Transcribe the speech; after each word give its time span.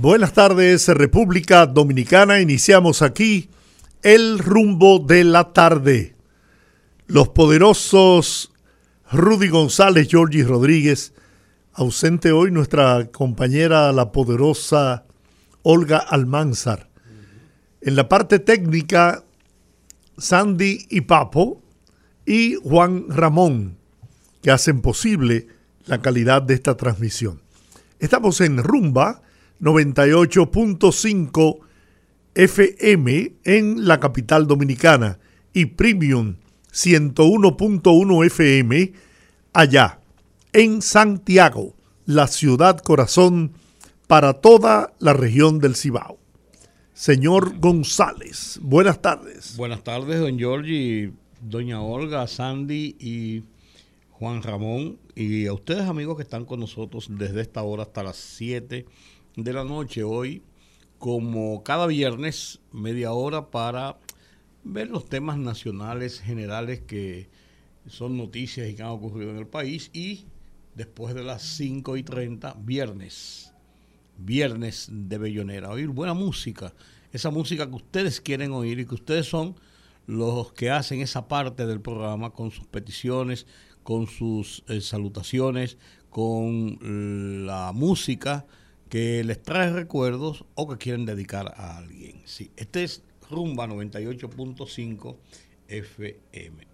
Buenas 0.00 0.32
tardes, 0.32 0.86
República 0.86 1.66
Dominicana. 1.66 2.38
Iniciamos 2.38 3.02
aquí 3.02 3.50
el 4.04 4.38
rumbo 4.38 5.00
de 5.00 5.24
la 5.24 5.52
tarde. 5.52 6.14
Los 7.08 7.30
poderosos 7.30 8.52
Rudy 9.10 9.48
González, 9.48 10.06
Georgie 10.08 10.44
Rodríguez, 10.44 11.14
ausente 11.72 12.30
hoy 12.30 12.52
nuestra 12.52 13.08
compañera, 13.10 13.90
la 13.90 14.12
poderosa 14.12 15.04
Olga 15.62 15.98
Almanzar. 15.98 16.88
En 17.80 17.96
la 17.96 18.08
parte 18.08 18.38
técnica, 18.38 19.24
Sandy 20.16 20.86
y 20.90 21.00
Papo 21.00 21.60
y 22.24 22.54
Juan 22.54 23.06
Ramón, 23.08 23.78
que 24.42 24.52
hacen 24.52 24.80
posible 24.80 25.48
la 25.86 26.00
calidad 26.00 26.40
de 26.40 26.54
esta 26.54 26.76
transmisión. 26.76 27.40
Estamos 27.98 28.40
en 28.40 28.62
Rumba 28.62 29.22
98.5 29.60 31.58
FM 32.34 33.32
en 33.44 33.86
la 33.88 33.98
capital 33.98 34.46
dominicana 34.46 35.18
y 35.52 35.66
Premium 35.66 36.36
101.1 36.72 38.26
FM 38.26 38.92
allá 39.52 39.98
en 40.52 40.80
Santiago, 40.82 41.74
la 42.06 42.26
ciudad 42.28 42.78
corazón 42.78 43.52
para 44.06 44.34
toda 44.34 44.92
la 44.98 45.12
región 45.12 45.58
del 45.58 45.74
Cibao. 45.74 46.18
Señor 46.94 47.58
González, 47.58 48.58
buenas 48.62 49.02
tardes. 49.02 49.56
Buenas 49.56 49.84
tardes, 49.84 50.20
don 50.20 50.38
Giorgi, 50.38 51.12
doña 51.40 51.80
Olga, 51.80 52.26
Sandy 52.26 52.96
y 52.98 53.42
Juan 54.10 54.42
Ramón 54.42 54.98
y 55.14 55.46
a 55.46 55.52
ustedes 55.52 55.82
amigos 55.82 56.16
que 56.16 56.22
están 56.22 56.44
con 56.44 56.60
nosotros 56.60 57.06
desde 57.10 57.40
esta 57.40 57.62
hora 57.62 57.84
hasta 57.84 58.02
las 58.02 58.16
7 58.16 58.86
de 59.44 59.52
la 59.52 59.62
noche 59.62 60.02
hoy, 60.02 60.42
como 60.98 61.62
cada 61.62 61.86
viernes, 61.86 62.58
media 62.72 63.12
hora 63.12 63.52
para 63.52 63.96
ver 64.64 64.90
los 64.90 65.08
temas 65.08 65.38
nacionales 65.38 66.20
generales 66.20 66.80
que 66.80 67.28
son 67.86 68.16
noticias 68.16 68.68
y 68.68 68.74
que 68.74 68.82
han 68.82 68.88
ocurrido 68.88 69.30
en 69.30 69.36
el 69.36 69.46
país 69.46 69.90
y 69.92 70.26
después 70.74 71.14
de 71.14 71.22
las 71.22 71.42
5 71.42 71.96
y 71.96 72.02
30, 72.02 72.56
viernes, 72.58 73.54
viernes 74.18 74.88
de 74.90 75.18
Bellonera, 75.18 75.70
oír 75.70 75.88
buena 75.88 76.14
música, 76.14 76.74
esa 77.12 77.30
música 77.30 77.68
que 77.68 77.76
ustedes 77.76 78.20
quieren 78.20 78.50
oír 78.50 78.80
y 78.80 78.86
que 78.86 78.96
ustedes 78.96 79.26
son 79.26 79.54
los 80.06 80.52
que 80.52 80.70
hacen 80.70 81.00
esa 81.00 81.28
parte 81.28 81.64
del 81.64 81.80
programa 81.80 82.30
con 82.30 82.50
sus 82.50 82.66
peticiones, 82.66 83.46
con 83.84 84.08
sus 84.08 84.64
eh, 84.66 84.80
salutaciones, 84.80 85.78
con 86.10 87.46
la 87.46 87.70
música 87.72 88.44
que 88.88 89.22
les 89.24 89.42
trae 89.42 89.70
recuerdos 89.70 90.44
o 90.54 90.68
que 90.68 90.78
quieren 90.78 91.04
dedicar 91.04 91.54
a 91.56 91.78
alguien. 91.78 92.22
Sí, 92.24 92.50
este 92.56 92.84
es 92.84 93.02
Rumba 93.30 93.66
98.5 93.66 95.16
FM. 95.68 96.66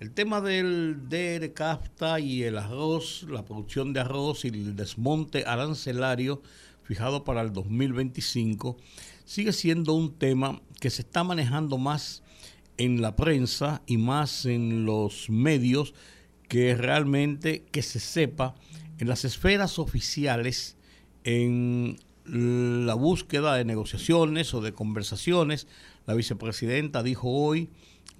El 0.00 0.12
tema 0.12 0.40
del 0.40 1.08
DR 1.08 1.52
CAFTA 1.52 2.20
y 2.20 2.44
el 2.44 2.56
arroz, 2.56 3.24
la 3.28 3.44
producción 3.44 3.92
de 3.92 4.00
arroz 4.00 4.44
y 4.44 4.48
el 4.48 4.76
desmonte 4.76 5.44
arancelario 5.44 6.40
fijado 6.84 7.24
para 7.24 7.42
el 7.42 7.52
2025 7.52 8.78
sigue 9.26 9.52
siendo 9.52 9.92
un 9.92 10.14
tema 10.14 10.62
que 10.80 10.88
se 10.88 11.02
está 11.02 11.24
manejando 11.24 11.76
más 11.76 12.22
en 12.78 13.02
la 13.02 13.14
prensa 13.16 13.82
y 13.86 13.98
más 13.98 14.46
en 14.46 14.86
los 14.86 15.28
medios 15.28 15.92
que 16.48 16.74
realmente 16.74 17.64
que 17.70 17.82
se 17.82 18.00
sepa 18.00 18.54
en 18.98 19.08
las 19.08 19.26
esferas 19.26 19.78
oficiales 19.78 20.77
en 21.24 21.96
la 22.28 22.94
búsqueda 22.94 23.54
de 23.54 23.64
negociaciones 23.64 24.52
o 24.54 24.60
de 24.60 24.72
conversaciones. 24.72 25.66
La 26.06 26.14
vicepresidenta 26.14 27.02
dijo 27.02 27.30
hoy 27.30 27.70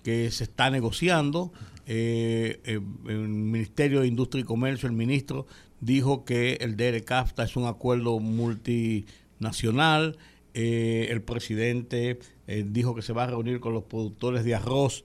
que 0.03 0.31
se 0.31 0.45
está 0.45 0.71
negociando. 0.71 1.53
Eh, 1.87 2.61
eh, 2.65 2.81
el 3.07 3.29
Ministerio 3.29 4.01
de 4.01 4.09
Industria 4.09 4.43
y 4.43 4.45
Comercio, 4.45 4.89
el 4.89 4.95
ministro 4.95 5.47
dijo 5.81 6.25
que 6.25 6.55
el 6.61 6.77
DR-CAFTA 6.77 7.45
es 7.45 7.57
un 7.57 7.67
acuerdo 7.67 8.19
multinacional. 8.19 10.19
Eh, 10.55 11.09
el 11.11 11.23
presidente 11.23 12.19
dijo 12.47 12.95
que 12.95 13.03
se 13.03 13.13
va 13.13 13.25
a 13.25 13.27
reunir 13.27 13.61
con 13.61 13.75
los 13.75 13.85
productores 13.85 14.43
de 14.43 14.55
arroz 14.55 15.05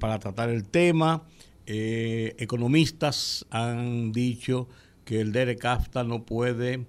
para 0.00 0.18
tratar 0.18 0.48
el 0.48 0.64
tema. 0.64 1.24
economistas 1.66 3.44
han 3.50 4.10
dicho 4.12 4.68
que 5.04 5.20
el 5.20 5.32
DR-CAFTA 5.32 6.06
no 6.06 6.24
puede 6.24 6.86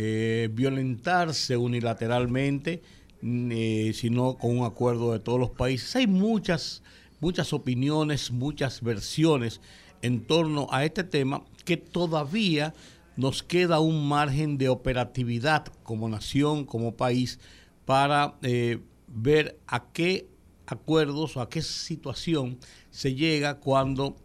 eh, 0.00 0.48
violentarse 0.52 1.56
unilateralmente, 1.56 2.82
mm, 3.20 3.50
eh, 3.50 3.92
sino 3.92 4.38
con 4.38 4.56
un 4.56 4.64
acuerdo 4.64 5.12
de 5.12 5.18
todos 5.18 5.40
los 5.40 5.50
países. 5.50 5.96
Hay 5.96 6.06
muchas, 6.06 6.84
muchas 7.18 7.52
opiniones, 7.52 8.30
muchas 8.30 8.80
versiones 8.80 9.60
en 10.00 10.24
torno 10.24 10.68
a 10.70 10.84
este 10.84 11.02
tema 11.02 11.42
que 11.64 11.76
todavía 11.76 12.74
nos 13.16 13.42
queda 13.42 13.80
un 13.80 14.06
margen 14.06 14.56
de 14.56 14.68
operatividad 14.68 15.66
como 15.82 16.08
nación, 16.08 16.64
como 16.64 16.94
país, 16.94 17.40
para 17.84 18.36
eh, 18.42 18.78
ver 19.08 19.58
a 19.66 19.90
qué 19.90 20.28
acuerdos 20.66 21.36
o 21.36 21.40
a 21.40 21.48
qué 21.48 21.60
situación 21.60 22.60
se 22.92 23.16
llega 23.16 23.58
cuando 23.58 24.16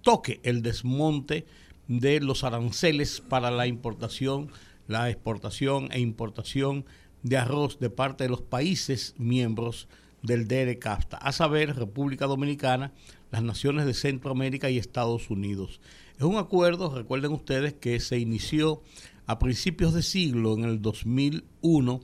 toque 0.00 0.40
el 0.44 0.62
desmonte 0.62 1.44
de 1.88 2.20
los 2.20 2.44
aranceles 2.44 3.20
para 3.20 3.50
la 3.50 3.66
importación, 3.66 4.50
la 4.86 5.10
exportación 5.10 5.88
e 5.92 6.00
importación 6.00 6.84
de 7.22 7.36
arroz 7.36 7.78
de 7.78 7.90
parte 7.90 8.24
de 8.24 8.30
los 8.30 8.42
países 8.42 9.14
miembros 9.18 9.88
del 10.22 10.48
DRCAFTA, 10.48 11.18
a 11.18 11.32
saber, 11.32 11.76
República 11.76 12.26
Dominicana, 12.26 12.92
las 13.30 13.42
naciones 13.42 13.84
de 13.84 13.94
Centroamérica 13.94 14.70
y 14.70 14.78
Estados 14.78 15.28
Unidos. 15.30 15.80
Es 16.16 16.22
un 16.22 16.36
acuerdo, 16.36 16.94
recuerden 16.94 17.32
ustedes, 17.32 17.74
que 17.74 18.00
se 18.00 18.18
inició 18.18 18.82
a 19.26 19.38
principios 19.38 19.92
de 19.92 20.02
siglo, 20.02 20.54
en 20.54 20.64
el 20.64 20.80
2001, 20.80 22.00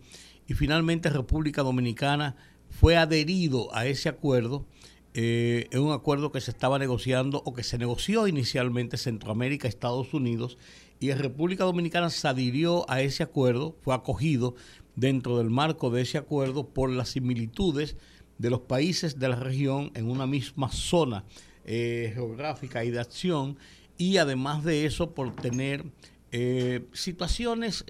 y 0.48 0.54
finalmente 0.54 1.10
República 1.10 1.62
Dominicana 1.62 2.36
fue 2.68 2.96
adherido 2.96 3.74
a 3.74 3.86
ese 3.86 4.08
acuerdo 4.08 4.66
eh, 5.12 5.66
es 5.70 5.78
un 5.78 5.92
acuerdo 5.92 6.30
que 6.30 6.40
se 6.40 6.52
estaba 6.52 6.78
negociando 6.78 7.42
o 7.44 7.52
que 7.52 7.64
se 7.64 7.78
negoció 7.78 8.28
inicialmente 8.28 8.96
Centroamérica, 8.96 9.66
Estados 9.66 10.14
Unidos, 10.14 10.56
y 11.00 11.08
la 11.08 11.16
República 11.16 11.64
Dominicana 11.64 12.10
se 12.10 12.28
adhirió 12.28 12.88
a 12.88 13.00
ese 13.00 13.22
acuerdo, 13.22 13.76
fue 13.82 13.94
acogido 13.94 14.54
dentro 14.94 15.38
del 15.38 15.50
marco 15.50 15.90
de 15.90 16.02
ese 16.02 16.18
acuerdo 16.18 16.68
por 16.68 16.90
las 16.90 17.10
similitudes 17.10 17.96
de 18.38 18.50
los 18.50 18.60
países 18.60 19.18
de 19.18 19.28
la 19.28 19.36
región 19.36 19.90
en 19.94 20.08
una 20.10 20.26
misma 20.26 20.70
zona 20.70 21.24
eh, 21.64 22.12
geográfica 22.14 22.84
y 22.84 22.90
de 22.90 23.00
acción, 23.00 23.58
y 23.98 24.18
además 24.18 24.62
de 24.62 24.86
eso 24.86 25.12
por 25.12 25.34
tener 25.34 25.84
eh, 26.30 26.86
situaciones 26.92 27.84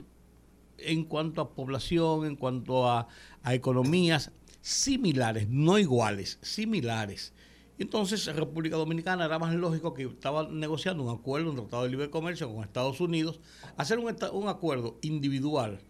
en 0.78 1.04
cuanto 1.04 1.42
a 1.42 1.50
población, 1.50 2.24
en 2.24 2.36
cuanto 2.36 2.88
a 2.88 3.08
economías 3.44 4.32
similares, 4.60 5.48
no 5.48 5.78
iguales, 5.78 6.38
similares. 6.42 7.32
Entonces, 7.78 8.26
República 8.36 8.76
Dominicana 8.76 9.24
era 9.24 9.38
más 9.38 9.54
lógico 9.54 9.94
que 9.94 10.02
estaba 10.02 10.46
negociando 10.48 11.02
un 11.02 11.08
acuerdo, 11.08 11.48
un 11.48 11.56
tratado 11.56 11.84
de 11.84 11.88
libre 11.88 12.10
comercio 12.10 12.52
con 12.52 12.62
Estados 12.62 13.00
Unidos. 13.00 13.40
Hacer 13.78 13.98
un, 13.98 14.14
un 14.32 14.48
acuerdo 14.48 14.98
individual 15.00 15.80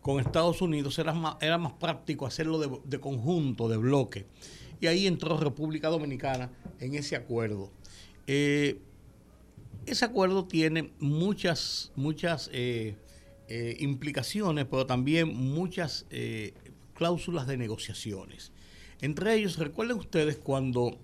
con 0.00 0.20
Estados 0.20 0.62
Unidos 0.62 0.96
era 1.00 1.12
más, 1.12 1.36
era 1.40 1.58
más 1.58 1.72
práctico 1.72 2.24
hacerlo 2.24 2.80
de, 2.84 3.00
conjunto, 3.00 3.68
de 3.68 3.76
bloque. 3.76 4.26
Y 4.80 4.86
ahí 4.86 5.08
entró 5.08 5.36
República 5.38 5.88
Dominicana 5.88 6.50
en 6.78 6.94
ese 6.94 7.16
acuerdo. 7.16 7.70
Eh, 8.28 8.78
ese 9.86 10.04
acuerdo 10.04 10.44
tiene 10.44 10.92
muchas, 11.00 11.90
muchas 11.96 12.48
eh, 12.52 12.94
eh, 13.48 13.76
implicaciones, 13.80 14.66
pero 14.66 14.86
también 14.86 15.36
muchas 15.36 16.06
cláusulas 17.00 17.46
de 17.46 17.56
negociaciones. 17.56 18.52
Entre 19.00 19.34
ellos, 19.34 19.56
recuerden 19.56 19.96
ustedes 19.96 20.36
cuando 20.36 20.98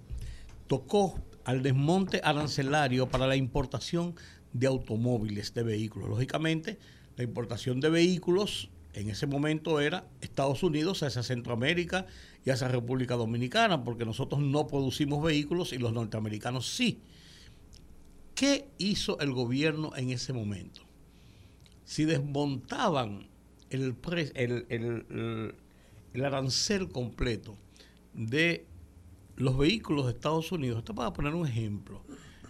tocó 0.66 1.19
al 1.43 1.62
desmonte 1.62 2.20
arancelario 2.22 3.08
para 3.08 3.26
la 3.26 3.34
importación 3.34 4.14
de 4.52 4.66
automóviles, 4.66 5.54
de 5.54 5.62
vehículos. 5.62 6.10
Lógicamente, 6.10 6.78
la 7.16 7.25
importación 7.25 7.81
de 7.81 7.88
vehículos 7.88 8.69
en 8.93 9.08
ese 9.08 9.26
momento 9.26 9.81
era 9.81 10.04
Estados 10.20 10.62
Unidos 10.62 11.02
hacia 11.02 11.22
Centroamérica 11.22 12.04
y 12.44 12.50
hacia 12.50 12.69
República 12.69 13.14
Dominicana, 13.14 13.82
porque 13.82 14.04
nosotros 14.04 14.42
no 14.42 14.66
producimos 14.66 15.25
vehículos 15.25 15.72
y 15.72 15.78
los 15.78 15.94
norteamericanos 15.94 16.69
sí. 16.69 16.99
¿Qué 18.34 18.69
hizo 18.76 19.19
el 19.20 19.32
gobierno 19.32 19.96
en 19.96 20.10
ese 20.10 20.34
momento? 20.34 20.82
Si 21.87 22.04
desmontaban 22.04 23.28
el, 23.70 23.96
el, 24.34 24.66
el, 24.69 25.54
arancel 26.24 26.88
completo 26.88 27.56
de 28.12 28.66
los 29.36 29.58
vehículos 29.58 30.06
de 30.06 30.12
Estados 30.12 30.50
Unidos, 30.52 30.78
esto 30.78 30.94
para 30.94 31.12
poner 31.12 31.34
un 31.34 31.46
ejemplo, 31.46 32.02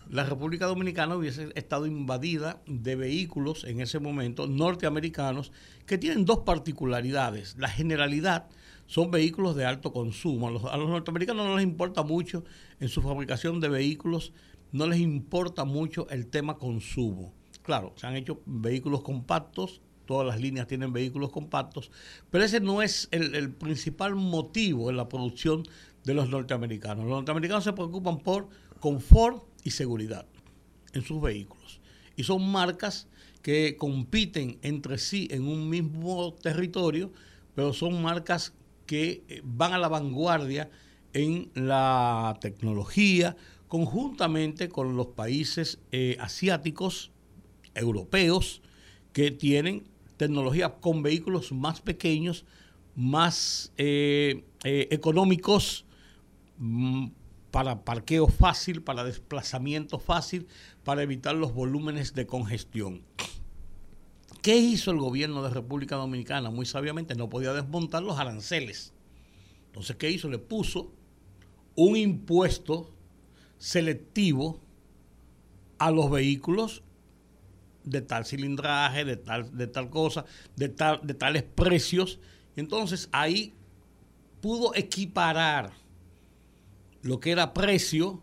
la 0.09 0.23
República 0.23 0.67
Dominicana 0.67 1.17
hubiese 1.17 1.49
estado 1.57 1.87
invadida 1.87 2.63
de 2.67 2.95
vehículos 2.95 3.65
en 3.65 3.81
ese 3.81 3.99
momento 3.99 4.47
norteamericanos 4.47 5.51
que 5.85 5.99
tienen 5.99 6.25
dos 6.25 6.41
particularidades. 6.41 7.57
La 7.59 7.69
generalidad 7.69 8.47
son 8.87 9.11
vehículos 9.11 9.57
de 9.57 9.65
alto 9.65 9.93
consumo. 9.93 10.47
A 10.47 10.51
los, 10.53 10.65
a 10.65 10.77
los, 10.77 10.89
norteamericanos 10.89 11.45
no 11.45 11.57
les 11.57 11.65
importa 11.65 12.05
mucho 12.05 12.45
en 12.79 12.89
su 12.89 13.03
fabricación 13.03 13.59
de 13.59 13.69
vehículos, 13.69 14.33
no 14.71 14.87
les 14.87 15.01
importa 15.01 15.65
mucho 15.65 16.09
el 16.09 16.29
tema 16.29 16.57
consumo. 16.57 17.35
Claro, 17.63 17.93
se 17.97 18.07
han 18.07 18.15
hecho 18.15 18.43
vehículos 18.47 19.03
compactos, 19.03 19.81
todas 20.07 20.27
las 20.27 20.41
líneas 20.41 20.67
tienen 20.67 20.93
vehículos 20.93 21.31
compactos, 21.31 21.91
pero 22.31 22.45
ese 22.45 22.61
no 22.61 22.83
es 22.83 23.09
el, 23.11 23.53
principal 23.53 24.15
motivo 24.15 24.89
en 24.91 24.97
la 24.97 25.09
producción 25.09 25.65
de 26.05 26.15
los 26.15 26.31
norteamericanos. 26.31 27.05
Los 27.05 27.15
norteamericanos 27.15 27.65
se 27.65 27.73
preocupan 27.73 28.19
por 28.19 28.49
confort 28.81 29.45
y 29.65 29.71
seguridad 29.71 30.27
en 30.93 31.03
sus 31.03 31.21
vehículos. 31.21 31.81
Y 32.17 32.23
son 32.23 32.51
marcas 32.51 33.09
que 33.43 33.77
compiten 33.77 34.59
entre 34.63 34.99
sí 34.99 35.29
en 35.31 35.47
un 35.47 35.69
mismo 35.69 36.33
territorio, 36.35 37.13
pero 37.55 37.73
son 37.73 38.03
marcas 38.03 38.55
que 38.87 39.25
eh, 39.29 39.41
van 39.45 39.73
a 39.73 39.79
la 39.79 39.89
vanguardia 39.89 40.71
en 41.13 41.51
la 41.55 42.39
tecnología, 42.41 43.37
conjuntamente 43.69 44.69
con 44.69 44.97
los 44.97 45.09
países 45.09 45.81
eh, 45.91 46.17
asiáticos, 46.21 47.11
europeos, 47.75 48.63
que 49.13 49.31
tienen 49.31 49.85
tecnología 50.17 50.75
con 50.81 51.03
vehículos 51.03 51.53
más 51.53 51.81
pequeños, 51.81 52.45
más 52.95 53.73
eh, 53.77 54.45
económicos, 54.65 55.85
mm, 56.59 57.09
para 57.51 57.85
parqueo 57.85 58.29
fácil, 58.29 58.83
para 58.83 59.03
desplazamiento 59.03 59.99
fácil, 59.99 60.47
para 60.85 61.03
evitar 61.03 61.35
los 61.35 61.55
volúmenes 61.55 62.15
de 62.15 62.27
congestión. 62.27 63.03
¿Qué 64.43 64.57
hizo 64.57 64.91
el 64.91 64.99
gobierno 64.99 65.43
de 65.43 65.51
República 65.51 65.97
Dominicana? 65.97 66.51
Muy 66.51 66.67
sabiamente 66.67 67.15
no 67.15 67.29
podía 67.29 67.53
desmontar 67.53 68.03
los 68.03 68.19
aranceles. 68.19 68.93
Entonces, 69.69 69.97
¿qué 69.97 70.11
hizo? 70.11 70.29
Le 70.29 70.39
puso 70.39 70.93
un 71.75 71.97
impuesto 71.97 72.95
selectivo 73.59 74.61
a 75.79 75.91
los 75.91 76.11
vehículos 76.11 76.83
de 77.87 78.03
tal 78.03 78.27
cilindraje, 78.27 79.05
de 79.07 79.17
tal, 79.17 79.57
de 79.57 79.67
tal 79.67 79.89
cosa, 79.89 80.27
de, 80.57 80.69
tal, 80.69 81.01
de 81.03 81.15
tales 81.15 81.43
precios. 81.43 82.19
Entonces 82.57 83.09
ahí 83.13 83.55
pudo 84.43 84.75
equiparar 84.75 85.73
lo 87.03 87.21
que 87.21 87.31
era 87.31 87.55
precio, 87.55 88.21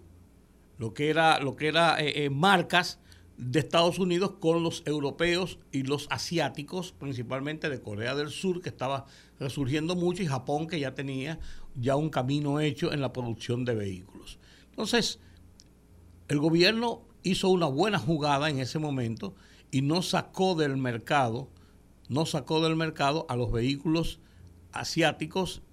lo 0.77 0.93
que 0.93 1.09
era, 1.09 1.39
lo 1.39 1.55
que 1.55 1.67
era 1.67 1.99
eh, 1.99 2.25
eh, 2.25 2.29
marcas 2.29 2.99
de 3.37 3.59
Estados 3.59 3.97
Unidos 3.97 4.33
con 4.39 4.61
los 4.61 4.83
europeos 4.85 5.57
y 5.71 5.83
los 5.83 6.07
asiáticos, 6.11 6.91
principalmente 6.91 7.69
de 7.69 7.81
Corea 7.81 8.13
del 8.13 8.29
Sur, 8.29 8.61
que 8.61 8.69
estaba 8.69 9.05
resurgiendo 9.39 9.95
mucho, 9.95 10.21
y 10.21 10.27
Japón, 10.27 10.67
que 10.67 10.79
ya 10.79 10.93
tenía 10.93 11.39
ya 11.75 11.95
un 11.95 12.09
camino 12.09 12.59
hecho 12.59 12.93
en 12.93 13.01
la 13.01 13.11
producción 13.11 13.65
de 13.65 13.73
vehículos. 13.73 14.37
Entonces, 14.69 15.19
el 16.27 16.39
gobierno 16.39 17.01
hizo 17.23 17.49
una 17.49 17.65
buena 17.65 17.97
jugada 17.97 18.49
en 18.49 18.59
ese 18.59 18.79
momento 18.79 19.35
y 19.73 19.81
no 19.81 20.03
sacó 20.03 20.53
del 20.53 20.77
mercado, 20.77 21.49
no 22.07 22.27
sacó 22.27 22.61
del 22.61 22.75
mercado 22.75 23.25
a 23.27 23.35
los 23.35 23.51
vehículos 23.51 24.19
asiáticos, 24.71 25.63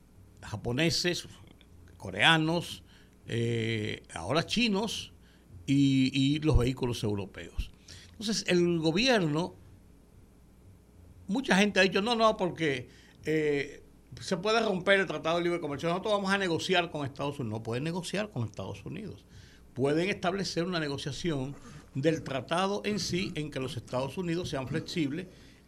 japoneses, 0.41 1.29
coreanos, 1.99 2.83
eh, 3.27 4.03
ahora 4.15 4.47
chinos 4.47 5.13
y, 5.67 6.39
los 6.41 6.57
vehículos 6.57 7.05
europeos. 7.05 7.71
Entonces, 8.13 8.47
el 8.49 8.79
gobierno, 8.79 9.55
mucha 11.29 11.55
gente 11.59 11.79
ha 11.79 11.83
dicho, 11.83 12.01
no, 12.01 12.15
no, 12.15 12.39
porque 12.39 12.89
eh, 13.27 13.85
se 14.19 14.39
puede 14.39 14.61
romper 14.61 15.01
el 15.01 15.07
Tratado 15.07 15.37
de 15.37 15.45
Libre 15.45 15.61
Comercio. 15.61 15.91
Nosotros 15.91 16.15
vamos 16.15 16.33
a 16.33 16.39
negociar 16.39 16.91
con 16.91 17.05
Estados 17.05 17.39
Unidos. 17.39 17.59
No 17.59 17.63
pueden 17.63 17.85
negociar 17.85 18.31
con 18.31 18.45
Estados 18.45 18.83
Unidos. 18.87 19.27
Pueden 19.75 20.09
establecer 20.09 20.65
una 20.65 20.81
negociación 20.81 21.55
del 21.95 22.23
tratado 22.23 22.83
en 22.85 22.99
sí, 22.99 23.33
en 23.35 23.51
que 23.51 23.61
los 23.61 23.77
Estados 23.77 24.17
Unidos 24.19 24.49
sean 24.49 24.69
flexibles 24.69 25.27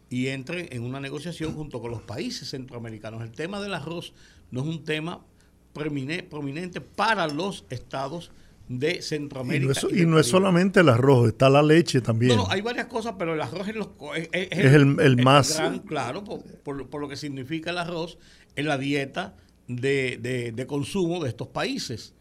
y 0.09 0.27
entren 0.27 0.67
en 0.71 0.83
una 0.83 0.99
negociación 0.99 1.53
junto 1.53 1.81
con 1.81 1.91
los 1.91 2.01
países 2.01 2.49
centroamericanos. 2.49 3.23
El 3.23 3.31
tema 3.31 3.59
del 3.59 3.73
arroz 3.73 4.13
no 4.51 4.61
es 4.61 4.67
un 4.67 4.83
tema 4.83 5.25
prominente 5.73 6.81
para 6.81 7.27
los 7.27 7.65
estados 7.69 8.31
de 8.67 9.01
Centroamérica. 9.01 9.73
Y 9.91 10.05
no, 10.05 10.19
es, 10.19 10.27
solamente 10.27 10.79
el 10.79 10.89
arroz, 10.89 11.29
está 11.29 11.49
la 11.49 11.61
leche 11.61 12.01
también. 12.01 12.35
No, 12.35 12.43
no 12.43 12.51
hay 12.51 12.61
varias 12.61 12.87
cosas, 12.87 13.15
pero 13.17 13.33
el 13.33 13.41
arroz 13.41 13.67
es, 13.67 14.73
el, 14.73 15.17
más... 15.23 15.61
claro, 15.85 16.23
por, 16.63 17.01
lo 17.01 17.09
que 17.09 17.17
significa 17.17 17.71
el 17.71 17.77
arroz 17.77 18.17
en 18.55 18.67
la 18.67 18.77
dieta 18.77 19.35
de, 19.67 20.65
consumo 20.67 21.23
de 21.23 21.29
estos 21.29 21.47
países. 21.47 22.13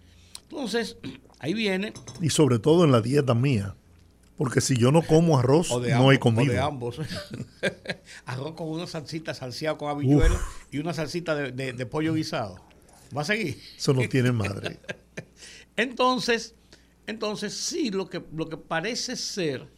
Entonces, 0.42 0.96
ahí 1.38 1.54
viene... 1.54 1.92
Y 2.20 2.30
sobre 2.30 2.58
todo 2.58 2.84
en 2.84 2.92
la 2.92 3.00
dieta 3.00 3.34
mía. 3.34 3.76
Porque 4.36 4.60
si 4.60 4.76
yo 4.76 4.92
no 4.92 5.02
como 5.02 5.38
arroz, 5.38 5.70
no 5.70 6.10
hay 6.10 6.18
comida. 6.18 6.50
O 6.50 6.52
de 6.52 6.60
ambos. 6.60 7.00
arroz 8.26 8.54
con 8.54 8.68
una 8.68 8.86
salsita 8.86 9.34
salseada 9.34 9.78
con 9.78 9.88
habichuelas 9.88 10.40
y 10.70 10.78
una 10.78 10.94
salsita 10.94 11.34
de 11.34 11.86
pollo 11.86 12.14
guisado. 12.14 12.72
¿Va 13.16 13.22
a 13.22 13.24
seguir? 13.24 13.58
Eso 13.76 13.92
no 13.92 14.08
tiene 14.08 14.32
madre. 14.32 14.78
entonces, 15.76 16.54
entonces 17.06 17.52
sí, 17.54 17.90
lo 17.90 18.08
que, 18.08 18.22
lo 18.32 18.48
que 18.48 18.56
parece 18.56 19.16
ser, 19.16 19.68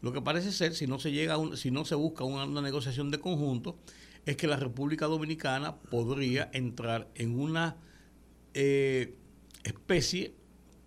lo 0.00 0.12
que 0.12 0.20
parece 0.20 0.50
ser, 0.50 0.74
si 0.74 0.86
no 0.86 0.98
se 0.98 1.12
llega 1.12 1.36
si 1.56 1.70
no 1.70 1.84
se 1.84 1.94
busca 1.94 2.24
una, 2.24 2.60
negociación 2.60 3.10
de 3.10 3.20
conjunto, 3.20 3.78
es 4.26 4.36
que 4.36 4.48
la 4.48 4.56
República 4.56 5.06
Dominicana 5.06 5.76
podría 5.76 6.50
entrar 6.52 7.08
en 7.14 7.38
una 7.38 7.76
eh, 8.54 9.14
especie 9.62 10.34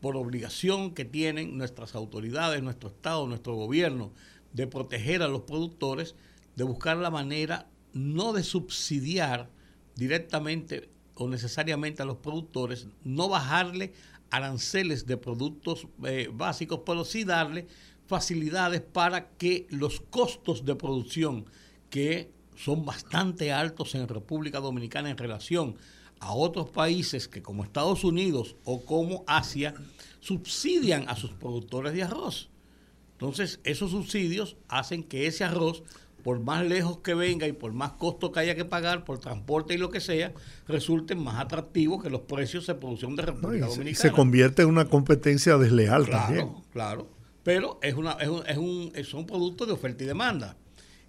por 0.05 0.17
obligación 0.17 0.91
que 0.91 1.03
tienen 1.03 1.57
nuestras 1.57 1.95
autoridades, 1.95 2.61
nuestro 2.61 2.89
Estado, 2.89 3.25
nuestro 3.25 3.55
gobierno, 3.55 4.11
de 4.53 4.67
proteger 4.67 5.23
a 5.23 5.27
los 5.27 5.41
productores, 5.41 6.13
de 6.55 6.63
buscar 6.63 6.97
la 6.97 7.09
manera 7.09 7.67
no 7.91 8.31
de 8.31 8.43
subsidiar 8.43 9.49
directamente 9.95 10.91
o 11.15 11.27
necesariamente 11.27 12.03
a 12.03 12.05
los 12.05 12.17
productores, 12.17 12.87
no 13.03 13.29
bajarle 13.29 13.93
aranceles 14.29 15.07
de 15.07 15.17
productos 15.17 15.87
eh, 16.03 16.29
básicos, 16.31 16.81
pero 16.85 17.03
sí 17.03 17.23
darle 17.23 17.65
facilidades 18.05 18.81
para 18.81 19.29
que 19.29 19.65
los 19.71 20.01
costos 20.01 20.65
de 20.65 20.75
producción, 20.75 21.47
que 21.89 22.29
son 22.55 22.85
bastante 22.85 23.51
altos 23.51 23.95
en 23.95 24.07
República 24.07 24.59
Dominicana 24.59 25.09
en 25.09 25.17
relación 25.17 25.77
a 26.19 26.33
otros 26.33 26.69
países 26.69 27.27
que 27.27 27.41
como 27.41 27.63
Estados 27.63 28.03
Unidos 28.03 28.55
o 28.63 28.81
como 28.85 29.23
Asia, 29.27 29.73
subsidian 30.25 31.07
a 31.07 31.15
sus 31.15 31.31
productores 31.31 31.93
de 31.93 32.03
arroz. 32.03 32.49
Entonces, 33.13 33.59
esos 33.63 33.91
subsidios 33.91 34.57
hacen 34.67 35.03
que 35.03 35.27
ese 35.27 35.43
arroz 35.43 35.83
por 36.23 36.39
más 36.39 36.65
lejos 36.65 36.97
que 37.01 37.13
venga 37.13 37.47
y 37.47 37.51
por 37.51 37.71
más 37.73 37.91
costo 37.91 38.31
que 38.31 38.39
haya 38.39 38.55
que 38.55 38.65
pagar 38.65 39.05
por 39.05 39.19
transporte 39.19 39.75
y 39.75 39.77
lo 39.77 39.91
que 39.91 40.01
sea, 40.01 40.33
resulten 40.67 41.23
más 41.23 41.39
atractivos 41.39 42.01
que 42.01 42.09
los 42.09 42.21
precios 42.21 42.65
de 42.65 42.73
producción 42.73 43.15
de 43.15 43.21
República 43.21 43.67
Dominicana. 43.67 44.01
Se 44.01 44.11
convierte 44.11 44.63
en 44.63 44.69
una 44.69 44.85
competencia 44.85 45.59
desleal 45.59 46.09
también. 46.09 46.51
Claro, 46.73 47.07
pero 47.43 47.77
es, 47.83 47.93
una, 47.93 48.13
es, 48.13 48.27
un, 48.27 48.41
es 48.47 48.57
un, 48.57 48.91
son 49.03 49.27
productos 49.27 49.67
de 49.67 49.73
oferta 49.73 50.03
y 50.03 50.07
demanda. 50.07 50.57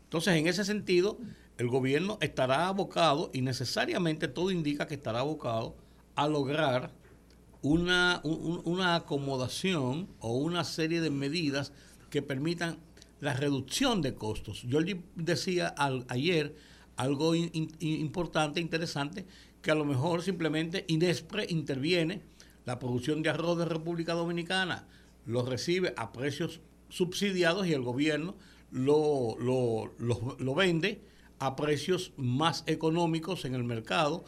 Entonces, 0.02 0.34
en 0.34 0.48
ese 0.48 0.66
sentido, 0.66 1.16
el 1.56 1.68
gobierno 1.68 2.18
estará 2.20 2.68
abocado, 2.68 3.30
y 3.32 3.40
necesariamente 3.40 4.28
todo 4.28 4.50
indica 4.50 4.86
que 4.86 4.96
estará 4.96 5.20
abocado, 5.20 5.76
a 6.14 6.28
lograr 6.28 6.92
una, 7.62 8.20
una 8.24 8.96
acomodación 8.96 10.08
o 10.20 10.36
una 10.36 10.64
serie 10.64 11.00
de 11.00 11.10
medidas 11.10 11.72
que 12.10 12.22
permitan 12.22 12.78
la 13.20 13.34
reducción 13.34 14.02
de 14.02 14.14
costos. 14.14 14.62
Yo 14.62 14.78
decía 15.14 15.74
ayer 16.08 16.54
algo 16.96 17.34
importante, 17.34 18.60
interesante, 18.60 19.26
que 19.62 19.70
a 19.70 19.74
lo 19.74 19.84
mejor 19.84 20.22
simplemente 20.22 20.84
Inespre 20.88 21.46
interviene, 21.48 22.22
la 22.64 22.78
producción 22.78 23.22
de 23.22 23.30
arroz 23.30 23.58
de 23.58 23.64
República 23.64 24.14
Dominicana 24.14 24.86
lo 25.24 25.44
recibe 25.44 25.94
a 25.96 26.12
precios 26.12 26.60
subsidiados 26.88 27.66
y 27.66 27.72
el 27.72 27.82
gobierno 27.82 28.36
lo, 28.70 29.36
lo, 29.38 30.54
vende 30.54 31.00
a 31.38 31.56
precios 31.56 32.12
más 32.16 32.64
económicos 32.66 33.44
en 33.44 33.54
el 33.54 33.64
mercado. 33.64 34.24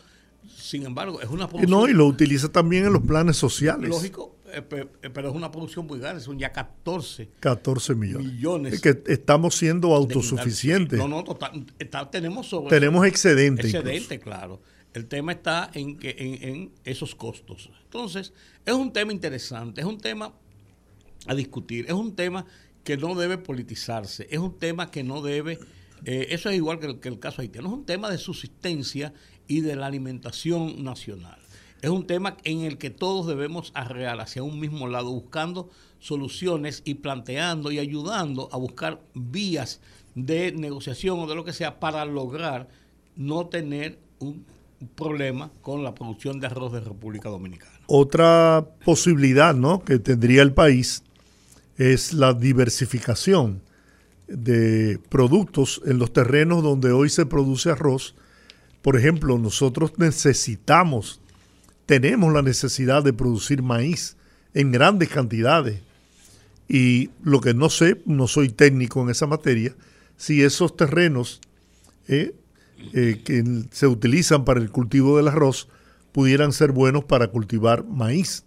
Sin 0.46 0.84
embargo, 0.84 1.20
es 1.20 1.28
una 1.28 1.48
producción... 1.48 1.70
No, 1.70 1.88
y 1.88 1.92
lo 1.92 2.06
utiliza 2.06 2.48
también 2.50 2.86
en 2.86 2.92
los 2.92 3.02
planes 3.02 3.36
sociales. 3.36 3.90
Lógico, 3.90 4.38
eh, 4.52 4.62
eh, 5.02 5.10
pero 5.10 5.28
es 5.28 5.34
una 5.34 5.50
producción 5.50 5.86
muy 5.86 5.98
grande, 5.98 6.22
son 6.22 6.38
ya 6.38 6.52
14, 6.52 7.28
14 7.40 7.94
millones. 7.94 8.74
Es 8.74 8.80
que 8.80 9.02
estamos 9.06 9.54
siendo 9.56 9.94
autosuficientes. 9.94 10.98
No, 10.98 11.08
no, 11.08 11.22
total, 11.22 11.66
tenemos 12.10 12.46
sobre 12.46 12.70
Tenemos 12.70 13.06
excedente. 13.06 13.62
Excedente, 13.62 14.18
claro. 14.18 14.60
El 14.94 15.06
tema 15.06 15.32
está 15.32 15.70
en, 15.74 15.98
que, 15.98 16.16
en, 16.18 16.72
esos 16.84 17.14
costos. 17.14 17.70
Entonces, 17.84 18.32
es 18.64 18.74
un 18.74 18.92
tema 18.92 19.12
interesante, 19.12 19.82
es 19.82 19.86
un 19.86 19.98
tema 19.98 20.32
a 21.26 21.34
discutir, 21.34 21.84
es 21.86 21.92
un 21.92 22.16
tema 22.16 22.46
que 22.84 22.96
no 22.96 23.14
debe 23.14 23.36
politizarse, 23.36 24.26
es 24.30 24.38
un 24.38 24.58
tema 24.58 24.90
que 24.90 25.04
no 25.04 25.20
debe, 25.20 25.58
eh, 26.04 26.28
eso 26.30 26.48
es 26.48 26.56
igual 26.56 26.78
que 26.78 26.86
el, 26.86 27.00
que 27.00 27.08
el 27.08 27.18
caso 27.18 27.42
haitiano, 27.42 27.68
es 27.68 27.74
un 27.74 27.84
tema 27.84 28.10
de 28.10 28.16
subsistencia 28.16 29.12
y 29.48 29.62
de 29.62 29.74
la 29.74 29.86
alimentación 29.86 30.84
nacional. 30.84 31.38
Es 31.80 31.90
un 31.90 32.06
tema 32.06 32.36
en 32.44 32.60
el 32.60 32.78
que 32.78 32.90
todos 32.90 33.26
debemos 33.26 33.70
arrear 33.74 34.20
hacia 34.20 34.42
un 34.42 34.60
mismo 34.60 34.88
lado, 34.88 35.10
buscando 35.10 35.70
soluciones 36.00 36.82
y 36.84 36.94
planteando 36.94 37.70
y 37.72 37.78
ayudando 37.78 38.48
a 38.52 38.56
buscar 38.56 39.00
vías 39.14 39.80
de 40.14 40.52
negociación 40.52 41.20
o 41.20 41.26
de 41.26 41.34
lo 41.34 41.44
que 41.44 41.52
sea 41.52 41.80
para 41.80 42.04
lograr 42.04 42.68
no 43.16 43.46
tener 43.46 43.98
un 44.18 44.44
problema 44.94 45.50
con 45.60 45.82
la 45.82 45.94
producción 45.94 46.40
de 46.40 46.46
arroz 46.46 46.72
de 46.72 46.80
República 46.80 47.28
Dominicana. 47.28 47.72
Otra 47.86 48.66
posibilidad 48.84 49.54
¿no? 49.54 49.82
que 49.82 49.98
tendría 49.98 50.42
el 50.42 50.52
país 50.52 51.02
es 51.76 52.12
la 52.12 52.34
diversificación 52.34 53.62
de 54.26 54.98
productos 55.08 55.80
en 55.86 55.98
los 55.98 56.12
terrenos 56.12 56.62
donde 56.62 56.92
hoy 56.92 57.08
se 57.08 57.26
produce 57.26 57.70
arroz. 57.70 58.14
Por 58.82 58.96
ejemplo, 58.96 59.38
nosotros 59.38 59.92
necesitamos, 59.98 61.20
tenemos 61.86 62.32
la 62.32 62.42
necesidad 62.42 63.02
de 63.02 63.12
producir 63.12 63.62
maíz 63.62 64.16
en 64.54 64.72
grandes 64.72 65.08
cantidades. 65.08 65.80
Y 66.68 67.10
lo 67.22 67.40
que 67.40 67.54
no 67.54 67.70
sé, 67.70 68.02
no 68.04 68.28
soy 68.28 68.50
técnico 68.50 69.02
en 69.02 69.10
esa 69.10 69.26
materia, 69.26 69.74
si 70.16 70.42
esos 70.42 70.76
terrenos 70.76 71.40
eh, 72.08 72.34
eh, 72.92 73.20
que 73.24 73.44
se 73.70 73.86
utilizan 73.86 74.44
para 74.44 74.60
el 74.60 74.70
cultivo 74.70 75.16
del 75.16 75.28
arroz 75.28 75.68
pudieran 76.12 76.52
ser 76.52 76.72
buenos 76.72 77.04
para 77.04 77.28
cultivar 77.28 77.84
maíz. 77.84 78.44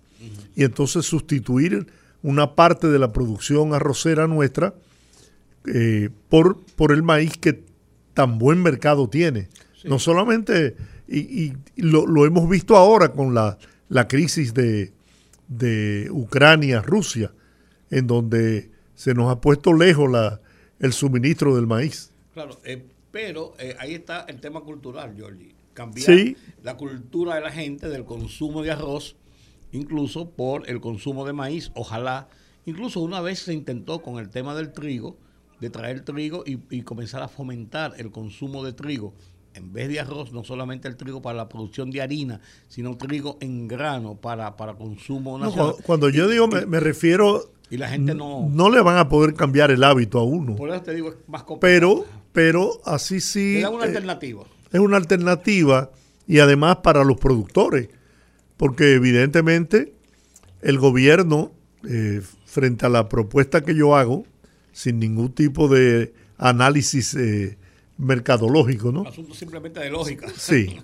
Y 0.56 0.64
entonces 0.64 1.06
sustituir 1.06 1.88
una 2.22 2.56
parte 2.56 2.88
de 2.88 3.00
la 3.00 3.12
producción 3.12 3.74
arrocera 3.74 4.28
nuestra 4.28 4.76
eh, 5.66 6.10
por, 6.30 6.60
por 6.76 6.92
el 6.92 7.04
maíz 7.04 7.38
que 7.38 7.64
tan 8.14 8.38
buen 8.38 8.62
mercado 8.62 9.10
tiene. 9.10 9.50
No 9.84 10.00
solamente, 10.00 10.76
y, 11.08 11.54
lo, 11.76 12.26
hemos 12.26 12.50
visto 12.50 12.76
ahora 12.76 13.12
con 13.12 13.34
la, 13.34 13.58
la 13.90 14.08
crisis 14.08 14.54
de, 14.54 14.94
de 15.48 16.08
Ucrania-Rusia, 16.12 17.32
en 17.90 18.08
donde 18.08 18.70
se 18.96 19.14
nos 19.14 19.32
ha 19.32 19.42
puesto 19.42 19.74
lejos 19.74 20.10
la, 20.10 20.40
el 20.80 20.94
suministro 20.94 21.56
del 21.56 21.68
maíz. 21.68 22.12
Claro, 22.34 22.60
eh, 22.64 22.84
pero 23.12 23.54
eh, 23.60 23.76
ahí 23.80 23.94
está 23.94 24.26
el 24.28 24.40
tema 24.40 24.62
cultural, 24.62 25.16
Jordi. 25.20 25.54
Cambiar 25.74 26.36
la 26.64 26.76
cultura 26.76 27.36
de 27.36 27.42
la 27.42 27.52
gente 27.52 27.88
del 27.88 28.04
consumo 28.04 28.62
de 28.62 28.72
arroz, 28.72 29.16
incluso 29.72 30.30
por 30.30 30.70
el 30.70 30.82
consumo 30.82 31.26
de 31.26 31.34
maíz. 31.34 31.72
Ojalá, 31.76 32.28
incluso 32.66 33.00
una 33.00 33.22
vez 33.22 33.40
se 33.40 33.54
intentó 33.54 34.02
con 34.02 34.20
el 34.20 34.30
tema 34.30 34.54
del 34.54 34.74
trigo, 34.74 35.18
de 35.60 35.70
traer 35.70 36.02
trigo 36.02 36.44
y, 36.46 36.82
comenzar 36.82 37.22
a 37.22 37.28
fomentar 37.28 37.94
el 37.98 38.12
consumo 38.12 38.64
de 38.64 38.74
trigo. 38.74 39.14
En 39.54 39.74
vez 39.74 39.90
de 39.90 40.00
arroz, 40.00 40.32
no 40.32 40.44
solamente 40.44 40.88
el 40.88 40.96
trigo 40.96 41.22
para 41.22 41.36
la 41.36 41.50
producción 41.50 41.92
de 41.92 42.02
harina, 42.02 42.40
sino 42.68 42.96
trigo 42.96 43.38
en 43.42 43.68
grano 43.68 44.16
para, 44.16 44.56
para 44.56 44.76
consumo 44.76 45.38
nacional. 45.38 45.76
cuando, 45.86 46.10
yo 46.10 46.28
digo, 46.30 46.48
me, 46.48 46.80
refiero 46.80 47.52
y 47.70 47.78
la 47.78 47.90
gente 47.90 48.14
no. 48.16 48.48
No 48.50 48.70
le 48.70 48.82
van 48.82 48.98
a 48.98 49.10
poder 49.10 49.34
cambiar 49.34 49.72
el 49.72 49.84
hábito 49.84 50.20
a 50.20 50.24
uno. 50.24 50.56
Por 50.56 50.70
eso 50.70 50.82
te 50.82 50.94
digo, 50.94 51.10
es 51.10 51.16
más 51.28 51.44
complicado. 51.44 52.06
Pero 52.06 52.22
pero 52.32 52.82
así 52.86 53.20
sí... 53.20 53.58
Es 53.58 53.68
una 53.68 53.86
eh, 53.86 53.88
alternativa. 53.88 54.44
Es 54.72 54.80
una 54.80 54.98
alternativa 54.98 55.92
y 56.28 56.40
además 56.40 56.78
para 56.78 57.04
los 57.04 57.18
productores, 57.18 57.90
porque 58.58 58.94
evidentemente 58.94 59.94
el 60.62 60.78
gobierno, 60.78 61.52
eh, 61.88 62.22
frente 62.46 62.86
a 62.86 62.90
la 62.90 63.10
propuesta 63.10 63.62
que 63.62 63.76
yo 63.76 63.96
hago, 63.96 64.26
sin 64.72 65.00
ningún 65.00 65.34
tipo 65.34 65.68
de 65.68 66.14
análisis 66.38 67.14
eh, 67.16 67.58
mercadológico, 68.02 68.92
¿no? 68.92 69.04
Asunto 69.04 69.34
simplemente 69.34 69.80
de 69.80 69.90
lógica. 69.90 70.28
Sí. 70.38 70.80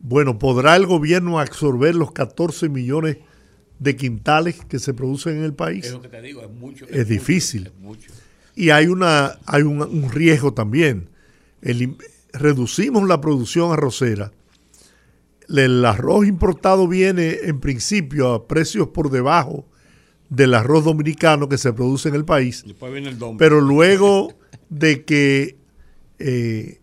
Bueno, 0.00 0.38
¿podrá 0.38 0.76
el 0.76 0.86
gobierno 0.86 1.40
absorber 1.40 1.94
los 1.94 2.12
14 2.12 2.68
millones 2.68 3.16
de 3.80 3.96
quintales 3.96 4.64
que 4.64 4.78
se 4.78 4.94
producen 4.94 5.38
en 5.38 5.44
el 5.44 5.54
país? 5.54 5.86
Es 5.86 5.92
lo 5.92 6.02
que 6.02 6.08
te 6.08 6.22
digo, 6.22 6.42
es 6.42 6.50
mucho. 6.50 6.86
Es, 6.88 7.08
difícil. 7.08 7.66
es 7.66 7.74
mucho. 7.80 8.12
Y 8.54 8.70
hay, 8.70 8.86
una, 8.86 9.38
hay 9.44 9.62
un, 9.62 10.08
riesgo 10.10 10.54
también. 10.54 11.08
reducimos 12.32 13.08
la 13.08 13.20
producción 13.20 13.72
arrocera. 13.72 14.30
El 15.48 15.84
arroz 15.84 16.26
importado 16.26 16.86
viene 16.86 17.38
en 17.44 17.58
principio 17.58 18.34
a 18.34 18.46
precios 18.46 18.88
por 18.88 19.10
debajo 19.10 19.66
del 20.28 20.54
arroz 20.54 20.84
dominicano 20.84 21.48
que 21.48 21.58
se 21.58 21.72
produce 21.72 22.08
en 22.08 22.14
el 22.14 22.24
país. 22.24 22.64
pero 23.38 23.60
luego 23.60 24.34
de 24.68 25.04
que 25.04 25.58
eh, 26.18 26.80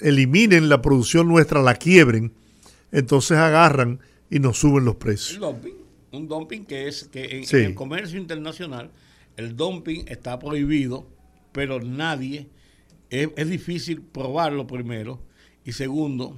eliminen 0.00 0.68
la 0.68 0.82
producción 0.82 1.28
nuestra, 1.28 1.62
la 1.62 1.74
quiebren, 1.74 2.32
entonces 2.92 3.36
agarran 3.36 4.00
y 4.30 4.38
nos 4.38 4.58
suben 4.58 4.84
los 4.84 4.96
precios. 4.96 5.40
Un 6.12 6.26
dumping, 6.26 6.64
que 6.64 6.88
es 6.88 7.04
que 7.04 7.44
en 7.48 7.64
el 7.64 7.74
comercio 7.74 8.18
internacional 8.18 8.90
el 9.36 9.56
dumping 9.56 10.04
está 10.08 10.38
prohibido, 10.38 11.06
pero 11.52 11.80
nadie, 11.80 12.48
es, 13.10 13.48
difícil 13.48 14.02
probarlo 14.02 14.66
primero, 14.66 15.20
y 15.64 15.72
segundo, 15.72 16.36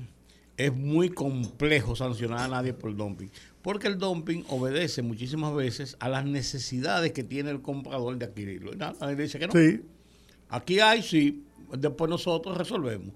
es 0.56 0.74
muy 0.74 1.08
complejo 1.08 1.96
sancionar 1.96 2.40
a 2.40 2.48
nadie 2.48 2.74
por 2.74 2.90
el 2.90 2.96
dumping, 2.96 3.28
porque 3.62 3.88
el 3.88 3.98
dumping 3.98 4.44
obedece 4.48 5.02
muchísimas 5.02 5.54
veces 5.54 5.96
a 6.00 6.08
las 6.08 6.24
necesidades 6.24 7.12
que 7.12 7.24
tiene 7.24 7.50
el 7.50 7.62
comprador 7.62 8.18
de 8.18 8.26
adquirirlo. 8.26 8.74
Nadie 8.74 9.16
dice 9.16 9.38
que 9.38 9.46
no. 9.46 9.52
Aquí 10.48 10.80
hay, 10.80 11.02
sí, 11.02 11.44
después 11.78 12.08
nosotros 12.08 12.56
resolvemos. 12.56 13.14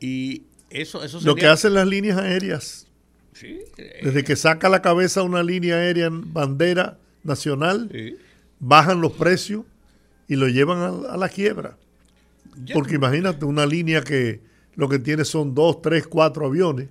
Y 0.00 0.42
eso, 0.70 1.02
eso 1.02 1.20
Lo 1.22 1.34
que 1.34 1.46
hacen 1.46 1.74
las 1.74 1.86
líneas 1.86 2.18
aéreas. 2.18 2.86
Desde 4.02 4.24
que 4.24 4.34
saca 4.34 4.68
la 4.68 4.82
cabeza 4.82 5.22
una 5.22 5.44
línea 5.44 5.76
aérea 5.76 6.06
en 6.06 6.32
bandera 6.32 6.98
nacional, 7.22 7.90
bajan 8.58 9.00
los 9.00 9.12
precios 9.12 9.64
y 10.26 10.36
lo 10.36 10.48
llevan 10.48 11.06
a, 11.08 11.16
la 11.16 11.28
quiebra. 11.28 11.76
Porque 12.74 12.96
imagínate 12.96 13.44
una 13.44 13.66
línea 13.66 14.02
que 14.02 14.40
lo 14.74 14.88
que 14.88 14.98
tiene 14.98 15.24
son 15.24 15.54
dos, 15.54 15.80
tres, 15.82 16.06
cuatro 16.06 16.46
aviones 16.46 16.88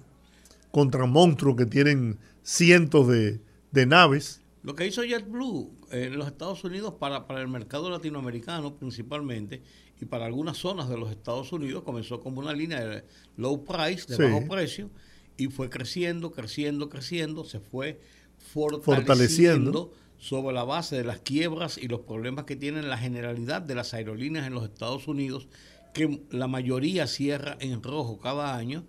contra 0.72 1.06
monstruos 1.06 1.56
que 1.56 1.66
tienen 1.66 2.18
cientos 2.44 3.08
de, 3.08 3.40
naves. 3.86 4.42
Lo 4.68 4.76
que 4.76 4.86
hizo 4.86 5.02
JetBlue 5.02 5.72
en 5.92 6.18
los 6.18 6.28
Estados 6.28 6.62
Unidos 6.66 6.96
para, 7.00 7.26
el 7.40 7.48
mercado 7.48 7.90
latinoamericano 7.90 8.76
principalmente 8.76 9.62
y 10.02 10.04
para 10.04 10.26
algunas 10.26 10.58
zonas 10.58 10.90
de 10.90 10.98
los 10.98 11.10
Estados 11.10 11.54
Unidos 11.54 11.84
comenzó 11.84 12.20
como 12.20 12.42
una 12.42 12.52
línea 12.52 12.86
de 12.86 13.06
low 13.38 13.64
price, 13.64 14.14
de 14.14 14.30
bajo 14.30 14.46
precio, 14.46 14.90
y 15.38 15.48
fue 15.48 15.70
creciendo, 15.70 16.34
creciendo, 16.34 16.90
creciendo, 16.90 17.46
se 17.46 17.62
fue 17.62 18.02
fortaleciendo 18.82 19.94
sobre 20.18 20.54
la 20.54 20.66
base 20.66 20.98
de 20.98 21.06
las 21.06 21.20
quiebras 21.20 21.78
y 21.78 21.88
los 21.88 22.02
problemas 22.02 22.44
que 22.44 22.58
tienen 22.58 22.90
la 22.90 22.98
generalidad 22.98 23.62
de 23.62 23.74
las 23.74 23.94
aerolíneas 23.94 24.48
en 24.48 24.54
los 24.54 24.66
Estados 24.66 25.08
Unidos, 25.08 25.48
que 25.94 26.24
la 26.30 26.50
mayoría 26.50 27.08
cierra 27.08 27.56
en 27.62 27.82
rojo 27.82 28.20
cada 28.20 28.58
año, 28.58 28.84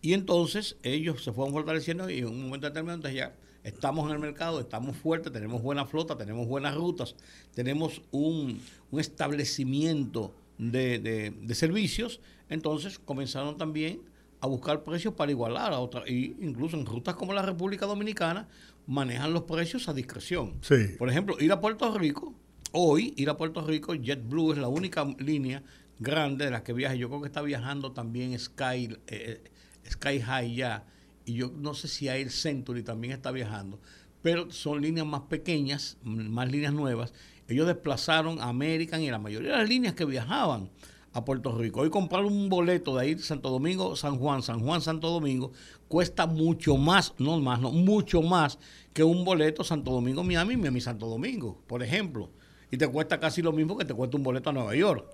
y 0.00 0.14
entonces 0.14 0.78
ellos 0.82 1.22
se 1.22 1.30
fueron 1.34 1.52
fortaleciendo 1.52 2.08
y 2.08 2.20
en 2.20 2.28
un 2.28 2.44
momento 2.44 2.68
determinado 2.68 3.06
ya 3.10 3.34
estamos 3.64 4.06
en 4.08 4.16
el 4.16 4.18
mercado, 4.18 4.60
estamos 4.60 4.96
fuertes, 4.96 5.32
tenemos 5.32 5.62
buena 5.62 5.84
flota, 5.86 6.16
tenemos 6.16 6.46
buenas 6.46 6.74
rutas, 6.74 7.14
tenemos 7.54 8.02
un, 8.10 8.60
establecimiento 8.92 10.34
de, 10.58 10.98
de, 10.98 11.54
servicios, 11.54 12.20
entonces 12.48 12.98
comenzaron 12.98 13.56
también 13.56 14.00
a 14.40 14.46
buscar 14.46 14.82
precios 14.84 15.14
para 15.14 15.30
igualar 15.30 15.72
a 15.72 15.78
otras, 15.78 16.04
incluso 16.08 16.76
en 16.76 16.86
rutas 16.86 17.14
como 17.14 17.32
la 17.32 17.42
República 17.42 17.86
Dominicana, 17.86 18.48
manejan 18.86 19.32
los 19.32 19.42
precios 19.42 19.88
a 19.88 19.94
discreción. 19.94 20.54
Por 20.98 21.08
ejemplo, 21.08 21.36
ir 21.38 21.52
a 21.52 21.60
Puerto 21.60 21.96
Rico, 21.96 22.34
hoy 22.72 23.14
ir 23.16 23.30
a 23.30 23.36
Puerto 23.36 23.64
Rico, 23.64 23.94
JetBlue 23.94 24.52
es 24.52 24.58
la 24.58 24.68
única 24.68 25.04
línea 25.18 25.62
grande 26.00 26.46
de 26.46 26.50
las 26.50 26.62
que 26.62 26.72
viaja. 26.72 26.94
Yo 26.94 27.08
creo 27.08 27.20
que 27.20 27.28
está 27.28 27.42
viajando 27.42 27.92
también 27.92 28.36
Sky, 28.38 28.96
eh, 29.06 29.44
Sky 29.88 30.20
High 30.20 30.54
ya. 30.54 30.84
Y 31.30 31.34
yo 31.34 31.52
no 31.56 31.74
sé 31.74 31.86
si 31.86 32.08
Air 32.08 32.28
Century 32.28 32.82
también 32.82 33.12
está 33.12 33.30
viajando. 33.30 33.78
Pero 34.20 34.50
son 34.50 34.82
líneas 34.82 35.06
más 35.06 35.20
pequeñas, 35.22 35.96
más 36.02 36.50
líneas 36.50 36.72
nuevas. 36.72 37.12
Ellos 37.46 37.68
desplazaron 37.68 38.40
a 38.40 38.48
American 38.48 39.00
y 39.00 39.12
la 39.12 39.20
mayoría 39.20 39.52
de 39.52 39.58
las 39.58 39.68
líneas 39.68 39.94
que 39.94 40.04
viajaban 40.04 40.70
a 41.12 41.24
Puerto 41.24 41.56
Rico. 41.56 41.82
Hoy 41.82 41.90
comprar 41.90 42.24
un 42.24 42.48
boleto 42.48 42.96
de 42.96 43.10
ir 43.10 43.22
Santo 43.22 43.48
Domingo, 43.48 43.94
San 43.94 44.18
Juan, 44.18 44.42
San 44.42 44.58
Juan, 44.58 44.80
Santo 44.80 45.08
Domingo, 45.08 45.52
cuesta 45.86 46.26
mucho 46.26 46.76
más, 46.76 47.14
no 47.18 47.38
más, 47.38 47.60
no, 47.60 47.70
mucho 47.70 48.22
más 48.22 48.58
que 48.92 49.04
un 49.04 49.24
boleto 49.24 49.62
Santo 49.62 49.92
Domingo, 49.92 50.24
Miami, 50.24 50.56
Miami, 50.56 50.80
Santo 50.80 51.06
Domingo, 51.06 51.62
por 51.68 51.84
ejemplo. 51.84 52.30
Y 52.72 52.76
te 52.76 52.88
cuesta 52.88 53.20
casi 53.20 53.40
lo 53.40 53.52
mismo 53.52 53.78
que 53.78 53.84
te 53.84 53.94
cuesta 53.94 54.16
un 54.16 54.24
boleto 54.24 54.50
a 54.50 54.52
Nueva 54.52 54.74
York. 54.74 55.06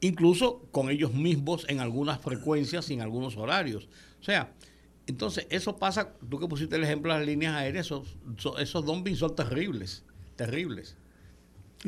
Incluso 0.00 0.62
con 0.70 0.88
ellos 0.88 1.12
mismos 1.12 1.66
en 1.68 1.80
algunas 1.80 2.18
frecuencias 2.18 2.88
y 2.88 2.94
en 2.94 3.02
algunos 3.02 3.36
horarios. 3.36 3.90
O 4.20 4.24
sea, 4.24 4.54
entonces 5.10 5.46
eso 5.50 5.76
pasa, 5.76 6.14
tú 6.28 6.38
que 6.38 6.48
pusiste 6.48 6.76
el 6.76 6.84
ejemplo 6.84 7.12
de 7.12 7.18
las 7.18 7.26
líneas 7.26 7.54
aéreas, 7.54 7.86
esos, 7.86 8.16
esos 8.58 8.84
dumping 8.84 9.16
son 9.16 9.34
terribles, 9.36 10.04
terribles. 10.36 10.96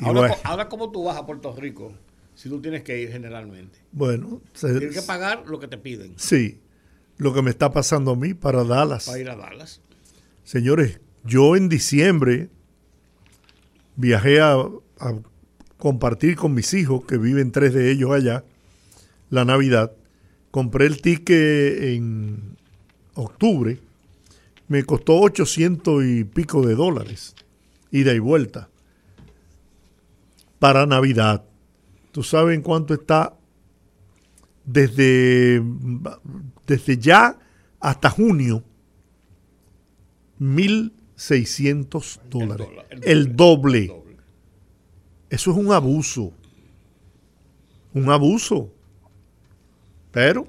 Ahora, 0.00 0.36
ahora, 0.44 0.68
¿cómo 0.68 0.90
tú 0.90 1.04
vas 1.04 1.16
a 1.16 1.26
Puerto 1.26 1.54
Rico? 1.54 1.92
si 2.34 2.48
tú 2.48 2.60
tienes 2.60 2.82
que 2.82 3.00
ir 3.00 3.10
generalmente. 3.10 3.78
Bueno, 3.92 4.40
tienes 4.58 4.94
que 4.94 5.02
pagar 5.02 5.44
lo 5.46 5.58
que 5.58 5.68
te 5.68 5.78
piden. 5.78 6.14
Sí, 6.16 6.60
lo 7.16 7.32
que 7.32 7.42
me 7.42 7.50
está 7.50 7.72
pasando 7.72 8.12
a 8.12 8.16
mí 8.16 8.34
para 8.34 8.64
Dallas. 8.64 9.06
Para 9.06 9.18
ir 9.18 9.30
a 9.30 9.36
Dallas. 9.36 9.80
Señores, 10.44 11.00
yo 11.24 11.56
en 11.56 11.68
diciembre 11.68 12.50
viajé 13.96 14.40
a, 14.40 14.54
a 14.54 15.14
compartir 15.78 16.36
con 16.36 16.54
mis 16.54 16.74
hijos, 16.74 17.04
que 17.04 17.18
viven 17.18 17.52
tres 17.52 17.74
de 17.74 17.90
ellos 17.90 18.10
allá, 18.10 18.44
la 19.30 19.44
Navidad. 19.44 19.92
Compré 20.50 20.86
el 20.86 21.00
ticket 21.00 21.82
en 21.82 22.51
octubre. 23.14 23.78
Me 24.68 24.84
costó 24.84 25.20
800 25.20 26.04
y 26.04 26.24
pico 26.24 26.66
de 26.66 26.74
dólares, 26.74 27.34
ida 27.90 28.14
y 28.14 28.18
vuelta, 28.18 28.68
para 30.58 30.86
Navidad. 30.86 31.44
¿Tú 32.12 32.22
sabes 32.22 32.54
en 32.54 32.62
cuánto 32.62 32.94
está 32.94 33.34
desde, 34.64 35.62
desde 36.66 36.98
ya 36.98 37.38
hasta 37.80 38.10
junio? 38.10 38.62
1.600 40.40 42.20
dólares. 42.28 42.68
El 43.02 43.36
doble. 43.36 43.92
Eso 45.30 45.50
es 45.50 45.56
un 45.56 45.72
abuso. 45.72 46.32
Un 47.94 48.10
abuso. 48.10 48.70
Pero. 50.10 50.46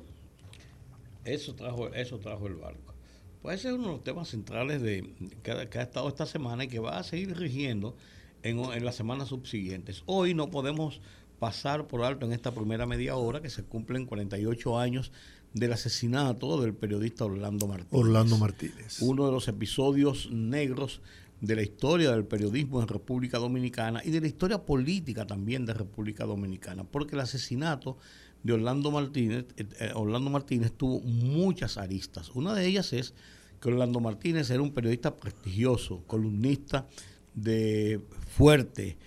Eso 1.26 1.56
trajo, 1.56 1.94
eso 1.94 2.20
trajo 2.20 2.48
el 2.48 2.56
barco. 2.56 2.94
Pues 3.42 3.60
ese 3.60 3.70
es 3.70 3.74
uno 3.76 3.88
de 3.88 3.94
los 3.94 4.04
temas 4.04 4.30
centrales 4.30 4.82
de, 4.82 5.14
que, 5.44 5.52
ha 5.52 5.82
estado 5.82 6.08
esta 6.08 6.26
semana 6.26 6.64
y 6.64 6.68
que 6.68 6.80
va 6.80 6.98
a 6.98 7.04
seguir 7.04 7.38
rigiendo 7.38 7.96
en, 8.42 8.60
en 8.60 8.86
las 8.86 8.96
semanas 8.96 9.30
subsiguientes. 9.30 10.04
Hoy 10.06 10.34
no 10.34 10.50
podemos 10.50 11.02
pasar 11.40 11.88
por 11.88 12.04
alto 12.04 12.26
en 12.26 12.32
esta 12.32 12.54
primera 12.54 12.86
media 12.86 13.18
hora 13.18 13.42
que 13.42 13.50
se 13.50 13.64
cumplen 13.64 14.06
48 14.06 14.80
años 14.80 15.12
del 15.54 15.74
asesinato 15.74 16.62
del 16.62 16.74
periodista 16.74 17.26
Orlando 17.26 17.68
Martínez. 17.68 17.92
Orlando 17.92 18.38
Martínez. 18.38 19.02
Uno 19.02 19.26
de 19.26 19.32
los 19.32 19.48
episodios 19.48 20.32
negros 20.32 21.02
de 21.42 21.58
la 21.58 21.62
historia 21.62 22.12
del 22.12 22.26
periodismo 22.26 22.82
en 22.82 22.88
República 22.88 23.38
Dominicana 23.38 24.02
y 24.04 24.12
de 24.12 24.22
la 24.22 24.28
historia 24.28 24.66
política 24.66 25.28
también 25.28 25.66
de 25.66 25.74
República 25.74 26.26
Dominicana, 26.26 26.86
porque 26.86 27.16
el 27.16 27.22
asesinato 27.22 27.98
de 28.44 28.54
Orlando 28.54 28.92
Martínez, 28.92 29.46
eh, 29.58 29.66
eh, 29.80 29.92
Orlando 29.96 30.30
Martínez 30.30 30.74
tuvo 30.74 31.00
muchas 31.00 31.78
aristas. 31.78 32.30
Una 32.36 32.54
de 32.54 32.66
ellas 32.68 32.94
es 32.94 33.14
que 33.60 33.70
Orlando 33.70 34.00
Martínez 34.02 34.50
era 34.50 34.62
un 34.62 34.74
periodista 34.74 35.16
prestigioso, 35.16 36.04
columnista 36.06 36.88
de 37.34 38.02
fuerte, 38.36 38.98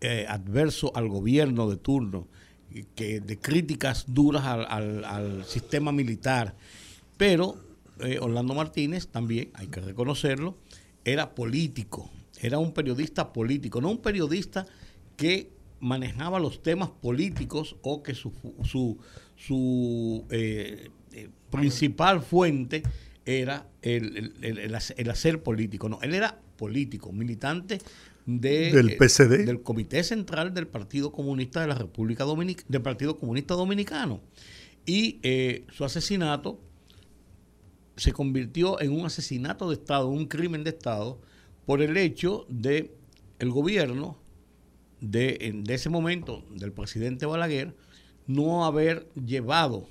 eh, 0.00 0.26
adverso 0.28 0.92
al 0.94 1.08
gobierno 1.08 1.68
de 1.70 1.76
turno, 1.78 2.28
que, 2.94 3.20
de 3.20 3.38
críticas 3.38 4.04
duras 4.08 4.44
al, 4.44 5.44
sistema 5.46 5.92
militar. 5.92 6.54
Pero 7.16 7.56
Orlando 8.20 8.54
Martínez 8.54 9.06
también, 9.06 9.50
hay 9.54 9.68
que 9.68 9.80
reconocerlo, 9.80 10.58
era 11.04 11.34
político, 11.34 12.10
era 12.40 12.58
un 12.58 12.72
periodista 12.72 13.32
político, 13.32 13.80
no 13.80 13.90
un 13.90 13.98
periodista 13.98 14.66
que 15.16 15.52
manejaba 15.80 16.38
los 16.38 16.62
temas 16.62 16.88
políticos 16.88 17.76
o 17.82 18.02
que 18.02 18.14
su, 18.14 18.32
su, 18.64 18.98
su 19.36 20.24
eh, 20.30 20.90
principal 21.50 22.22
fuente 22.22 22.82
era 23.24 23.68
el, 23.82 24.34
el, 24.42 25.10
hacer 25.10 25.42
político. 25.42 25.88
No, 25.88 26.00
él 26.02 26.14
era 26.14 26.40
político, 26.56 27.12
militante 27.12 27.78
del 28.26 28.90
eh, 28.90 28.96
PCD. 28.96 29.44
del 29.44 29.62
Comité 29.62 30.02
Central 30.02 30.54
del 30.54 30.66
Partido 30.66 31.12
Comunista 31.12 31.60
de 31.60 31.68
la 31.68 31.74
República 31.74 32.24
Dominicana, 32.24 32.66
del 32.68 32.82
Partido 32.82 33.18
Comunista 33.18 33.54
Dominicano. 33.54 34.20
Y 34.86 35.18
eh, 35.22 35.64
su 35.72 35.84
asesinato 35.84 36.60
se 37.96 38.12
convirtió 38.12 38.80
en 38.80 38.92
un 38.92 39.06
asesinato 39.06 39.68
de 39.68 39.76
Estado, 39.76 40.08
un 40.08 40.26
crimen 40.26 40.64
de 40.64 40.70
Estado, 40.70 41.20
por 41.64 41.80
el 41.80 41.96
hecho 41.96 42.46
de 42.48 42.94
el 43.38 43.50
gobierno 43.50 44.18
de, 45.10 45.52
de 45.54 45.74
ese 45.74 45.90
momento 45.90 46.44
del 46.50 46.72
presidente 46.72 47.26
Balaguer 47.26 47.74
no 48.26 48.64
haber 48.64 49.08
llevado 49.14 49.86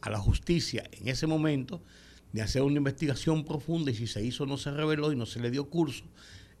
a 0.00 0.10
la 0.10 0.18
justicia 0.18 0.84
en 0.92 1.08
ese 1.08 1.26
momento 1.26 1.80
de 2.32 2.42
hacer 2.42 2.62
una 2.62 2.78
investigación 2.78 3.44
profunda 3.44 3.90
y 3.90 3.94
si 3.94 4.06
se 4.06 4.24
hizo 4.24 4.46
no 4.46 4.56
se 4.56 4.70
reveló 4.70 5.12
y 5.12 5.16
no 5.16 5.26
se 5.26 5.40
le 5.40 5.50
dio 5.50 5.68
curso 5.68 6.04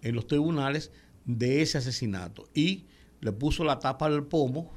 en 0.02 0.14
los 0.14 0.26
tribunales 0.26 0.92
de 1.24 1.62
ese 1.62 1.78
asesinato 1.78 2.48
y 2.54 2.84
le 3.20 3.32
puso 3.32 3.64
la 3.64 3.78
tapa 3.78 4.06
al 4.06 4.24
pomo 4.24 4.72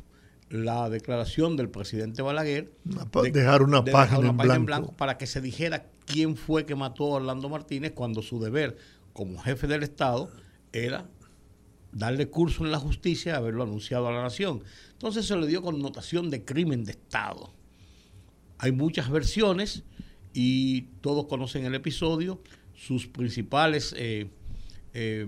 la 0.49 0.89
declaración 0.89 1.57
del 1.57 1.69
presidente 1.69 2.21
Balaguer 2.21 2.71
de, 2.83 3.31
dejar 3.31 3.61
una, 3.61 3.83
página, 3.83 4.29
en 4.55 4.65
blanco. 4.65 4.93
para 4.93 5.17
que 5.17 5.25
se 5.27 5.41
dijera 5.41 5.85
quién 6.05 6.35
fue 6.35 6.65
que 6.65 6.75
mató 6.75 7.05
a 7.05 7.17
Orlando 7.17 7.49
Martínez 7.49 7.93
cuando 7.93 8.21
su 8.21 8.39
deber 8.39 8.77
como 9.13 9.39
jefe 9.39 9.67
del 9.67 9.83
Estado 9.83 10.29
era 10.71 11.07
darle 11.93 12.27
curso 12.27 12.65
en 12.65 12.71
la 12.71 12.79
justicia 12.79 13.37
haberlo 13.37 13.63
anunciado 13.63 14.07
a 14.07 14.11
la 14.11 14.23
nación. 14.23 14.63
Entonces 14.93 15.25
se 15.25 15.37
le 15.37 15.47
dio 15.47 15.61
connotación 15.61 16.29
de 16.29 16.43
crimen 16.43 16.83
de 16.83 16.91
Estado. 16.91 17.53
Hay 18.57 18.71
muchas 18.71 19.09
versiones 19.09 19.83
y 20.33 20.83
todos 21.01 21.27
conocen 21.27 21.65
el 21.65 21.75
episodio. 21.75 22.41
Sus 22.75 23.07
principales 23.07 23.93
eh, 23.97 24.29
eh, 24.93 25.27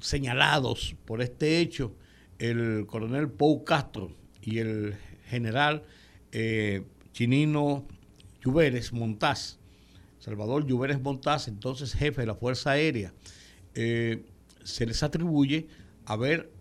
señalados 0.00 0.96
por 1.04 1.20
este 1.20 1.60
hecho 1.60 1.94
el 2.38 2.86
coronel 2.86 3.28
Pau 3.28 3.64
Castro 3.64 4.16
y 4.40 4.58
el 4.58 4.94
general 5.26 5.84
eh, 6.32 6.84
Chinino 7.12 7.86
Lluveres 8.42 8.94
Montaz, 8.94 9.58
Salvador 10.18 10.66
Lluveres 10.66 11.02
Montaz, 11.02 11.48
entonces 11.48 11.92
jefe 11.92 12.22
de 12.22 12.26
la 12.26 12.34
Fuerza 12.34 12.70
Aérea, 12.70 13.12
se 13.74 14.86
les 14.86 15.02
atribuye 15.02 15.68
haber 16.10 16.52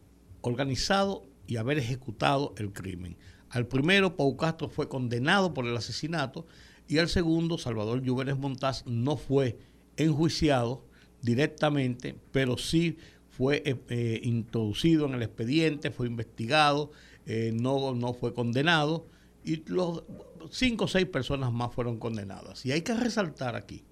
organizado 0.41 1.25
y 1.47 1.57
haber 1.57 1.79
ejecutado 1.79 2.53
el 2.59 2.71
crimen. 2.71 3.17
Al 3.49 3.65
primero, 3.65 4.15
Pau 4.15 4.37
Castro 4.37 4.69
fue 4.69 4.87
condenado 4.87 5.55
por 5.55 5.65
el 5.65 5.75
asesinato 5.75 6.45
y 6.87 6.99
al 6.99 7.09
segundo, 7.09 7.57
Salvador 7.57 8.03
Lluveres 8.03 8.37
Montaz, 8.37 8.85
no 8.85 9.17
fue 9.17 9.57
enjuiciado 9.97 10.85
directamente, 11.23 12.15
pero 12.31 12.59
sí 12.59 12.97
fue 13.31 13.63
eh, 13.65 13.75
eh, 13.89 14.19
introducido 14.21 15.07
en 15.07 15.15
el 15.15 15.23
expediente, 15.23 15.89
fue 15.89 16.05
investigado, 16.05 16.91
eh, 17.25 17.51
no, 17.51 17.95
no 17.95 18.13
fue 18.13 18.35
condenado 18.35 19.07
y 19.43 19.63
los 19.67 20.03
cinco 20.51 20.85
o 20.85 20.87
seis 20.87 21.07
personas 21.07 21.51
más 21.51 21.73
fueron 21.73 21.97
condenadas. 21.97 22.67
Y 22.67 22.71
hay 22.71 22.83
que 22.83 22.93
resaltar 22.93 23.55
aquí, 23.55 23.83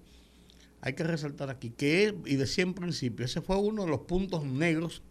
hay 0.82 0.92
que 0.92 1.02
resaltar 1.02 1.50
aquí 1.50 1.70
que, 1.70 2.14
y 2.26 2.36
decía 2.36 2.62
en 2.62 2.74
principio, 2.74 3.26
ese 3.26 3.40
fue 3.40 3.56
uno 3.56 3.86
de 3.86 3.90
los 3.90 4.02
puntos 4.02 4.44
negros 4.44 5.02